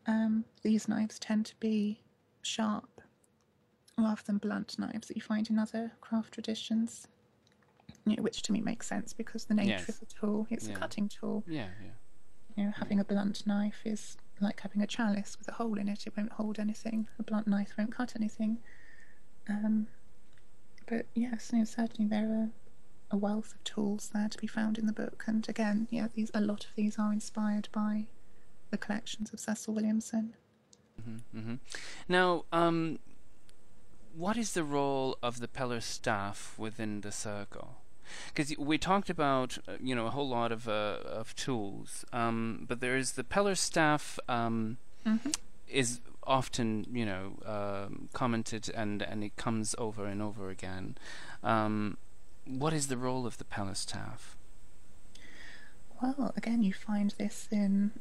um, 0.08 0.46
these 0.64 0.88
knives 0.88 1.20
tend 1.20 1.46
to 1.48 1.56
be 1.60 2.02
sharp 2.42 3.02
rather 3.98 4.22
than 4.26 4.38
blunt 4.38 4.78
knives 4.80 5.08
that 5.08 5.18
you 5.18 5.22
find 5.22 5.50
in 5.50 5.60
other 5.60 5.92
craft 6.02 6.34
traditions 6.34 7.08
you 8.06 8.16
know, 8.16 8.24
which 8.24 8.42
to 8.44 8.52
me 8.52 8.62
makes 8.62 8.88
sense 8.88 9.14
because 9.14 9.46
the 9.46 9.54
nature 9.54 9.70
yes. 9.70 9.90
of 9.90 10.00
the 10.00 10.06
tool, 10.06 10.48
it's 10.50 10.68
yeah. 10.68 10.74
a 10.74 10.78
cutting 10.78 11.08
tool. 11.08 11.44
Yeah, 11.48 11.68
yeah. 11.82 11.92
You 12.56 12.66
know, 12.66 12.74
having 12.76 13.00
a 13.00 13.04
blunt 13.04 13.46
knife 13.46 13.82
is 13.86 14.18
like 14.42 14.62
having 14.62 14.82
a 14.82 14.88
chalice 14.88 15.38
with 15.38 15.48
a 15.48 15.54
hole 15.54 15.78
in 15.78 15.88
it. 15.88 16.06
It 16.08 16.14
won't 16.16 16.34
hold 16.34 16.60
anything. 16.60 17.08
A 17.18 17.24
blunt 17.24 17.48
knife 17.48 17.74
won't 17.78 17.96
cut 17.96 18.14
anything. 18.16 18.60
Um, 19.48 19.88
but 20.88 21.06
yes, 21.14 21.52
no, 21.54 21.64
certainly 21.64 22.10
there 22.10 22.30
are 22.30 22.50
a 23.12 23.18
wealth 23.18 23.54
of 23.56 23.64
tools 23.64 24.10
there 24.14 24.30
to 24.30 24.38
be 24.38 24.48
found 24.48 24.78
in 24.78 24.86
the 24.86 24.94
book. 24.94 25.24
And 25.28 25.48
again, 25.50 25.88
yeah, 25.90 26.08
these 26.14 26.32
a 26.34 26.42
lot 26.42 26.66
of 26.66 26.72
these 26.76 26.98
are 27.00 27.12
inspired 27.12 27.70
by 27.72 28.08
the 28.72 28.78
collections 28.78 29.34
of 29.34 29.40
Cecil 29.40 29.74
Williamson. 29.74 30.36
Mm-hmm, 31.02 31.40
mm-hmm. 31.40 31.56
Now, 32.08 32.46
um, 32.52 33.00
what 34.16 34.38
is 34.38 34.54
the 34.54 34.64
role 34.64 35.18
of 35.24 35.40
the 35.40 35.48
Peller 35.48 35.82
staff 35.82 36.56
within 36.58 37.02
the 37.02 37.12
circle? 37.12 37.78
Because 38.34 38.58
we 38.58 38.78
talked 38.78 39.10
about 39.10 39.58
uh, 39.68 39.74
you 39.82 39.96
know 39.96 40.08
a 40.08 40.12
whole 40.12 40.30
lot 40.30 40.52
of 40.52 40.68
uh, 40.68 40.98
of 41.06 41.36
tools, 41.36 42.06
um, 42.14 42.66
but 42.68 42.80
there 42.80 42.98
is 42.98 43.14
the 43.14 43.24
Peller 43.24 43.58
staff 43.58 44.20
um, 44.28 44.78
mm-hmm. 45.06 45.32
is 45.68 46.02
often 46.26 46.86
you 46.92 47.06
know 47.06 47.34
um, 47.46 48.10
commented 48.14 48.70
and 48.76 49.02
and 49.02 49.24
it 49.24 49.36
comes 49.36 49.76
over 49.78 50.06
and 50.06 50.22
over 50.22 50.50
again. 50.50 50.98
Um, 51.44 51.98
what 52.46 52.74
is 52.74 52.88
the 52.88 52.98
role 52.98 53.28
of 53.28 53.38
the 53.38 53.44
Peller 53.44 53.76
staff? 53.76 54.36
Well, 56.02 56.34
again, 56.38 56.64
you 56.64 56.74
find 56.74 57.14
this 57.18 57.48
in 57.52 57.92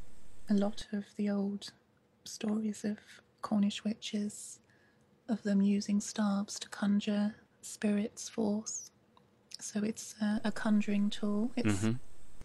a 0.49 0.55
lot 0.55 0.87
of 0.93 1.05
the 1.17 1.29
old 1.29 1.73
stories 2.25 2.85
of 2.85 2.99
Cornish 3.43 3.85
witches 3.85 4.61
of 5.29 5.43
them 5.43 5.61
using 5.61 6.01
staves 6.01 6.59
to 6.61 6.69
conjure 6.69 7.35
spirits 7.61 8.29
forth. 8.29 8.91
So 9.61 9.83
it's 9.83 10.15
a, 10.21 10.41
a 10.45 10.53
conjuring 10.53 11.11
tool. 11.11 11.51
It's 11.57 11.83
mm-hmm. 11.83 11.93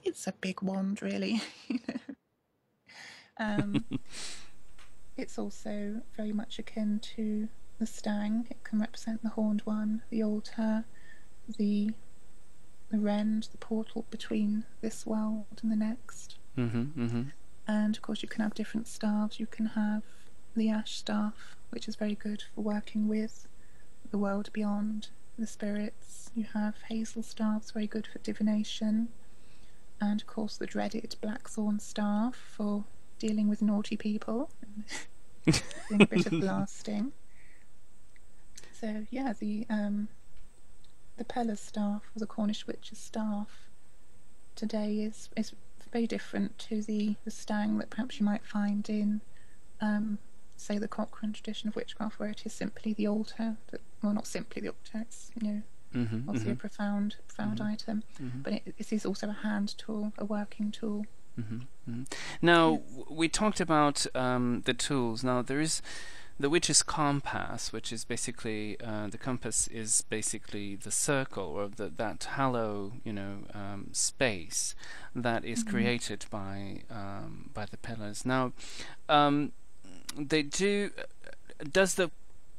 it's 0.04 0.28
a 0.28 0.34
big 0.34 0.62
wand, 0.62 1.02
really. 1.02 1.42
um, 3.40 3.86
it's 5.18 5.38
also 5.38 6.02
very 6.16 6.34
much 6.34 6.60
akin 6.60 7.00
to 7.16 7.48
the 7.80 7.86
stang. 7.86 8.48
It 8.50 8.64
can 8.64 8.80
represent 8.80 9.22
the 9.24 9.30
horned 9.30 9.62
one, 9.66 10.02
the 10.10 10.24
altar, 10.24 10.86
the 11.58 11.92
the 12.90 13.00
rend, 13.00 13.50
the 13.52 13.58
portal 13.58 14.06
between 14.12 14.66
this 14.82 15.06
world 15.06 15.46
and 15.62 15.72
the 15.72 15.76
next. 15.76 16.38
Mm-hmm, 16.58 17.06
mm-hmm. 17.06 17.22
And 17.68 17.96
of 17.96 18.02
course, 18.02 18.22
you 18.22 18.30
can 18.30 18.44
have 18.44 18.54
different 18.54 18.88
staves. 18.88 19.40
You 19.40 19.48
can 19.48 19.68
have 19.68 20.04
the 20.56 20.70
ash 20.70 20.98
staff, 20.98 21.56
which 21.72 21.88
is 21.88 21.96
very 21.96 22.16
good 22.16 22.44
for 22.54 22.62
working 22.62 23.08
with 23.08 23.48
the 24.12 24.18
world 24.18 24.52
beyond, 24.54 25.10
the 25.38 25.48
spirits. 25.48 26.32
You 26.36 26.46
have 26.54 26.76
hazel 26.90 27.24
staffs, 27.24 27.72
very 27.72 27.88
good 27.88 28.08
for 28.08 28.20
divination. 28.20 29.10
And 30.02 30.22
of 30.22 30.28
course, 30.28 30.58
the 30.58 30.66
dreaded 30.66 31.16
blackthorn 31.22 31.80
staff 31.80 32.36
for 32.36 32.84
dealing 33.20 33.48
with 33.48 33.62
naughty 33.62 33.96
people 33.96 34.50
doing 35.46 36.02
a 36.02 36.08
bit 36.08 36.26
of 36.26 36.32
blasting. 36.42 37.14
So, 38.74 39.06
yeah, 39.12 39.34
the 39.40 39.66
um, 39.70 40.10
the 41.18 41.24
Peller's 41.24 41.60
staff, 41.60 42.04
or 42.16 42.20
the 42.20 42.26
Cornish 42.26 42.66
witch's 42.68 42.98
staff, 42.98 43.70
today 44.56 44.96
is, 44.98 45.30
is 45.38 45.54
very 45.92 46.08
different 46.08 46.58
to 46.58 46.82
the, 46.82 47.16
the 47.24 47.32
stang 47.32 47.78
that 47.78 47.90
perhaps 47.90 48.20
you 48.20 48.26
might 48.26 48.46
find 48.46 48.90
in 48.90 49.22
um, 49.80 50.18
say 50.64 50.78
the 50.78 50.88
Cochrane 50.88 51.34
tradition 51.34 51.68
of 51.70 51.76
witchcraft, 51.76 52.20
where 52.20 52.30
it 52.30 52.46
is 52.46 52.54
simply 52.54 52.94
the 52.94 53.08
altar. 53.08 53.58
That, 53.72 53.82
well, 54.02 54.14
not 54.14 54.28
simply 54.28 54.62
the 54.62 54.70
altar. 54.70 55.02
It's 55.02 55.32
you 55.40 55.48
know 55.48 55.62
mm-hmm, 55.94 56.30
obviously 56.30 56.52
mm-hmm. 56.52 56.52
a 56.52 56.56
profound, 56.56 57.16
profound 57.28 57.60
mm-hmm. 57.60 57.72
item, 57.72 58.04
mm-hmm. 58.22 58.42
but 58.42 58.54
it, 58.54 58.76
it 58.78 58.94
is 58.94 59.06
also 59.06 59.30
a 59.30 59.34
hand 59.34 59.78
tool, 59.78 60.14
a 60.18 60.26
working 60.26 60.72
tool. 60.72 61.06
Mm-hmm, 61.40 61.56
mm-hmm. 61.90 62.04
Now 62.42 62.82
yes. 62.96 63.06
we 63.10 63.28
talked 63.28 63.60
about 63.60 64.06
um, 64.16 64.62
the 64.66 64.74
tools. 64.74 65.24
Now 65.24 65.42
there 65.42 65.60
is 65.60 65.82
the 66.40 66.50
witch's 66.50 66.82
compass, 66.82 67.72
which 67.72 67.94
is 67.94 68.06
basically 68.06 68.80
uh, 68.82 69.08
the 69.08 69.18
compass 69.18 69.68
is 69.68 70.04
basically 70.10 70.76
the 70.76 70.92
circle 70.92 71.46
or 71.46 71.68
the, 71.68 71.90
that 71.90 72.24
hollow, 72.24 72.94
you 73.04 73.14
know, 73.14 73.40
um, 73.54 73.90
space 73.92 74.76
that 75.16 75.46
is 75.46 75.64
created 75.64 76.26
by 76.32 76.82
um, 76.90 77.50
by 77.54 77.66
the 77.66 77.78
pillars. 77.78 78.26
Now, 78.26 78.54
um, 79.08 79.52
they 80.18 80.44
do. 80.44 80.92
Does 81.72 81.96
the 81.96 82.12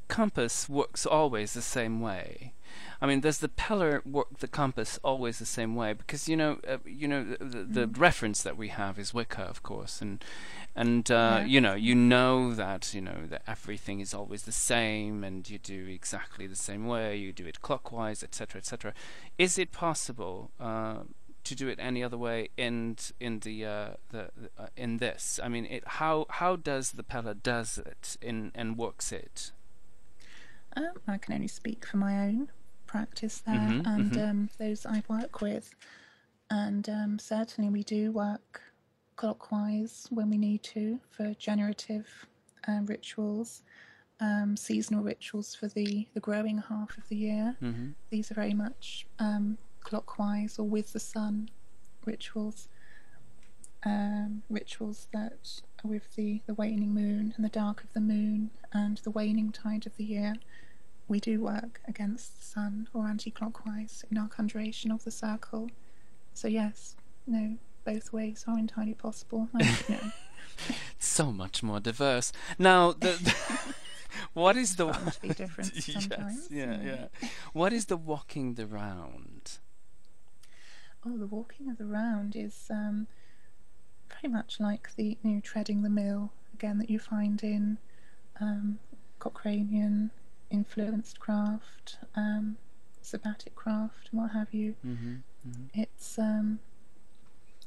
compass 0.07 0.69
works 0.69 1.05
always 1.05 1.53
the 1.53 1.61
same 1.61 2.01
way? 2.01 2.53
I 3.01 3.07
mean, 3.07 3.19
does 3.19 3.39
the 3.39 3.49
Peller 3.49 4.05
work 4.05 4.39
the 4.39 4.47
compass 4.47 4.99
always 5.03 5.39
the 5.39 5.45
same 5.45 5.75
way? 5.75 5.93
Because 5.93 6.27
you 6.27 6.35
know, 6.35 6.59
uh, 6.67 6.77
you 6.85 7.07
know, 7.07 7.23
the, 7.23 7.63
the 7.63 7.87
mm. 7.87 7.99
reference 7.99 8.41
that 8.43 8.57
we 8.57 8.69
have 8.69 8.97
is 8.97 9.13
Wicca, 9.13 9.43
of 9.43 9.63
course, 9.63 10.01
and 10.01 10.23
and 10.75 11.09
uh, 11.11 11.37
yeah. 11.39 11.45
you 11.45 11.61
know, 11.61 11.73
you 11.73 11.95
know 11.95 12.53
that 12.53 12.93
you 12.93 13.01
know 13.01 13.25
that 13.29 13.43
everything 13.47 13.99
is 13.99 14.13
always 14.13 14.43
the 14.43 14.51
same, 14.51 15.23
and 15.23 15.49
you 15.49 15.57
do 15.57 15.87
exactly 15.87 16.47
the 16.47 16.55
same 16.55 16.87
way. 16.87 17.17
You 17.17 17.33
do 17.33 17.45
it 17.45 17.61
clockwise, 17.61 18.23
etc., 18.23 18.59
etc. 18.59 18.93
Is 19.37 19.57
it 19.57 19.71
possible? 19.71 20.51
Uh, 20.59 20.99
to 21.45 21.55
do 21.55 21.67
it 21.67 21.79
any 21.79 22.03
other 22.03 22.17
way 22.17 22.49
in 22.57 22.97
in 23.19 23.39
the 23.39 23.65
uh, 23.65 23.89
the 24.09 24.31
uh, 24.57 24.67
in 24.75 24.97
this? 24.97 25.39
I 25.41 25.47
mean, 25.47 25.65
it, 25.65 25.83
how 25.85 26.25
how 26.29 26.55
does 26.55 26.91
the 26.91 27.03
Peller 27.03 27.41
does 27.41 27.77
it 27.77 28.17
in 28.21 28.51
and 28.53 28.77
works 28.77 29.11
it? 29.11 29.51
Um, 30.75 30.93
I 31.07 31.17
can 31.17 31.33
only 31.33 31.47
speak 31.47 31.85
for 31.85 31.97
my 31.97 32.27
own 32.27 32.49
practice 32.85 33.41
there 33.45 33.55
mm-hmm, 33.55 33.87
and 33.87 34.11
mm-hmm. 34.11 34.29
Um, 34.29 34.49
those 34.57 34.85
I 34.85 35.03
work 35.07 35.41
with, 35.41 35.73
and 36.49 36.87
um, 36.89 37.19
certainly 37.19 37.69
we 37.69 37.83
do 37.83 38.11
work 38.11 38.61
clockwise 39.15 40.07
when 40.09 40.29
we 40.29 40.37
need 40.37 40.61
to 40.63 40.99
for 41.09 41.33
generative 41.35 42.07
um, 42.67 42.85
rituals. 42.85 43.63
Um, 44.21 44.55
seasonal 44.55 45.03
rituals 45.03 45.55
for 45.55 45.67
the, 45.67 46.07
the 46.13 46.21
growing 46.21 46.57
half 46.57 46.97
of 46.97 47.05
the 47.09 47.17
year. 47.17 47.57
Mm-hmm. 47.61 47.89
These 48.11 48.31
are 48.31 48.33
very 48.33 48.53
much 48.53 49.05
um, 49.19 49.57
clockwise 49.85 50.59
or 50.59 50.67
with 50.67 50.91
the 50.93 50.99
sun 50.99 51.49
rituals. 52.05 52.67
Um, 53.83 54.41
rituals 54.49 55.07
that 55.13 55.61
are 55.83 55.87
with 55.87 56.15
the, 56.15 56.41
the 56.47 56.55
waning 56.55 56.93
moon 56.93 57.33
and 57.35 57.45
the 57.45 57.49
dark 57.49 57.83
of 57.83 57.93
the 57.93 57.99
moon 57.99 58.49
and 58.73 58.97
the 58.97 59.11
waning 59.11 59.51
tide 59.51 59.85
of 59.85 59.95
the 59.95 60.03
year. 60.03 60.33
We 61.07 61.19
do 61.19 61.39
work 61.39 61.81
against 61.87 62.37
the 62.39 62.43
sun 62.43 62.89
or 62.93 63.05
anti 63.05 63.29
clockwise 63.29 64.03
in 64.09 64.17
our 64.17 64.27
conjuration 64.27 64.91
of 64.91 65.03
the 65.03 65.11
circle. 65.11 65.69
So, 66.33 66.47
yes, 66.47 66.95
no, 67.27 67.57
both 67.85 68.11
ways 68.11 68.43
are 68.47 68.57
entirely 68.57 68.95
possible. 68.95 69.47
So 70.99 71.31
much 71.31 71.63
more 71.63 71.79
diverse. 71.79 72.31
Now, 72.57 72.93
the. 72.93 73.35
what 74.33 74.57
is 74.57 74.75
the 74.75 74.87
different 75.35 75.75
sometimes? 75.83 76.47
Yes, 76.49 76.67
yeah, 76.67 76.81
yeah. 76.83 77.29
What 77.53 77.73
is 77.73 77.85
the 77.85 77.97
walking 77.97 78.55
the 78.55 78.65
round? 78.65 79.59
Oh, 81.07 81.17
the 81.17 81.27
walking 81.27 81.69
of 81.69 81.77
the 81.77 81.85
round 81.85 82.35
is 82.35 82.67
um, 82.69 83.07
very 84.09 84.31
much 84.31 84.59
like 84.59 84.89
the 84.95 85.17
you 85.23 85.31
know, 85.31 85.39
treading 85.41 85.83
the 85.83 85.89
mill 85.89 86.31
again 86.53 86.77
that 86.79 86.89
you 86.89 86.99
find 86.99 87.43
in 87.43 87.77
um, 88.41 88.79
Cochranian 89.19 90.09
influenced 90.49 91.19
craft, 91.19 91.97
um, 92.15 92.57
sabbatic 93.03 93.55
craft, 93.55 94.09
and 94.11 94.21
what 94.21 94.31
have 94.31 94.53
you. 94.53 94.75
Mm-hmm, 94.85 95.15
mm-hmm. 95.47 95.63
It's 95.73 96.17
um, 96.17 96.59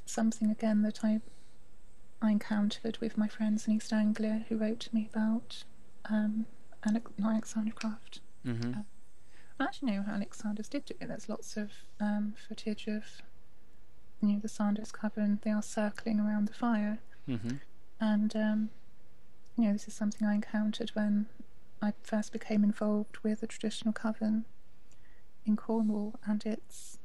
something 0.05 0.49
again 0.51 0.81
that 0.81 1.03
I 1.03 1.21
I 2.21 2.31
encountered 2.31 2.97
with 2.99 3.17
my 3.17 3.27
friends 3.29 3.67
in 3.67 3.75
East 3.75 3.93
Anglia 3.93 4.45
who 4.49 4.57
wrote 4.57 4.81
to 4.81 4.93
me 4.95 5.09
about 5.13 5.63
um, 6.09 6.45
Alexandrian 6.85 7.71
Craft. 7.71 8.19
Mm-hmm. 8.45 8.79
Uh, 8.79 8.83
I 9.59 9.63
actually 9.63 9.91
know 9.91 10.03
how 10.03 10.13
Alexander's 10.13 10.67
did 10.67 10.85
do 10.85 10.95
it. 10.99 11.07
There's 11.07 11.29
lots 11.29 11.55
of 11.55 11.71
um, 11.99 12.33
footage 12.47 12.87
of 12.87 13.03
know 14.27 14.39
the 14.39 14.49
Sanders 14.49 14.91
coven. 14.91 15.39
They 15.43 15.51
are 15.51 15.61
circling 15.61 16.19
around 16.19 16.47
the 16.47 16.53
fire, 16.53 16.99
mm-hmm. 17.27 17.55
and 17.99 18.35
um, 18.35 18.69
you 19.57 19.65
know 19.65 19.73
this 19.73 19.87
is 19.87 19.93
something 19.93 20.27
I 20.27 20.35
encountered 20.35 20.91
when 20.93 21.27
I 21.81 21.93
first 22.03 22.33
became 22.33 22.63
involved 22.63 23.17
with 23.23 23.41
a 23.43 23.47
traditional 23.47 23.93
coven 23.93 24.45
in 25.45 25.55
Cornwall, 25.55 26.15
and 26.25 26.45
it's 26.45 26.97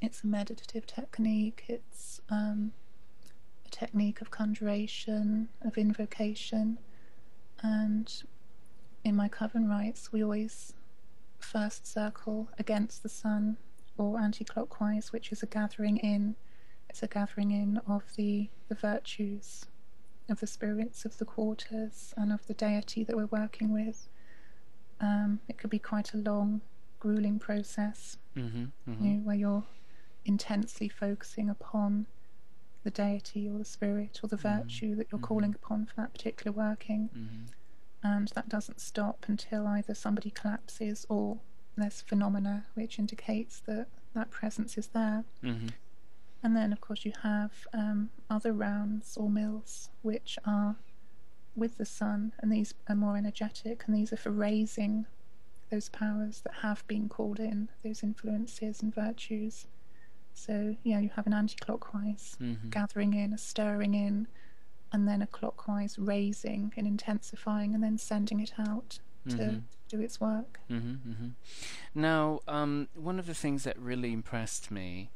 it's 0.00 0.24
a 0.24 0.26
meditative 0.26 0.86
technique. 0.86 1.64
It's 1.68 2.20
um, 2.30 2.72
a 3.66 3.68
technique 3.70 4.20
of 4.20 4.30
conjuration, 4.30 5.48
of 5.62 5.76
invocation, 5.76 6.78
and 7.62 8.12
in 9.04 9.14
my 9.14 9.28
coven 9.28 9.68
rites, 9.68 10.12
we 10.12 10.22
always 10.22 10.72
first 11.38 11.86
circle 11.86 12.48
against 12.58 13.02
the 13.02 13.08
sun 13.08 13.56
or 13.98 14.20
anti-clockwise, 14.20 15.12
which 15.12 15.32
is 15.32 15.42
a 15.42 15.46
gathering 15.46 15.96
in. 15.98 16.36
It's 16.88 17.02
a 17.02 17.08
gathering 17.08 17.50
in 17.50 17.80
of 17.86 18.02
the 18.16 18.48
the 18.68 18.74
virtues 18.74 19.66
of 20.28 20.40
the 20.40 20.46
spirits 20.46 21.04
of 21.04 21.18
the 21.18 21.24
quarters 21.24 22.12
and 22.16 22.32
of 22.32 22.46
the 22.46 22.54
deity 22.54 23.04
that 23.04 23.16
we're 23.16 23.26
working 23.26 23.72
with. 23.72 24.08
Um, 25.00 25.40
it 25.48 25.58
could 25.58 25.70
be 25.70 25.78
quite 25.78 26.14
a 26.14 26.16
long, 26.16 26.62
grueling 26.98 27.38
process 27.38 28.16
mm-hmm, 28.36 28.64
mm-hmm. 28.88 29.04
You 29.04 29.12
know, 29.12 29.20
where 29.20 29.36
you're 29.36 29.64
intensely 30.24 30.88
focusing 30.88 31.48
upon 31.48 32.06
the 32.84 32.90
deity 32.90 33.48
or 33.48 33.58
the 33.58 33.64
spirit 33.64 34.20
or 34.22 34.28
the 34.28 34.36
mm-hmm, 34.36 34.62
virtue 34.62 34.94
that 34.96 35.08
you're 35.10 35.20
calling 35.20 35.50
mm-hmm. 35.50 35.64
upon 35.64 35.86
for 35.86 35.94
that 35.96 36.12
particular 36.12 36.52
working. 36.52 37.10
Mm-hmm. 37.16 37.44
And 38.02 38.28
that 38.34 38.48
doesn't 38.48 38.80
stop 38.80 39.24
until 39.26 39.66
either 39.66 39.94
somebody 39.94 40.30
collapses 40.30 41.06
or 41.08 41.38
there's 41.76 42.00
phenomena 42.00 42.66
which 42.74 42.98
indicates 42.98 43.60
that 43.66 43.86
that 44.14 44.30
presence 44.30 44.78
is 44.78 44.88
there. 44.88 45.24
Mm-hmm. 45.44 45.68
And 46.42 46.56
then, 46.56 46.72
of 46.72 46.80
course, 46.80 47.04
you 47.04 47.12
have 47.22 47.52
um, 47.72 48.10
other 48.30 48.52
rounds 48.52 49.16
or 49.16 49.28
mills 49.28 49.90
which 50.02 50.38
are 50.44 50.76
with 51.54 51.78
the 51.78 51.86
sun, 51.86 52.32
and 52.38 52.52
these 52.52 52.74
are 52.88 52.94
more 52.94 53.16
energetic, 53.16 53.84
and 53.86 53.96
these 53.96 54.12
are 54.12 54.16
for 54.16 54.30
raising 54.30 55.06
those 55.70 55.88
powers 55.88 56.42
that 56.42 56.54
have 56.62 56.86
been 56.86 57.08
called 57.08 57.40
in, 57.40 57.68
those 57.82 58.02
influences 58.02 58.82
and 58.82 58.94
virtues. 58.94 59.66
So, 60.34 60.76
yeah, 60.82 61.00
you 61.00 61.10
have 61.16 61.26
an 61.26 61.32
anti 61.32 61.56
clockwise 61.56 62.36
mm-hmm. 62.40 62.68
gathering 62.68 63.14
in, 63.14 63.32
a 63.32 63.38
stirring 63.38 63.94
in, 63.94 64.28
and 64.92 65.08
then 65.08 65.22
a 65.22 65.26
clockwise 65.26 65.98
raising 65.98 66.72
and 66.76 66.86
intensifying, 66.86 67.74
and 67.74 67.82
then 67.82 67.98
sending 67.98 68.38
it 68.40 68.52
out 68.58 69.00
to 69.28 69.36
mm-hmm. 69.36 69.58
Do 69.88 70.00
its 70.00 70.20
work. 70.20 70.60
Mm-hmm, 70.70 71.10
mm-hmm. 71.10 71.28
now, 71.94 72.40
um, 72.48 72.88
one 72.94 73.18
of 73.18 73.26
the 73.26 73.34
things 73.34 73.64
that 73.64 73.78
really 73.78 74.12
impressed 74.12 74.70
me 74.70 75.10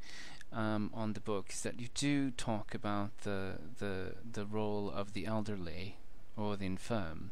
um, 0.53 0.91
on 0.93 1.13
the 1.13 1.19
book 1.19 1.49
is 1.49 1.61
that 1.61 1.79
you 1.79 1.87
do 1.93 2.31
talk 2.31 2.73
about 2.73 3.17
the 3.19 3.53
the 3.79 4.15
the 4.29 4.45
role 4.45 4.89
of 4.89 5.13
the 5.13 5.25
elderly 5.25 5.97
or 6.35 6.55
the 6.57 6.65
infirm. 6.65 7.31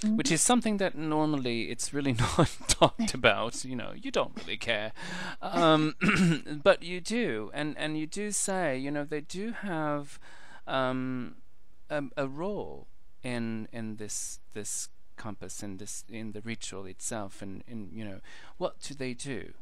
Mm-hmm. 0.00 0.16
Which 0.16 0.32
is 0.32 0.40
something 0.40 0.78
that 0.78 0.96
normally 0.96 1.70
it's 1.70 1.92
really 1.92 2.12
not 2.38 2.56
talked 2.68 3.12
about. 3.12 3.64
You 3.64 3.76
know, 3.76 3.92
you 3.94 4.10
don't 4.10 4.32
really 4.36 4.56
care, 4.56 4.92
um, 5.42 5.94
but 6.62 6.82
you 6.82 7.00
do, 7.00 7.50
and 7.52 7.76
and 7.76 7.98
you 7.98 8.06
do 8.06 8.30
say, 8.30 8.78
you 8.78 8.90
know, 8.90 9.04
they 9.04 9.20
do 9.20 9.52
have 9.52 10.18
um, 10.66 11.36
a, 11.90 12.04
a 12.16 12.26
role 12.26 12.86
in 13.22 13.68
in 13.72 13.96
this 13.96 14.40
this 14.54 14.88
compass 15.20 15.62
in 15.62 15.76
this 15.76 16.04
in 16.08 16.32
the 16.32 16.40
ritual 16.40 16.86
itself, 16.86 17.42
and 17.42 17.62
in 17.68 17.90
you 17.92 18.04
know, 18.04 18.20
what 18.56 18.80
do 18.80 18.94
they 18.94 19.12
do, 19.12 19.52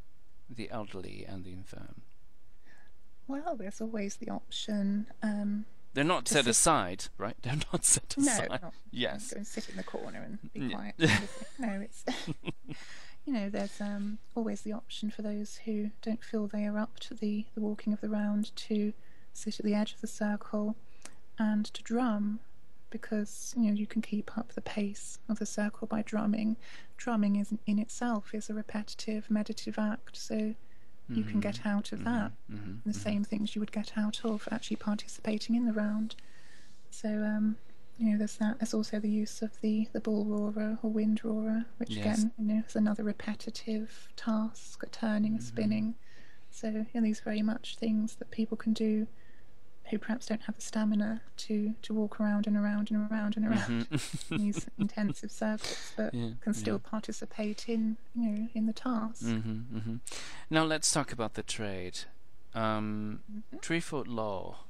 the 0.49 0.71
elderly 0.71 1.27
and 1.29 1.45
the 1.45 1.53
infirm? 1.53 2.03
Well, 3.27 3.57
there's 3.57 3.81
always 3.81 4.17
the 4.17 4.31
option. 4.31 5.07
Um, 5.23 5.67
They're 5.95 6.05
not 6.05 6.29
set 6.29 6.45
sit... 6.45 6.51
aside, 6.51 7.05
right? 7.19 7.37
They're 7.43 7.65
not 7.73 7.85
set 7.85 8.17
aside. 8.17 8.49
No, 8.51 8.57
not, 8.63 8.75
yes. 8.93 9.33
Go 9.33 9.39
and 9.39 9.47
sit 9.47 9.69
in 9.69 9.77
the 9.77 9.83
corner 9.83 10.23
and 10.23 10.39
be 10.53 10.73
quiet. 10.73 10.95
no, 11.59 11.81
it's 11.83 12.05
you 13.27 13.33
know, 13.33 13.51
there's 13.51 13.81
um, 13.81 14.19
always 14.37 14.63
the 14.63 14.73
option 14.73 15.11
for 15.11 15.23
those 15.23 15.57
who 15.65 15.91
don't 16.03 16.25
feel 16.25 16.47
they 16.47 16.67
are 16.67 16.79
up 16.79 17.01
to 17.01 17.15
the, 17.15 17.45
the 17.55 17.61
walking 17.61 17.93
of 17.93 18.01
the 18.01 18.09
round 18.09 18.55
to 18.57 18.93
sit 19.33 19.59
at 19.59 19.67
the 19.67 19.75
edge 19.75 19.93
of 19.93 20.01
the 20.01 20.07
circle 20.07 20.77
and 21.39 21.67
to 21.67 21.83
drum 21.83 22.41
because 22.91 23.55
you 23.57 23.65
know 23.65 23.73
you 23.73 23.87
can 23.87 24.03
keep 24.03 24.37
up 24.37 24.53
the 24.53 24.61
pace 24.61 25.19
of 25.29 25.39
the 25.39 25.47
circle 25.47 25.87
by 25.87 26.03
drumming. 26.03 26.57
Drumming 26.97 27.37
is 27.37 27.53
in 27.67 27.79
itself 27.79 28.35
is 28.35 28.51
a 28.51 28.55
repetitive 28.55 29.31
meditative 29.31 29.79
act, 29.79 30.17
so 30.17 30.55
you 31.11 31.23
can 31.25 31.41
get 31.41 31.57
mm-hmm. 31.57 31.69
out 31.69 31.93
of 31.93 32.05
that. 32.05 32.33
Mm-hmm. 32.51 32.57
mm-hmm. 32.57 32.73
The 32.85 32.95
same 32.95 33.25
things 33.25 33.55
you 33.55 33.61
would 33.61 33.73
get 33.73 33.93
out 33.97 34.21
of 34.25 34.47
actually 34.51 34.77
participating 34.77 35.55
in 35.55 35.65
the 35.65 35.73
round. 35.73 36.15
So, 36.91 37.09
um, 37.09 37.57
you 37.97 38.11
know, 38.11 38.19
there's 38.19 38.37
that. 38.37 38.59
There's 38.59 38.75
also 38.75 39.01
the 39.01 39.11
use 39.11 39.41
of 39.41 39.59
the, 39.61 39.89
the 39.93 40.01
bull 40.01 40.25
roarer 40.27 40.79
or 40.83 40.91
wind 40.91 41.25
roarer, 41.25 41.65
which 41.79 41.91
yes. 41.91 42.19
again, 42.19 42.33
you 42.39 42.45
know, 42.45 42.63
is 42.67 42.77
another 42.77 43.05
repetitive 43.05 44.09
task, 44.17 44.83
a 44.83 44.87
turning, 44.87 45.37
a 45.37 45.41
spinning. 45.41 45.95
So, 46.51 46.69
you 46.69 46.87
know, 46.95 47.01
these 47.03 47.21
are 47.21 47.25
very 47.25 47.43
much 47.43 47.77
things 47.77 48.17
that 48.17 48.31
people 48.31 48.57
can 48.57 48.73
do 48.73 49.07
who 49.91 49.99
perhaps 49.99 50.27
don't 50.27 50.43
have 50.43 50.57
the 50.57 50.63
stamina 50.63 51.23
to, 51.37 51.75
to 51.83 51.95
walk 51.95 52.21
around 52.21 52.47
and 52.47 52.57
around 52.57 52.91
and 52.91 53.11
around 53.11 53.37
and 53.37 53.47
around 53.47 53.89
mm-hmm. 53.89 54.35
in 54.35 54.41
these 54.41 54.67
intensive 54.79 55.31
circuits, 55.31 55.93
but 55.97 56.13
yeah, 56.15 56.31
can 56.41 56.55
still 56.55 56.81
yeah. 56.83 56.91
participate 56.91 57.69
in 57.69 57.97
you 58.15 58.31
know 58.31 58.49
in 58.55 58.67
the 58.67 58.73
task. 58.73 59.25
Mm-hmm, 59.25 59.77
mm-hmm. 59.77 59.97
Now 60.51 60.65
let's 60.65 60.91
talk 60.91 61.13
about 61.13 61.35
the 61.35 61.43
trade. 61.43 62.01
Um, 62.55 63.21
mm-hmm. 63.31 63.59
Threefold 63.59 64.09
law. 64.09 64.61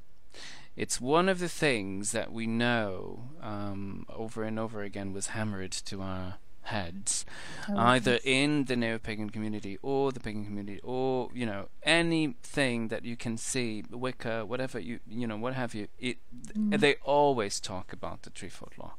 It's 0.76 1.00
one 1.00 1.28
of 1.28 1.40
the 1.40 1.48
things 1.48 2.12
that 2.12 2.32
we 2.32 2.46
know 2.46 3.30
um, 3.42 4.06
over 4.08 4.44
and 4.44 4.58
over 4.58 4.82
again 4.82 5.12
was 5.12 5.28
hammered 5.28 5.72
to 5.72 6.02
our 6.02 6.36
heads, 6.68 7.24
oh, 7.68 7.76
either 7.76 8.18
in 8.24 8.64
the 8.64 8.76
neo-pagan 8.76 9.30
community 9.30 9.78
or 9.82 10.12
the 10.12 10.20
pagan 10.20 10.44
community, 10.44 10.80
or 10.82 11.30
you 11.34 11.46
know 11.46 11.68
anything 11.82 12.88
that 12.88 13.04
you 13.04 13.16
can 13.16 13.36
see, 13.36 13.84
Wicca, 13.90 14.44
whatever 14.46 14.78
you 14.78 15.00
you 15.08 15.26
know, 15.26 15.36
what 15.36 15.54
have 15.54 15.74
you. 15.74 15.88
It 15.98 16.18
mm. 16.56 16.78
they 16.78 16.94
always 17.02 17.60
talk 17.60 17.92
about 17.92 18.22
the 18.22 18.30
threefold 18.30 18.72
law, 18.78 18.94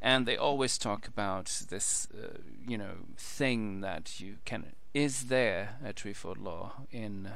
and 0.00 0.26
they 0.26 0.36
always 0.36 0.78
talk 0.78 1.06
about 1.06 1.46
this 1.70 2.08
uh, 2.12 2.38
you 2.66 2.78
know 2.78 2.94
thing 3.16 3.80
that 3.80 4.20
you 4.20 4.36
can. 4.44 4.72
Is 4.92 5.26
there 5.26 5.76
a 5.84 5.92
threefold 5.92 6.38
law 6.38 6.72
in 6.90 7.30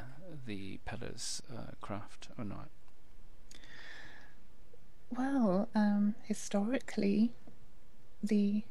the 0.46 0.80
Peller's 0.84 1.40
uh, 1.50 1.72
craft 1.80 2.28
or 2.36 2.44
not? 2.44 2.68
Well, 5.16 5.68
um, 5.74 6.16
historically, 6.24 7.32
the 8.20 8.64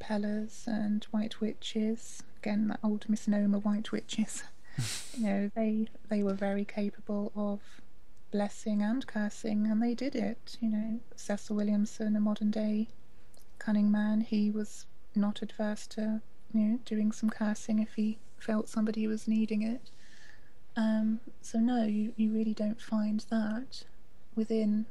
Pellers 0.00 0.64
and 0.66 1.04
White 1.12 1.40
Witches. 1.40 2.22
Again, 2.38 2.68
that 2.68 2.80
old 2.82 3.08
misnomer, 3.08 3.58
White 3.58 3.92
Witches. 3.92 4.42
you 5.16 5.24
know, 5.24 5.50
they 5.54 5.86
they 6.08 6.22
were 6.22 6.34
very 6.34 6.64
capable 6.64 7.30
of 7.36 7.60
blessing 8.32 8.82
and 8.82 9.06
cursing, 9.06 9.66
and 9.66 9.82
they 9.82 9.94
did 9.94 10.16
it. 10.16 10.56
You 10.60 10.70
know, 10.70 11.00
Cecil 11.14 11.54
Williamson, 11.56 12.16
a 12.16 12.20
modern 12.20 12.50
day 12.50 12.88
cunning 13.58 13.90
man, 13.90 14.22
he 14.22 14.50
was 14.50 14.86
not 15.14 15.42
adverse 15.42 15.86
to 15.86 16.20
you 16.52 16.60
know 16.60 16.80
doing 16.84 17.12
some 17.12 17.30
cursing 17.30 17.78
if 17.78 17.94
he 17.94 18.18
felt 18.38 18.68
somebody 18.68 19.06
was 19.06 19.28
needing 19.28 19.62
it. 19.62 19.90
Um, 20.76 21.20
so 21.42 21.58
no, 21.58 21.84
you, 21.84 22.12
you 22.16 22.32
really 22.32 22.54
don't 22.54 22.80
find 22.80 23.24
that 23.30 23.84
within 24.34 24.86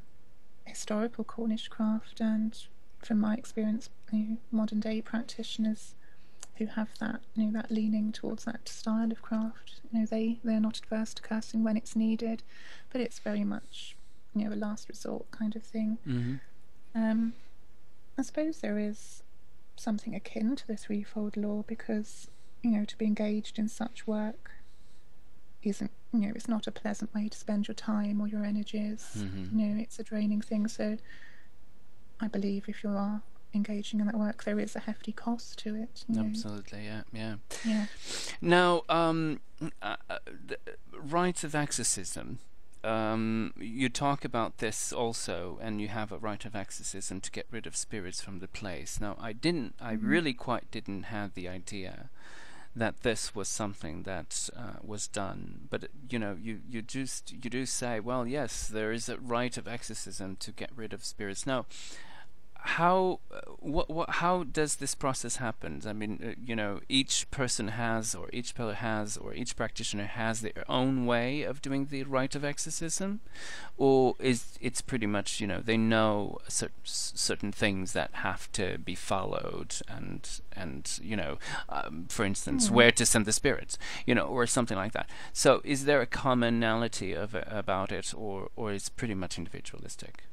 historical 0.66 1.24
Cornish 1.24 1.68
craft 1.68 2.20
and 2.20 2.56
from 3.00 3.20
my 3.20 3.36
experience, 3.36 3.90
you 4.12 4.20
know, 4.20 4.38
modern 4.52 4.80
day 4.80 5.02
practitioners 5.02 5.96
who 6.58 6.66
have 6.66 6.90
that, 7.00 7.22
you 7.36 7.46
know, 7.46 7.52
that 7.54 7.72
leaning 7.72 8.12
towards 8.12 8.46
that 8.46 8.68
style 8.68 9.12
of 9.12 9.22
craft, 9.22 9.82
you 9.92 10.00
know, 10.00 10.06
they 10.06 10.40
they're 10.44 10.60
not 10.60 10.78
adverse 10.78 11.14
to 11.16 11.22
cursing 11.22 11.64
when 11.64 11.78
it's 11.78 11.96
needed, 11.96 12.44
but 12.92 13.02
it's 13.02 13.20
very 13.20 13.44
much, 13.44 13.96
you 14.36 14.44
know, 14.44 14.54
a 14.54 14.58
last 14.58 14.90
resort 14.90 15.30
kind 15.32 15.56
of 15.56 15.64
thing. 15.64 15.98
Mm-hmm. 16.08 16.36
Um, 16.96 17.34
I 18.18 18.22
suppose 18.24 18.60
there 18.60 18.78
is 18.78 19.24
something 19.76 20.14
akin 20.14 20.56
to 20.58 20.68
the 20.68 20.76
threefold 20.76 21.38
law 21.38 21.64
because, 21.66 22.30
you 22.62 22.72
know, 22.72 22.84
to 22.84 22.98
be 22.98 23.06
engaged 23.06 23.58
in 23.58 23.70
such 23.70 24.06
work 24.06 24.52
isn't 25.64 25.92
you 26.14 26.20
know 26.20 26.32
it's 26.36 26.48
not 26.48 26.68
a 26.68 26.72
pleasant 26.72 27.14
way 27.14 27.28
to 27.28 27.38
spend 27.38 27.68
your 27.68 27.76
time 27.76 28.22
or 28.22 28.28
your 28.28 28.46
energies 28.46 29.18
mm-hmm. 29.18 29.60
you 29.60 29.66
know 29.68 29.82
it's 29.82 30.00
a 30.00 30.04
draining 30.04 30.42
thing 30.42 30.68
so 30.68 30.98
I 32.22 32.28
believe 32.28 32.68
if 32.68 32.84
you 32.84 32.90
are 32.92 33.22
engaging 33.54 34.00
in 34.00 34.06
that 34.06 34.18
work, 34.18 34.44
there 34.44 34.60
is 34.60 34.76
a 34.76 34.80
hefty 34.80 35.12
cost 35.12 35.58
to 35.60 35.76
it. 35.76 36.06
Absolutely, 36.18 36.86
yeah, 36.86 37.02
yeah. 37.12 37.36
Yeah. 37.66 37.86
Now, 38.42 38.84
um, 38.90 39.40
uh, 39.82 39.96
uh, 40.10 40.18
rites 40.94 41.44
of 41.44 41.56
exorcism. 41.56 42.40
um, 42.84 43.54
you 43.58 43.90
talk 43.90 44.24
about 44.24 44.60
this 44.60 44.94
also, 44.94 45.60
and 45.62 45.82
you 45.82 45.90
have 45.90 46.12
a 46.12 46.18
rite 46.18 46.46
of 46.46 46.56
exorcism 46.56 47.20
to 47.22 47.32
get 47.32 47.46
rid 47.52 47.68
of 47.68 47.76
spirits 47.76 48.22
from 48.22 48.40
the 48.40 48.48
place. 48.48 49.00
Now, 49.02 49.18
I 49.20 49.34
didn't, 49.34 49.76
I 49.82 49.96
mm-hmm. 49.96 50.08
really 50.08 50.34
quite 50.34 50.72
didn't 50.72 51.04
have 51.04 51.34
the 51.34 51.48
idea 51.50 52.10
that 52.76 53.02
this 53.02 53.36
was 53.36 53.50
something 53.50 54.04
that 54.04 54.50
uh, 54.56 54.78
was 54.82 55.08
done. 55.08 55.68
But 55.70 55.90
you 56.10 56.20
know, 56.20 56.38
you 56.40 56.60
you 56.70 56.82
just 56.82 57.32
you 57.32 57.50
do 57.50 57.66
say, 57.66 58.00
well, 58.00 58.26
yes, 58.26 58.68
there 58.68 58.92
is 58.92 59.10
a 59.10 59.18
rite 59.18 59.58
of 59.58 59.68
exorcism 59.68 60.38
to 60.38 60.52
get 60.52 60.70
rid 60.76 60.94
of 60.94 61.04
spirits. 61.04 61.46
Now, 61.46 61.66
how 62.62 63.20
what, 63.60 63.90
what 63.90 64.10
how 64.10 64.44
does 64.44 64.78
this 64.78 64.94
process 64.96 65.38
happen? 65.38 65.82
I 65.86 65.94
mean 65.94 66.20
uh, 66.24 66.34
you 66.44 66.56
know 66.56 66.82
each 66.90 67.30
person 67.32 67.70
has 67.70 68.14
or 68.14 68.30
each 68.34 68.54
Peller 68.56 68.76
has 68.76 69.18
or 69.18 69.34
each 69.34 69.56
practitioner 69.56 70.06
has 70.06 70.42
their 70.42 70.66
own 70.68 71.06
way 71.06 71.44
of 71.44 71.62
doing 71.62 71.86
the 71.86 72.04
rite 72.04 72.36
of 72.36 72.44
exorcism? 72.44 73.22
Or 73.78 74.16
is 74.20 74.58
it's 74.60 74.82
pretty 74.82 75.08
much 75.08 75.40
you 75.40 75.48
know 75.48 75.62
they 75.62 75.78
know 75.78 76.40
cer- 76.48 76.72
certain 76.84 77.52
things 77.52 77.94
that 77.94 78.10
have 78.14 78.52
to 78.54 78.78
be 78.78 78.96
followed 78.96 79.76
and 79.88 80.42
and 80.52 81.00
you 81.02 81.16
know 81.16 81.38
um, 81.70 82.08
for 82.10 82.26
instance 82.26 82.70
mm. 82.70 82.72
where 82.72 82.92
to 82.92 83.06
send 83.06 83.26
the 83.26 83.32
spirits 83.32 83.78
you 84.06 84.14
know 84.14 84.26
or 84.26 84.46
something 84.46 84.78
like 84.78 84.92
that. 84.92 85.10
So 85.32 85.62
is 85.64 85.86
there 85.86 86.02
a 86.02 86.06
commonality 86.06 87.14
of 87.14 87.36
about 87.36 87.92
it 87.92 88.14
or 88.16 88.50
or 88.56 88.74
is 88.74 88.90
pretty 88.90 89.16
much 89.16 89.38
individualistic 89.38 90.24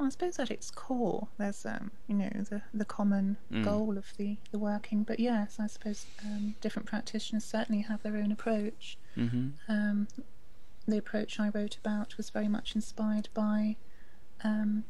I 0.00 0.08
suppose 0.08 0.38
at 0.38 0.50
its 0.50 0.70
core, 0.70 1.28
there's 1.38 1.66
um, 1.66 1.90
you 2.06 2.14
know 2.14 2.30
the 2.48 2.62
the 2.72 2.84
common 2.84 3.36
mm. 3.52 3.64
goal 3.64 3.98
of 3.98 4.16
the 4.16 4.36
the 4.50 4.58
working. 4.58 5.02
But 5.02 5.20
yes, 5.20 5.58
I 5.60 5.66
suppose 5.66 6.06
um, 6.24 6.54
different 6.60 6.86
practitioners 6.86 7.44
certainly 7.44 7.82
have 7.82 8.02
their 8.02 8.16
own 8.16 8.32
approach. 8.32 8.96
Mm-hmm. 9.16 9.48
Um, 9.68 10.08
the 10.86 10.98
approach 10.98 11.38
I 11.38 11.50
wrote 11.54 11.76
about 11.76 12.16
was 12.16 12.30
very 12.30 12.48
much 12.48 12.74
inspired 12.74 13.28
by 13.34 13.76
um, 14.42 14.84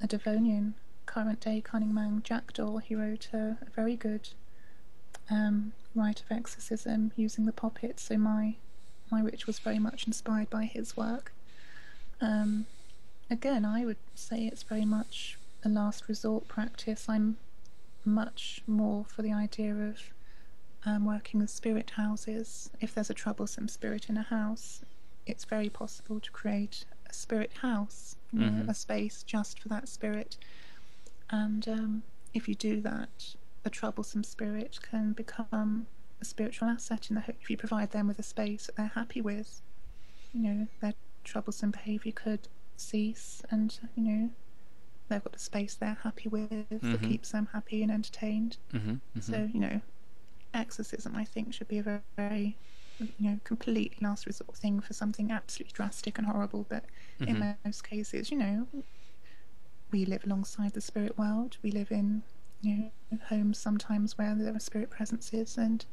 a 0.00 0.06
Devonian 0.06 0.74
current 1.06 1.40
day 1.40 1.60
cunning 1.60 1.94
man, 1.94 2.22
Jackdaw. 2.24 2.78
He 2.78 2.94
wrote 2.94 3.28
a, 3.32 3.58
a 3.62 3.70
very 3.74 3.96
good 3.96 4.30
um, 5.30 5.72
rite 5.94 6.22
of 6.22 6.30
exorcism 6.30 7.12
using 7.16 7.46
the 7.46 7.52
poppet. 7.52 8.00
So 8.00 8.16
my 8.16 8.56
my 9.10 9.22
witch 9.22 9.46
was 9.46 9.58
very 9.58 9.78
much 9.78 10.06
inspired 10.06 10.50
by 10.50 10.64
his 10.64 10.96
work. 10.96 11.32
Um, 12.20 12.66
again, 13.30 13.64
I 13.64 13.84
would 13.84 13.96
say 14.14 14.46
it's 14.46 14.62
very 14.62 14.84
much 14.84 15.38
a 15.64 15.68
last 15.68 16.08
resort 16.08 16.48
practice. 16.48 17.06
I'm 17.08 17.36
much 18.04 18.62
more 18.66 19.04
for 19.04 19.22
the 19.22 19.32
idea 19.32 19.74
of 19.74 19.98
um, 20.84 21.04
working 21.04 21.40
with 21.40 21.50
spirit 21.50 21.90
houses. 21.90 22.70
If 22.80 22.94
there's 22.94 23.10
a 23.10 23.14
troublesome 23.14 23.68
spirit 23.68 24.08
in 24.08 24.16
a 24.16 24.22
house, 24.22 24.82
it's 25.26 25.44
very 25.44 25.68
possible 25.68 26.20
to 26.20 26.30
create 26.30 26.84
a 27.08 27.12
spirit 27.12 27.52
house, 27.62 28.16
mm-hmm. 28.34 28.64
know, 28.64 28.70
a 28.70 28.74
space 28.74 29.22
just 29.22 29.60
for 29.60 29.68
that 29.68 29.88
spirit. 29.88 30.36
And 31.30 31.66
um, 31.68 32.02
if 32.34 32.48
you 32.48 32.54
do 32.54 32.80
that, 32.82 33.34
a 33.64 33.70
troublesome 33.70 34.24
spirit 34.24 34.78
can 34.82 35.12
become 35.12 35.86
a 36.20 36.24
spiritual 36.24 36.68
asset 36.68 37.08
in 37.08 37.14
the 37.14 37.22
hope 37.22 37.36
if 37.40 37.48
you 37.48 37.56
provide 37.56 37.92
them 37.92 38.06
with 38.06 38.18
a 38.18 38.22
space 38.22 38.66
that 38.66 38.76
they're 38.76 38.92
happy 38.94 39.22
with. 39.22 39.62
You 40.34 40.42
know, 40.42 40.66
their 40.80 40.94
troublesome 41.22 41.70
behaviour 41.70 42.12
could 42.12 42.48
cease 42.76 43.42
and 43.50 43.78
you 43.96 44.02
know 44.02 44.30
they've 45.08 45.22
got 45.22 45.36
a 45.36 45.38
space 45.38 45.74
they're 45.74 45.98
happy 46.02 46.28
with 46.28 46.50
mm-hmm. 46.50 46.92
that 46.92 47.02
keeps 47.02 47.30
them 47.30 47.48
happy 47.52 47.82
and 47.82 47.90
entertained 47.90 48.56
mm-hmm, 48.72 48.92
mm-hmm. 48.92 49.20
so 49.20 49.48
you 49.52 49.60
know 49.60 49.80
exorcism 50.52 51.14
i 51.16 51.24
think 51.24 51.52
should 51.52 51.68
be 51.68 51.78
a 51.78 51.82
very, 51.82 52.00
very 52.16 52.56
you 52.98 53.30
know 53.30 53.38
completely 53.44 53.96
last 54.00 54.26
resort 54.26 54.56
thing 54.56 54.80
for 54.80 54.92
something 54.92 55.30
absolutely 55.30 55.72
drastic 55.72 56.16
and 56.16 56.26
horrible 56.26 56.64
but 56.68 56.84
in 57.20 57.36
mm-hmm. 57.36 57.50
most 57.64 57.82
cases 57.82 58.30
you 58.30 58.38
know 58.38 58.66
we 59.90 60.04
live 60.04 60.24
alongside 60.24 60.72
the 60.72 60.80
spirit 60.80 61.18
world 61.18 61.56
we 61.62 61.70
live 61.70 61.90
in 61.90 62.22
you 62.62 62.76
know 62.76 63.18
homes 63.28 63.58
sometimes 63.58 64.16
where 64.16 64.34
there 64.34 64.54
are 64.54 64.60
spirit 64.60 64.90
presences 64.90 65.58
and 65.58 65.86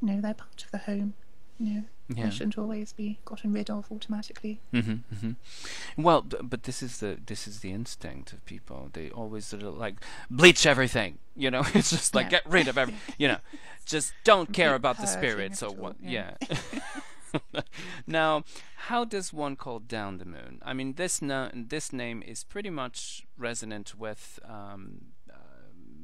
you 0.00 0.08
know 0.08 0.20
they're 0.20 0.34
part 0.34 0.64
of 0.64 0.70
the 0.70 0.78
home 0.78 1.14
you 1.58 1.74
know 1.74 1.84
yeah. 2.08 2.30
shouldn't 2.30 2.58
always 2.58 2.92
be 2.92 3.18
gotten 3.24 3.52
rid 3.52 3.70
of 3.70 3.90
automatically. 3.90 4.60
Mm-hmm, 4.72 4.92
mm-hmm. 5.14 6.02
Well, 6.02 6.22
but 6.22 6.64
this 6.64 6.82
is 6.82 6.98
the 6.98 7.18
this 7.24 7.46
is 7.46 7.60
the 7.60 7.72
instinct 7.72 8.32
of 8.32 8.44
people. 8.44 8.90
They 8.92 9.10
always 9.10 9.46
sort 9.46 9.62
of 9.62 9.76
like 9.76 9.96
bleach 10.30 10.66
everything. 10.66 11.18
You 11.34 11.50
know, 11.50 11.62
it's 11.74 11.90
just 11.90 12.14
like 12.14 12.26
yeah. 12.26 12.40
get 12.42 12.50
rid 12.50 12.68
of 12.68 12.76
every. 12.76 12.94
You 13.16 13.28
know, 13.28 13.38
just 13.86 14.12
don't 14.24 14.52
care 14.60 14.74
about 14.74 14.98
the 14.98 15.06
spirits 15.06 15.62
or 15.62 15.70
what. 15.70 15.96
Yeah. 16.00 16.34
yeah. 16.50 17.60
now, 18.06 18.44
how 18.76 19.04
does 19.04 19.32
one 19.32 19.56
call 19.56 19.78
down 19.78 20.18
the 20.18 20.24
moon? 20.24 20.60
I 20.62 20.74
mean, 20.74 20.94
this 20.94 21.22
na- 21.22 21.50
this 21.54 21.92
name 21.92 22.22
is 22.22 22.44
pretty 22.44 22.70
much 22.70 23.26
resonant 23.38 23.98
with 23.98 24.38
um, 24.44 25.06
uh, 25.30 25.34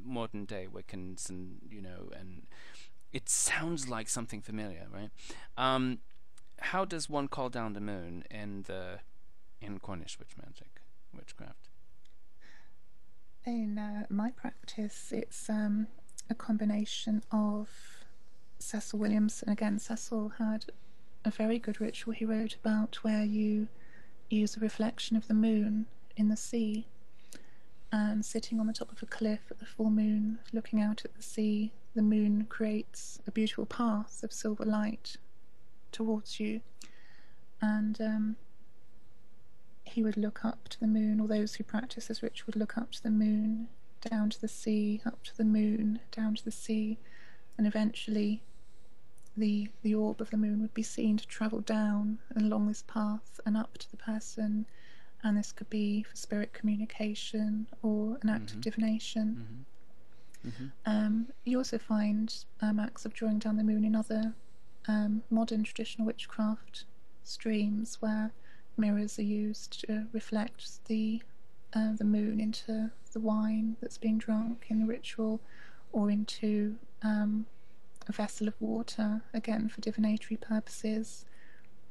modern 0.03 0.45
day 0.45 0.67
Wiccans 0.71 1.29
and 1.29 1.59
you 1.69 1.81
know 1.81 2.09
and 2.17 2.43
it 3.13 3.29
sounds 3.29 3.89
like 3.89 4.09
something 4.09 4.41
familiar, 4.41 4.87
right? 4.93 5.09
Um, 5.57 5.99
how 6.59 6.85
does 6.85 7.09
one 7.09 7.27
call 7.27 7.49
down 7.49 7.73
the 7.73 7.81
moon 7.81 8.23
in 8.29 8.63
the 8.63 8.99
in 9.59 9.79
Cornish 9.79 10.17
witch 10.19 10.35
magic, 10.37 10.81
witchcraft? 11.13 11.69
In 13.45 13.77
uh, 13.77 14.05
my 14.09 14.31
practice, 14.31 15.11
it's 15.11 15.49
um, 15.49 15.87
a 16.29 16.35
combination 16.35 17.23
of 17.31 17.69
Cecil 18.59 18.99
Williamson. 18.99 19.49
Again, 19.49 19.79
Cecil 19.79 20.33
had 20.37 20.65
a 21.25 21.31
very 21.31 21.59
good 21.59 21.81
ritual 21.81 22.13
he 22.13 22.25
wrote 22.25 22.55
about 22.55 22.97
where 23.03 23.23
you 23.23 23.67
use 24.29 24.55
a 24.55 24.59
reflection 24.59 25.17
of 25.17 25.27
the 25.27 25.33
moon 25.33 25.87
in 26.15 26.29
the 26.29 26.37
sea 26.37 26.87
and 27.91 28.23
sitting 28.23 28.59
on 28.59 28.67
the 28.67 28.73
top 28.73 28.91
of 28.91 29.03
a 29.03 29.05
cliff 29.05 29.41
at 29.49 29.59
the 29.59 29.65
full 29.65 29.89
moon, 29.89 30.39
looking 30.53 30.79
out 30.79 31.03
at 31.03 31.15
the 31.15 31.21
sea, 31.21 31.73
the 31.95 32.01
moon 32.01 32.45
creates 32.49 33.19
a 33.27 33.31
beautiful 33.31 33.65
path 33.65 34.23
of 34.23 34.31
silver 34.31 34.65
light 34.65 35.17
towards 35.91 36.39
you. 36.39 36.61
And 37.61 37.99
um, 38.01 38.35
he 39.83 40.03
would 40.03 40.17
look 40.17 40.43
up 40.43 40.67
to 40.69 40.79
the 40.79 40.87
moon, 40.87 41.19
or 41.19 41.27
those 41.27 41.55
who 41.55 41.63
practice 41.63 42.07
this 42.07 42.23
ritual 42.23 42.47
would 42.47 42.55
look 42.55 42.77
up 42.77 42.91
to 42.93 43.03
the 43.03 43.09
moon, 43.09 43.67
down 44.09 44.29
to 44.31 44.41
the 44.41 44.47
sea, 44.47 45.01
up 45.05 45.23
to 45.23 45.37
the 45.37 45.43
moon, 45.45 45.99
down 46.11 46.35
to 46.35 46.43
the 46.43 46.51
sea, 46.51 46.97
and 47.57 47.67
eventually 47.67 48.41
the 49.37 49.69
the 49.81 49.95
orb 49.95 50.19
of 50.19 50.29
the 50.29 50.37
moon 50.37 50.61
would 50.61 50.73
be 50.73 50.83
seen 50.83 51.15
to 51.15 51.25
travel 51.25 51.61
down 51.61 52.19
and 52.35 52.45
along 52.45 52.67
this 52.67 52.83
path 52.85 53.39
and 53.45 53.55
up 53.55 53.77
to 53.77 53.89
the 53.89 53.95
person 53.95 54.65
and 55.23 55.37
this 55.37 55.51
could 55.51 55.69
be 55.69 56.03
for 56.03 56.15
spirit 56.15 56.53
communication 56.53 57.67
or 57.81 58.17
an 58.21 58.29
act 58.29 58.47
mm-hmm. 58.47 58.57
of 58.57 58.61
divination. 58.61 59.27
Mm-hmm. 59.39 59.61
Mm-hmm. 60.45 60.65
Um, 60.85 61.27
you 61.43 61.57
also 61.57 61.77
find 61.77 62.33
um, 62.61 62.79
acts 62.79 63.05
of 63.05 63.13
drawing 63.13 63.39
down 63.39 63.57
the 63.57 63.63
moon 63.63 63.83
in 63.85 63.95
other 63.95 64.33
um, 64.87 65.23
modern 65.29 65.63
traditional 65.63 66.07
witchcraft 66.07 66.85
streams 67.23 67.97
where 68.01 68.31
mirrors 68.77 69.19
are 69.19 69.23
used 69.23 69.85
to 69.87 70.07
reflect 70.11 70.85
the 70.85 71.21
uh, 71.73 71.93
the 71.97 72.03
moon 72.03 72.41
into 72.41 72.91
the 73.13 73.19
wine 73.19 73.77
that's 73.81 73.97
being 73.97 74.17
drunk 74.17 74.65
in 74.67 74.79
the 74.79 74.85
ritual, 74.85 75.39
or 75.93 76.09
into 76.11 76.75
um, 77.01 77.45
a 78.07 78.11
vessel 78.11 78.47
of 78.47 78.53
water, 78.59 79.21
again 79.33 79.69
for 79.69 79.79
divinatory 79.79 80.35
purposes, 80.37 81.25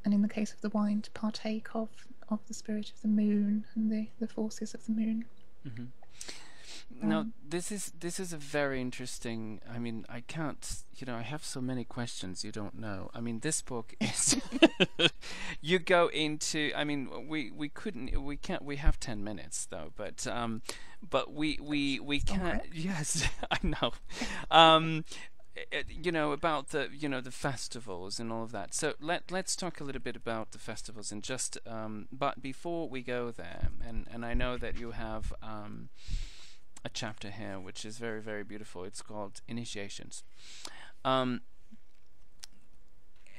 and 0.05 0.13
in 0.13 0.21
the 0.21 0.29
case 0.29 0.53
of 0.53 0.61
the 0.61 0.69
wine, 0.71 1.01
to 1.01 1.11
partake 1.13 1.69
of 1.75 1.89
of 2.29 2.41
the 2.47 2.55
spirit 2.55 2.93
of 2.95 3.01
the 3.03 3.09
moon 3.09 3.65
and 3.75 3.91
the, 3.91 4.09
the 4.21 4.29
forces 4.29 4.75
of 4.75 4.85
the 4.87 4.93
moon. 4.93 5.25
Mm-hmm. 5.67 5.85
Now 7.03 7.21
um, 7.21 7.33
this 7.47 7.73
is 7.73 7.93
this 7.99 8.21
is 8.21 8.33
a 8.33 8.37
very 8.37 8.81
interesting. 8.81 9.61
I 9.73 9.79
mean, 9.79 10.05
I 10.09 10.21
can't. 10.21 10.83
You 10.97 11.07
know, 11.07 11.17
I 11.17 11.23
have 11.23 11.45
so 11.45 11.61
many 11.61 11.85
questions 11.85 12.45
you 12.45 12.53
don't 12.53 12.79
know. 12.79 13.11
I 13.15 13.21
mean, 13.21 13.41
this 13.41 13.63
book 13.63 13.95
is. 14.01 14.37
you 15.61 15.79
go 15.79 16.09
into. 16.09 16.73
I 16.77 16.85
mean, 16.85 17.29
we 17.29 17.51
we 17.51 17.69
couldn't. 17.69 18.23
We 18.23 18.37
can't. 18.37 18.65
We 18.65 18.77
have 18.77 19.01
ten 19.01 19.25
minutes 19.25 19.67
though, 19.67 19.93
but 19.97 20.27
um, 20.27 20.63
but 21.09 21.33
we 21.33 21.59
we 21.61 22.01
we 22.01 22.21
can't. 22.21 22.63
Yes, 22.73 23.29
I 23.51 23.59
know. 23.63 23.93
Um, 24.51 25.05
you 25.89 26.13
know 26.13 26.33
about 26.33 26.69
the 26.71 26.89
you 26.93 27.09
know 27.09 27.21
the 27.21 27.31
festivals 27.31 28.21
and 28.21 28.33
all 28.33 28.43
of 28.45 28.53
that. 28.53 28.75
So 28.75 28.95
let 29.01 29.31
let's 29.31 29.57
talk 29.57 29.81
a 29.81 29.85
little 29.85 30.03
bit 30.03 30.17
about 30.17 30.53
the 30.53 30.59
festivals 30.59 31.13
and 31.13 31.23
just 31.23 31.59
um, 31.67 32.09
but 32.13 32.43
before 32.43 32.89
we 32.89 33.03
go 33.03 33.31
there, 33.31 33.69
and 33.87 34.07
and 34.13 34.25
I 34.25 34.35
know 34.35 34.57
that 34.57 34.79
you 34.79 34.93
have 34.93 35.33
um, 35.43 35.89
a 36.85 36.89
chapter 36.89 37.31
here 37.31 37.59
which 37.61 37.85
is 37.85 37.99
very 37.99 38.21
very 38.21 38.45
beautiful. 38.45 38.85
It's 38.85 39.03
called 39.03 39.41
initiations. 39.49 40.23
Um, 41.05 41.41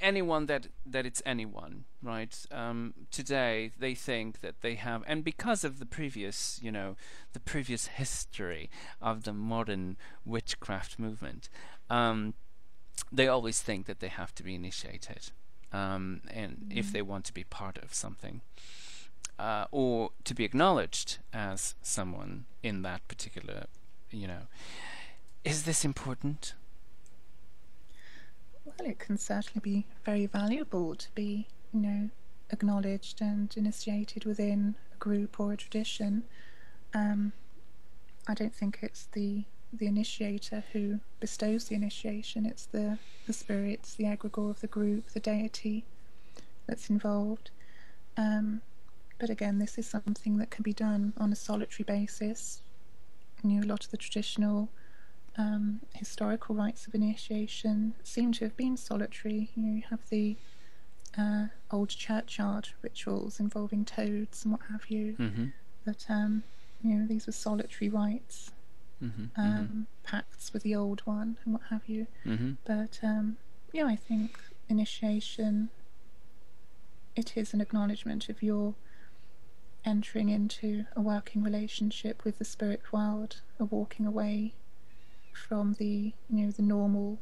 anyone 0.00 0.46
that 0.46 0.66
that 0.84 1.06
it's 1.06 1.22
anyone, 1.24 1.84
right? 2.02 2.36
Um, 2.50 2.94
today 3.10 3.70
they 3.78 3.94
think 3.94 4.40
that 4.40 4.60
they 4.60 4.74
have, 4.74 5.02
and 5.06 5.24
because 5.24 5.64
of 5.64 5.78
the 5.78 5.86
previous, 5.86 6.58
you 6.62 6.72
know, 6.72 6.96
the 7.32 7.40
previous 7.40 7.86
history 7.86 8.68
of 9.00 9.24
the 9.24 9.32
modern 9.32 9.96
witchcraft 10.24 10.98
movement, 10.98 11.48
um, 11.88 12.34
they 13.10 13.28
always 13.28 13.60
think 13.60 13.86
that 13.86 14.00
they 14.00 14.08
have 14.08 14.34
to 14.34 14.42
be 14.42 14.54
initiated. 14.54 15.30
um, 15.72 16.20
and 16.30 16.56
mm-hmm. 16.56 16.78
if 16.78 16.92
they 16.92 17.02
want 17.02 17.24
to 17.24 17.32
be 17.32 17.44
part 17.44 17.78
of 17.78 17.94
something. 17.94 18.42
Uh, 19.38 19.66
or 19.72 20.10
to 20.24 20.34
be 20.34 20.44
acknowledged 20.44 21.18
as 21.32 21.74
someone 21.82 22.44
in 22.62 22.82
that 22.82 23.06
particular, 23.08 23.64
you 24.10 24.28
know. 24.28 24.42
Is 25.44 25.64
this 25.64 25.84
important? 25.84 26.54
Well, 28.64 28.88
it 28.88 29.00
can 29.00 29.18
certainly 29.18 29.60
be 29.60 29.86
very 30.04 30.26
valuable 30.26 30.94
to 30.94 31.08
be, 31.14 31.48
you 31.72 31.80
know, 31.80 32.10
acknowledged 32.50 33.20
and 33.20 33.52
initiated 33.56 34.24
within 34.24 34.76
a 34.94 34.96
group 34.98 35.40
or 35.40 35.52
a 35.52 35.56
tradition. 35.56 36.22
Um, 36.94 37.32
I 38.28 38.34
don't 38.34 38.54
think 38.54 38.78
it's 38.82 39.08
the 39.12 39.44
the 39.72 39.86
initiator 39.86 40.62
who 40.72 41.00
bestows 41.18 41.64
the 41.64 41.74
initiation. 41.74 42.46
It's 42.46 42.66
the 42.66 42.98
the 43.26 43.32
spirits, 43.32 43.94
the 43.94 44.04
egregore 44.04 44.50
of 44.50 44.60
the 44.60 44.66
group, 44.66 45.08
the 45.10 45.20
deity 45.20 45.84
that's 46.66 46.90
involved. 46.90 47.50
Um, 48.16 48.60
but 49.22 49.30
again, 49.30 49.60
this 49.60 49.78
is 49.78 49.86
something 49.86 50.38
that 50.38 50.50
can 50.50 50.64
be 50.64 50.72
done 50.72 51.12
on 51.16 51.30
a 51.30 51.36
solitary 51.36 51.84
basis. 51.84 52.60
You 53.44 53.50
know, 53.50 53.64
a 53.64 53.70
lot 53.70 53.84
of 53.84 53.92
the 53.92 53.96
traditional 53.96 54.68
um, 55.38 55.80
historical 55.94 56.56
rites 56.56 56.88
of 56.88 56.94
initiation 56.96 57.94
seem 58.02 58.32
to 58.32 58.46
have 58.46 58.56
been 58.56 58.76
solitary. 58.76 59.50
You 59.54 59.62
know, 59.62 59.74
you 59.76 59.82
have 59.90 60.00
the 60.10 60.36
uh, 61.16 61.46
old 61.70 61.90
churchyard 61.90 62.70
rituals 62.82 63.38
involving 63.38 63.84
toads 63.84 64.44
and 64.44 64.54
what 64.54 64.62
have 64.72 64.90
you. 64.90 65.14
Mm-hmm. 65.16 65.44
But 65.84 66.04
um, 66.08 66.42
you 66.82 66.96
know, 66.96 67.06
these 67.06 67.26
were 67.28 67.32
solitary 67.32 67.88
rites, 67.88 68.50
mm-hmm, 69.00 69.26
um, 69.40 69.52
mm-hmm. 69.52 69.82
pacts 70.02 70.52
with 70.52 70.64
the 70.64 70.74
old 70.74 71.02
one 71.04 71.36
and 71.44 71.54
what 71.54 71.62
have 71.70 71.86
you. 71.86 72.08
Mm-hmm. 72.26 72.54
But 72.64 72.98
um, 73.04 73.36
yeah, 73.72 73.86
I 73.86 73.94
think 73.94 74.36
initiation. 74.68 75.70
It 77.14 77.36
is 77.36 77.54
an 77.54 77.60
acknowledgement 77.60 78.28
of 78.28 78.42
your 78.42 78.74
entering 79.84 80.28
into 80.28 80.84
a 80.94 81.00
working 81.00 81.42
relationship 81.42 82.24
with 82.24 82.38
the 82.38 82.44
spirit 82.44 82.80
world, 82.92 83.40
a 83.58 83.64
walking 83.64 84.06
away 84.06 84.54
from 85.32 85.74
the 85.74 86.12
you 86.30 86.44
know 86.44 86.50
the 86.50 86.62
normal 86.62 87.18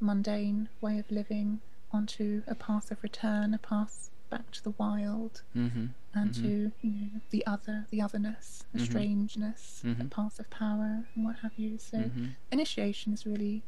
mundane 0.00 0.68
way 0.80 0.98
of 0.98 1.10
living 1.10 1.60
onto 1.92 2.42
a 2.46 2.54
path 2.54 2.90
of 2.90 3.02
return, 3.02 3.54
a 3.54 3.58
path 3.58 4.10
back 4.30 4.50
to 4.50 4.62
the 4.62 4.70
wild, 4.72 5.42
mm-hmm. 5.56 5.86
and 6.14 6.30
mm-hmm. 6.30 6.42
to 6.42 6.72
you 6.82 6.90
know 6.90 7.20
the 7.30 7.46
other, 7.46 7.86
the 7.90 8.00
otherness, 8.00 8.64
the 8.72 8.78
mm-hmm. 8.78 8.90
strangeness, 8.90 9.80
the 9.82 9.90
mm-hmm. 9.90 10.08
path 10.08 10.38
of 10.38 10.48
power, 10.50 11.04
and 11.14 11.24
what 11.24 11.36
have 11.42 11.52
you. 11.56 11.78
So 11.78 11.98
mm-hmm. 11.98 12.26
initiation 12.52 13.12
is 13.12 13.26
really, 13.26 13.62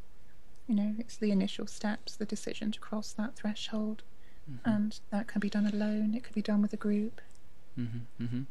you 0.67 0.75
know, 0.75 0.95
it's 0.99 1.17
the 1.17 1.31
initial 1.31 1.67
steps, 1.67 2.15
the 2.15 2.25
decision 2.25 2.71
to 2.71 2.79
cross 2.79 3.11
that 3.13 3.35
threshold, 3.35 4.03
mm-hmm. 4.49 4.69
and 4.69 4.99
that 5.11 5.27
can 5.27 5.39
be 5.39 5.49
done 5.49 5.65
alone. 5.65 6.13
It 6.15 6.23
can 6.23 6.33
be 6.33 6.41
done 6.41 6.61
with 6.61 6.73
a 6.73 6.77
group. 6.77 7.21
You 7.75 7.87
know. 8.19 8.45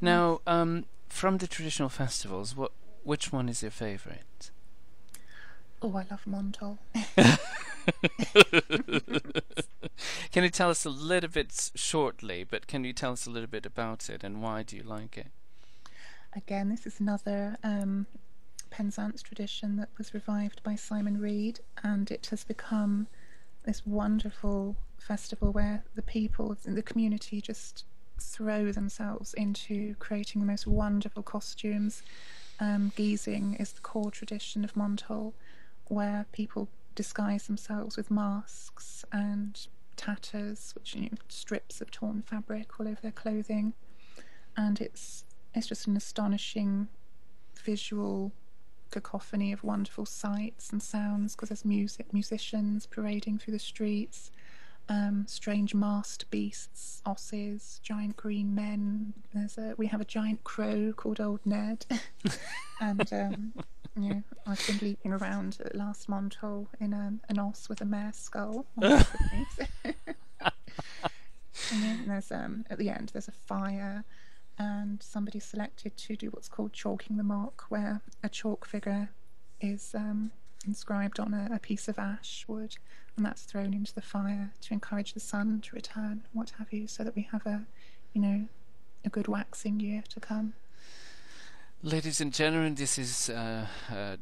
Now, 0.00 0.40
um, 0.46 0.86
from 1.08 1.38
the 1.38 1.46
traditional 1.46 1.88
festivals, 1.88 2.56
what 2.56 2.72
which 3.02 3.32
one 3.32 3.48
is 3.48 3.62
your 3.62 3.70
favorite? 3.70 4.50
Oh, 5.82 5.96
I 5.96 6.06
love 6.10 6.24
Montol. 6.26 6.78
can 10.32 10.44
you 10.44 10.48
tell 10.48 10.70
us 10.70 10.86
a 10.86 10.90
little 10.90 11.28
bit 11.28 11.70
shortly, 11.74 12.44
but 12.44 12.66
can 12.66 12.84
you 12.84 12.94
tell 12.94 13.12
us 13.12 13.26
a 13.26 13.30
little 13.30 13.48
bit 13.48 13.66
about 13.66 14.08
it 14.08 14.24
and 14.24 14.42
why 14.42 14.62
do 14.62 14.76
you 14.76 14.82
like 14.82 15.18
it? 15.18 15.26
Again, 16.34 16.70
this 16.70 16.86
is 16.86 17.00
another 17.00 17.58
um, 17.62 18.06
Penzance 18.70 19.22
tradition 19.22 19.76
that 19.76 19.90
was 19.98 20.14
revived 20.14 20.62
by 20.62 20.74
Simon 20.74 21.20
Reed, 21.20 21.60
and 21.82 22.10
it 22.10 22.26
has 22.26 22.44
become 22.44 23.06
this 23.64 23.86
wonderful 23.86 24.76
festival 24.98 25.52
where 25.52 25.84
the 25.94 26.02
people 26.02 26.56
the 26.64 26.82
community 26.82 27.40
just 27.40 27.84
throw 28.18 28.72
themselves 28.72 29.34
into 29.34 29.94
creating 29.98 30.40
the 30.40 30.46
most 30.46 30.66
wonderful 30.66 31.22
costumes. 31.22 32.02
Um, 32.60 32.92
is 32.96 33.24
the 33.24 33.80
core 33.82 34.10
tradition 34.12 34.64
of 34.64 34.74
Montol, 34.74 35.32
where 35.88 36.26
people 36.32 36.68
disguise 36.94 37.46
themselves 37.46 37.96
with 37.96 38.10
masks 38.10 39.04
and 39.12 39.66
tatters, 39.96 40.72
which 40.74 40.94
you 40.94 41.02
know, 41.02 41.08
strips 41.28 41.80
of 41.80 41.90
torn 41.90 42.22
fabric 42.22 42.78
all 42.78 42.86
over 42.86 43.00
their 43.02 43.10
clothing, 43.10 43.74
and 44.56 44.80
it's 44.80 45.24
it's 45.54 45.66
just 45.66 45.86
an 45.86 45.96
astonishing 45.96 46.88
visual 47.56 48.32
cacophony 48.90 49.52
of 49.52 49.64
wonderful 49.64 50.06
sights 50.06 50.70
and 50.70 50.82
sounds 50.82 51.34
because 51.34 51.48
there's 51.48 51.64
music, 51.64 52.12
musicians 52.12 52.86
parading 52.86 53.38
through 53.38 53.52
the 53.52 53.58
streets, 53.58 54.30
um, 54.88 55.24
strange 55.26 55.74
masked 55.74 56.30
beasts, 56.30 57.02
osses, 57.06 57.80
giant 57.82 58.16
green 58.16 58.54
men. 58.54 59.14
There's 59.32 59.56
a 59.58 59.74
we 59.76 59.86
have 59.86 60.00
a 60.00 60.04
giant 60.04 60.44
crow 60.44 60.92
called 60.94 61.20
Old 61.20 61.40
Ned, 61.44 61.86
and 62.80 63.12
um, 63.12 63.52
you 63.96 64.08
know, 64.10 64.22
I've 64.46 64.66
been 64.66 64.78
leaping 64.82 65.12
around 65.12 65.58
at 65.64 65.74
Last 65.74 66.08
Montol 66.08 66.66
in 66.80 66.92
um, 66.92 67.20
an 67.28 67.38
os 67.38 67.68
with 67.68 67.80
a 67.80 67.84
mare 67.84 68.12
skull. 68.12 68.66
and 68.82 69.04
then 71.70 72.04
there's 72.06 72.30
um, 72.30 72.64
at 72.68 72.78
the 72.78 72.90
end 72.90 73.10
there's 73.12 73.28
a 73.28 73.32
fire, 73.32 74.04
and 74.58 75.02
somebody 75.02 75.40
selected 75.40 75.96
to 75.96 76.16
do 76.16 76.28
what's 76.28 76.48
called 76.48 76.72
chalking 76.72 77.16
the 77.16 77.22
mark, 77.22 77.64
where 77.70 78.02
a 78.22 78.28
chalk 78.28 78.66
figure 78.66 79.10
is 79.60 79.94
um, 79.94 80.30
inscribed 80.66 81.18
on 81.18 81.32
a, 81.32 81.48
a 81.54 81.58
piece 81.58 81.88
of 81.88 81.98
ash 81.98 82.44
wood 82.46 82.76
and 83.16 83.24
that's 83.24 83.42
thrown 83.42 83.72
into 83.72 83.94
the 83.94 84.02
fire 84.02 84.52
to 84.62 84.74
encourage 84.74 85.14
the 85.14 85.20
sun 85.20 85.60
to 85.62 85.74
return, 85.74 86.24
what 86.32 86.52
have 86.58 86.72
you, 86.72 86.86
so 86.86 87.04
that 87.04 87.14
we 87.14 87.28
have 87.32 87.46
a, 87.46 87.62
you 88.12 88.20
know, 88.20 88.46
a 89.04 89.08
good 89.08 89.28
waxing 89.28 89.80
year 89.80 90.02
to 90.08 90.20
come. 90.20 90.54
Ladies 91.82 92.18
and 92.18 92.32
gentlemen, 92.32 92.76
this 92.76 92.98
is 92.98 93.28
uh, 93.28 93.66
uh, 93.92 94.16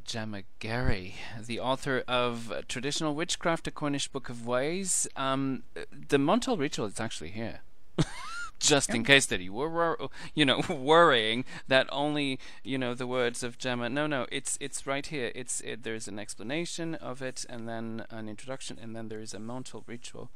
the 1.46 1.60
author 1.60 2.02
of 2.08 2.52
Traditional 2.66 3.14
Witchcraft, 3.14 3.68
A 3.68 3.70
Cornish 3.70 4.08
Book 4.08 4.28
of 4.28 4.44
Ways. 4.44 5.06
Um, 5.14 5.62
the 5.92 6.18
Montol 6.18 6.58
ritual 6.58 6.86
is 6.86 6.98
actually 6.98 7.30
here. 7.30 7.60
just 8.62 8.90
in 8.90 9.04
case 9.04 9.26
that 9.26 9.40
you 9.40 9.52
were, 9.52 9.96
you 10.34 10.44
know, 10.44 10.62
worrying 10.68 11.44
that 11.68 11.86
only, 11.90 12.38
you 12.62 12.78
know, 12.78 12.94
the 12.94 13.06
words 13.06 13.42
of 13.42 13.58
Gemma. 13.58 13.88
No, 13.88 14.06
no, 14.06 14.26
it's 14.30 14.56
it's 14.60 14.86
right 14.86 15.04
here. 15.04 15.32
It's 15.34 15.60
it, 15.60 15.82
there's 15.82 16.08
an 16.08 16.18
explanation 16.18 16.94
of 16.96 17.22
it, 17.22 17.44
and 17.48 17.68
then 17.68 18.06
an 18.10 18.28
introduction, 18.28 18.78
and 18.80 18.94
then 18.94 19.08
there 19.08 19.20
is 19.20 19.34
a 19.34 19.38
Montol 19.38 19.82
ritual. 19.86 20.30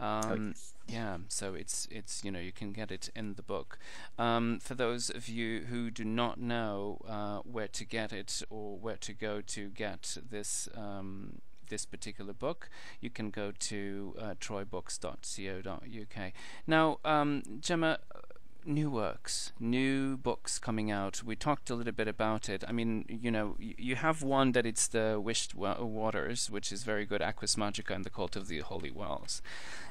Um, 0.00 0.54
oh, 0.56 0.60
yeah, 0.86 1.18
so 1.28 1.54
it's 1.54 1.88
it's 1.90 2.24
you 2.24 2.30
know 2.30 2.38
you 2.38 2.52
can 2.52 2.72
get 2.72 2.90
it 2.90 3.10
in 3.16 3.34
the 3.34 3.42
book. 3.42 3.78
Um, 4.18 4.60
for 4.60 4.74
those 4.74 5.10
of 5.10 5.28
you 5.28 5.62
who 5.68 5.90
do 5.90 6.04
not 6.04 6.40
know 6.40 7.00
uh, 7.08 7.38
where 7.38 7.68
to 7.68 7.84
get 7.84 8.12
it 8.12 8.42
or 8.48 8.76
where 8.78 8.96
to 8.96 9.12
go 9.12 9.40
to 9.40 9.68
get 9.68 10.16
this 10.30 10.68
um, 10.76 11.40
this 11.68 11.86
particular 11.86 12.32
book, 12.32 12.68
you 13.00 13.10
can 13.10 13.30
go 13.30 13.52
to 13.58 14.14
uh, 14.18 14.34
troybooks.co.uk. 14.40 16.32
Now, 16.66 16.98
um, 17.04 17.42
Gemma, 17.60 17.98
new 18.68 18.90
works, 18.90 19.52
new 19.58 20.16
books 20.16 20.58
coming 20.58 20.90
out. 20.90 21.22
We 21.24 21.34
talked 21.36 21.70
a 21.70 21.74
little 21.74 21.92
bit 21.92 22.06
about 22.06 22.48
it. 22.48 22.62
I 22.68 22.72
mean, 22.72 23.04
you 23.08 23.30
know, 23.30 23.56
you 23.58 23.96
have 23.96 24.22
one 24.22 24.52
that 24.52 24.66
it's 24.66 24.86
the 24.86 25.20
Wisht 25.24 25.54
Waters, 25.54 26.50
which 26.50 26.70
is 26.70 26.84
very 26.84 27.06
good, 27.06 27.22
Aquis 27.22 27.56
Magica 27.56 27.94
and 27.94 28.04
the 28.04 28.10
Cult 28.10 28.36
of 28.36 28.48
the 28.48 28.60
Holy 28.60 28.90
Wells. 28.90 29.42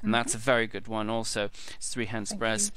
And 0.02 0.08
mm-hmm. 0.08 0.12
that's 0.14 0.36
a 0.36 0.38
very 0.38 0.68
good 0.68 0.88
one 0.88 1.10
also. 1.10 1.46
It's 1.76 1.90
Three 1.90 2.06
Hands 2.06 2.32
Press. 2.36 2.72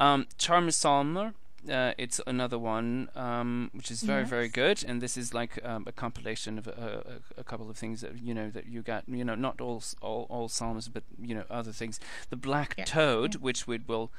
Um, 0.00 0.26
Salmer, 0.38 1.34
uh, 1.70 1.92
it's 1.96 2.20
another 2.26 2.58
one 2.58 3.08
um, 3.14 3.70
which 3.72 3.90
is 3.90 4.02
very 4.02 4.22
yes. 4.22 4.30
very 4.30 4.48
good, 4.48 4.84
and 4.86 5.00
this 5.00 5.16
is 5.16 5.32
like 5.32 5.64
um, 5.64 5.84
a 5.86 5.92
compilation 5.92 6.58
of 6.58 6.66
a, 6.66 7.20
a, 7.36 7.40
a, 7.40 7.44
couple 7.44 7.70
of 7.70 7.76
things 7.76 8.00
that 8.00 8.20
you 8.20 8.34
know 8.34 8.50
that 8.50 8.66
you 8.66 8.82
got. 8.82 9.04
You 9.06 9.24
know, 9.24 9.34
not 9.34 9.60
all 9.60 9.82
all, 10.00 10.26
all 10.28 10.48
psalms, 10.48 10.88
but 10.88 11.04
you 11.20 11.34
know 11.34 11.44
other 11.50 11.72
things. 11.72 12.00
The 12.30 12.36
Black 12.36 12.74
yeah. 12.76 12.84
Toad, 12.84 13.34
yeah. 13.34 13.40
which 13.40 13.66
we 13.66 13.78
will 13.86 14.10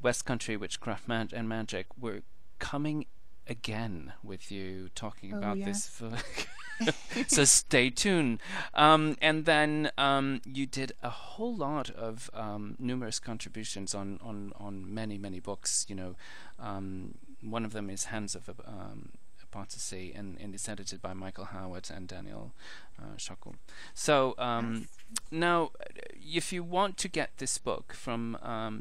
West 0.00 0.24
Country 0.24 0.56
Witchcraft 0.56 1.08
Man- 1.08 1.30
and 1.32 1.48
Magic, 1.48 1.86
we're 1.98 2.22
coming 2.58 3.06
again 3.52 4.14
with 4.24 4.50
you 4.50 4.88
talking 4.94 5.34
oh, 5.34 5.38
about 5.38 5.58
yes. 5.58 5.66
this 5.66 5.86
for 5.86 6.10
so 7.28 7.44
stay 7.44 7.90
tuned. 7.90 8.40
Um, 8.74 9.16
and 9.20 9.44
then 9.44 9.90
um, 9.98 10.40
you 10.44 10.66
did 10.66 10.92
a 11.02 11.10
whole 11.10 11.54
lot 11.54 11.90
of 11.90 12.30
um, 12.34 12.76
numerous 12.78 13.18
contributions 13.18 13.94
on, 13.94 14.18
on, 14.22 14.52
on 14.58 14.92
many, 14.92 15.18
many 15.18 15.38
books. 15.38 15.86
You 15.88 15.94
know, 15.94 16.14
um, 16.58 17.14
one 17.40 17.64
of 17.64 17.72
them 17.72 17.90
is 17.90 18.04
Hands 18.04 18.34
of 18.34 18.48
um, 18.66 19.10
Apostasy, 19.42 20.12
and, 20.16 20.38
and 20.40 20.54
it's 20.54 20.68
edited 20.68 21.02
by 21.02 21.12
Michael 21.12 21.44
Howard 21.44 21.90
and 21.94 22.08
Daniel 22.08 22.52
uh, 22.98 23.16
Schulke. 23.16 23.54
So 23.94 24.34
um, 24.38 24.88
yes. 25.10 25.18
now, 25.30 25.70
if 26.14 26.52
you 26.52 26.64
want 26.64 26.96
to 26.98 27.08
get 27.08 27.36
this 27.36 27.58
book 27.58 27.92
from 27.92 28.38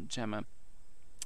Gemma, 0.07 0.45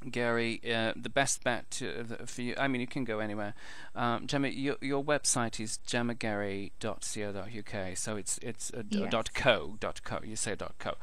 Gary, 0.10 0.62
uh, 0.72 0.94
the 0.96 1.10
best 1.10 1.44
bet 1.44 1.70
to, 1.72 2.02
uh, 2.02 2.26
for 2.26 2.42
you. 2.42 2.56
I 2.58 2.68
mean, 2.68 2.82
you 2.82 2.88
can 2.88 3.06
go 3.06 3.20
anywhere. 3.20 3.54
Um, 3.96 4.28
Gemma, 4.28 4.50
your, 4.50 4.76
your 4.82 5.04
website 5.04 5.60
is 5.60 5.80
gemmagary.co.uk. 5.88 7.98
So 7.98 8.16
it's 8.16 8.38
it's 8.40 8.72
uh, 8.72 8.84
yes. 8.90 9.12
dot 9.12 9.34
co 9.34 9.76
dot 9.80 10.04
co. 10.04 10.20
You 10.24 10.36
say 10.36 10.56
dot 10.56 10.76
co. 10.80 10.94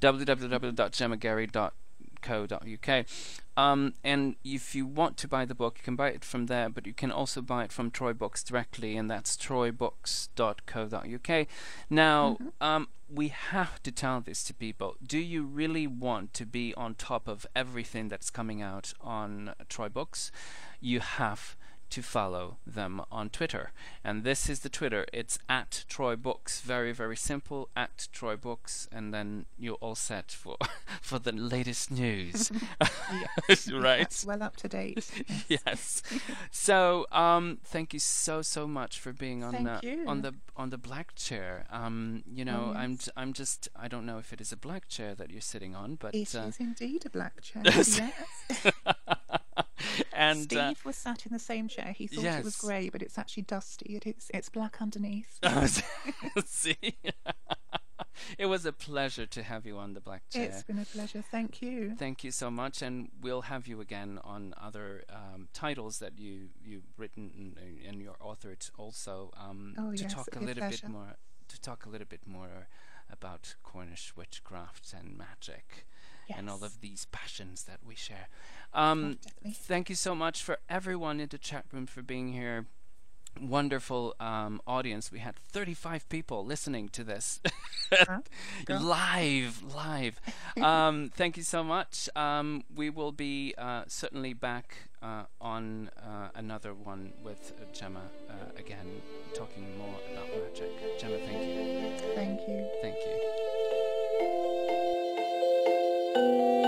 www.gemmagary.co 0.00 1.70
co.uk. 2.22 3.06
Um, 3.56 3.94
and 4.02 4.36
if 4.44 4.74
you 4.74 4.86
want 4.86 5.16
to 5.18 5.28
buy 5.28 5.44
the 5.44 5.54
book, 5.54 5.76
you 5.78 5.84
can 5.84 5.96
buy 5.96 6.08
it 6.08 6.24
from 6.24 6.46
there, 6.46 6.70
but 6.70 6.86
you 6.86 6.94
can 6.94 7.12
also 7.12 7.42
buy 7.42 7.64
it 7.64 7.72
from 7.72 7.90
Troy 7.90 8.14
Books 8.14 8.42
directly, 8.42 8.96
and 8.96 9.10
that's 9.10 9.36
troybooks.co.uk. 9.36 11.46
Now, 11.90 12.38
mm-hmm. 12.40 12.48
um, 12.60 12.88
we 13.12 13.28
have 13.28 13.82
to 13.82 13.92
tell 13.92 14.22
this 14.22 14.42
to 14.44 14.54
people. 14.54 14.96
Do 15.06 15.18
you 15.18 15.44
really 15.44 15.86
want 15.86 16.32
to 16.34 16.46
be 16.46 16.72
on 16.76 16.94
top 16.94 17.28
of 17.28 17.46
everything 17.54 18.08
that's 18.08 18.30
coming 18.30 18.62
out 18.62 18.94
on 19.02 19.52
Troy 19.68 19.90
Books? 19.90 20.32
You 20.80 21.00
have 21.00 21.56
to 21.92 22.02
follow 22.02 22.56
them 22.66 23.02
on 23.12 23.28
Twitter. 23.28 23.70
And 24.02 24.24
this 24.24 24.48
is 24.48 24.60
the 24.60 24.70
Twitter. 24.70 25.04
It's 25.12 25.38
at 25.46 25.84
Troy 25.88 26.16
Books. 26.16 26.62
Very, 26.62 26.90
very 26.92 27.16
simple. 27.16 27.68
At 27.76 28.08
Troy 28.12 28.34
Books. 28.34 28.88
And 28.90 29.12
then 29.12 29.44
you're 29.58 29.76
all 29.76 29.94
set 29.94 30.30
for 30.32 30.56
for 31.02 31.18
the 31.18 31.32
latest 31.32 31.90
news. 31.90 32.50
yes. 33.48 33.70
right? 33.72 34.00
Yes, 34.00 34.24
well 34.24 34.42
up 34.42 34.56
to 34.56 34.68
date. 34.68 35.06
yes. 35.48 36.02
so 36.50 37.06
um, 37.12 37.58
thank 37.62 37.92
you 37.92 38.00
so 38.00 38.40
so 38.40 38.66
much 38.66 38.98
for 38.98 39.12
being 39.12 39.44
on 39.44 39.64
the 39.64 40.04
on 40.06 40.22
the 40.22 40.32
on 40.56 40.70
the 40.70 40.78
black 40.78 41.14
chair. 41.14 41.66
Um, 41.70 42.24
you 42.32 42.46
know, 42.46 42.72
oh, 42.74 42.80
yes. 42.80 43.10
I'm 43.16 43.22
I'm 43.22 43.32
just 43.34 43.68
I 43.76 43.86
don't 43.86 44.06
know 44.06 44.16
if 44.16 44.32
it 44.32 44.40
is 44.40 44.50
a 44.50 44.56
black 44.56 44.88
chair 44.88 45.14
that 45.14 45.30
you're 45.30 45.42
sitting 45.42 45.76
on, 45.76 45.96
but 45.96 46.14
it 46.14 46.34
uh, 46.34 46.44
is 46.48 46.56
indeed 46.58 47.04
a 47.04 47.10
black 47.10 47.42
chair. 47.42 47.62
yes. 47.66 48.00
and 50.12 50.40
uh, 50.40 50.42
Steve 50.42 50.60
uh, 50.60 50.74
was 50.84 50.96
sat 50.96 51.26
in 51.26 51.32
the 51.32 51.38
same 51.38 51.68
chair. 51.68 51.92
He 51.96 52.06
thought 52.06 52.24
yes. 52.24 52.40
it 52.40 52.44
was 52.44 52.56
grey, 52.56 52.88
but 52.88 53.02
it's 53.02 53.18
actually 53.18 53.44
dusty. 53.44 53.96
It 53.96 54.06
is. 54.06 54.30
It's 54.32 54.48
black 54.48 54.80
underneath. 54.80 55.38
See. 56.46 56.96
it 58.38 58.46
was 58.46 58.66
a 58.66 58.72
pleasure 58.72 59.26
to 59.26 59.42
have 59.42 59.66
you 59.66 59.78
on 59.78 59.94
the 59.94 60.00
black 60.00 60.22
chair. 60.30 60.44
It's 60.44 60.62
been 60.62 60.78
a 60.78 60.84
pleasure. 60.84 61.22
Thank 61.30 61.62
you. 61.62 61.94
Thank 61.98 62.24
you 62.24 62.30
so 62.30 62.50
much, 62.50 62.82
and 62.82 63.08
we'll 63.20 63.42
have 63.42 63.66
you 63.66 63.80
again 63.80 64.18
on 64.24 64.54
other 64.60 65.04
um, 65.10 65.48
titles 65.52 65.98
that 65.98 66.18
you 66.18 66.48
you've 66.64 66.86
written 66.96 67.54
and, 67.56 67.78
and 67.86 68.02
you're 68.02 68.16
authored 68.20 68.70
also 68.76 69.32
um, 69.36 69.74
oh, 69.78 69.92
to 69.92 70.02
yes, 70.02 70.14
talk 70.14 70.28
a 70.36 70.40
little 70.40 70.62
pleasure. 70.62 70.86
bit 70.86 70.90
more 70.90 71.16
to 71.48 71.60
talk 71.60 71.86
a 71.86 71.88
little 71.88 72.06
bit 72.08 72.26
more 72.26 72.68
about 73.10 73.56
Cornish 73.62 74.16
witchcraft 74.16 74.94
and 74.98 75.16
magic 75.16 75.86
yes. 76.32 76.38
and 76.38 76.50
all 76.50 76.64
of 76.64 76.80
these 76.80 77.06
passions 77.12 77.64
that 77.64 77.78
we 77.86 77.94
share. 77.94 78.28
Um, 78.74 79.18
thank 79.52 79.88
you 79.88 79.94
so 79.94 80.14
much 80.14 80.42
for 80.42 80.58
everyone 80.68 81.20
in 81.20 81.28
the 81.28 81.38
chat 81.38 81.66
room 81.72 81.86
for 81.86 82.02
being 82.02 82.32
here. 82.32 82.66
Wonderful 83.40 84.14
um, 84.20 84.60
audience. 84.66 85.10
We 85.10 85.20
had 85.20 85.36
35 85.36 86.08
people 86.10 86.44
listening 86.44 86.90
to 86.90 87.02
this 87.02 87.40
live, 88.68 89.62
live. 89.74 90.20
Um, 90.62 91.10
thank 91.16 91.38
you 91.38 91.42
so 91.42 91.64
much. 91.64 92.10
Um, 92.14 92.64
we 92.74 92.90
will 92.90 93.10
be 93.10 93.54
uh, 93.56 93.84
certainly 93.88 94.34
back 94.34 94.76
uh, 95.02 95.24
on 95.40 95.90
uh, 95.96 96.28
another 96.34 96.74
one 96.74 97.14
with 97.24 97.54
Gemma 97.72 98.02
uh, 98.28 98.34
again, 98.58 99.00
talking 99.34 99.76
more 99.78 99.96
about 100.12 100.28
magic. 100.28 101.00
Gemma, 101.00 101.16
thank 101.26 101.42
you. 101.42 102.14
Thank 102.14 102.40
you. 102.46 102.68
Thank 102.82 102.96
you. 102.96 103.51
Música 106.14 106.61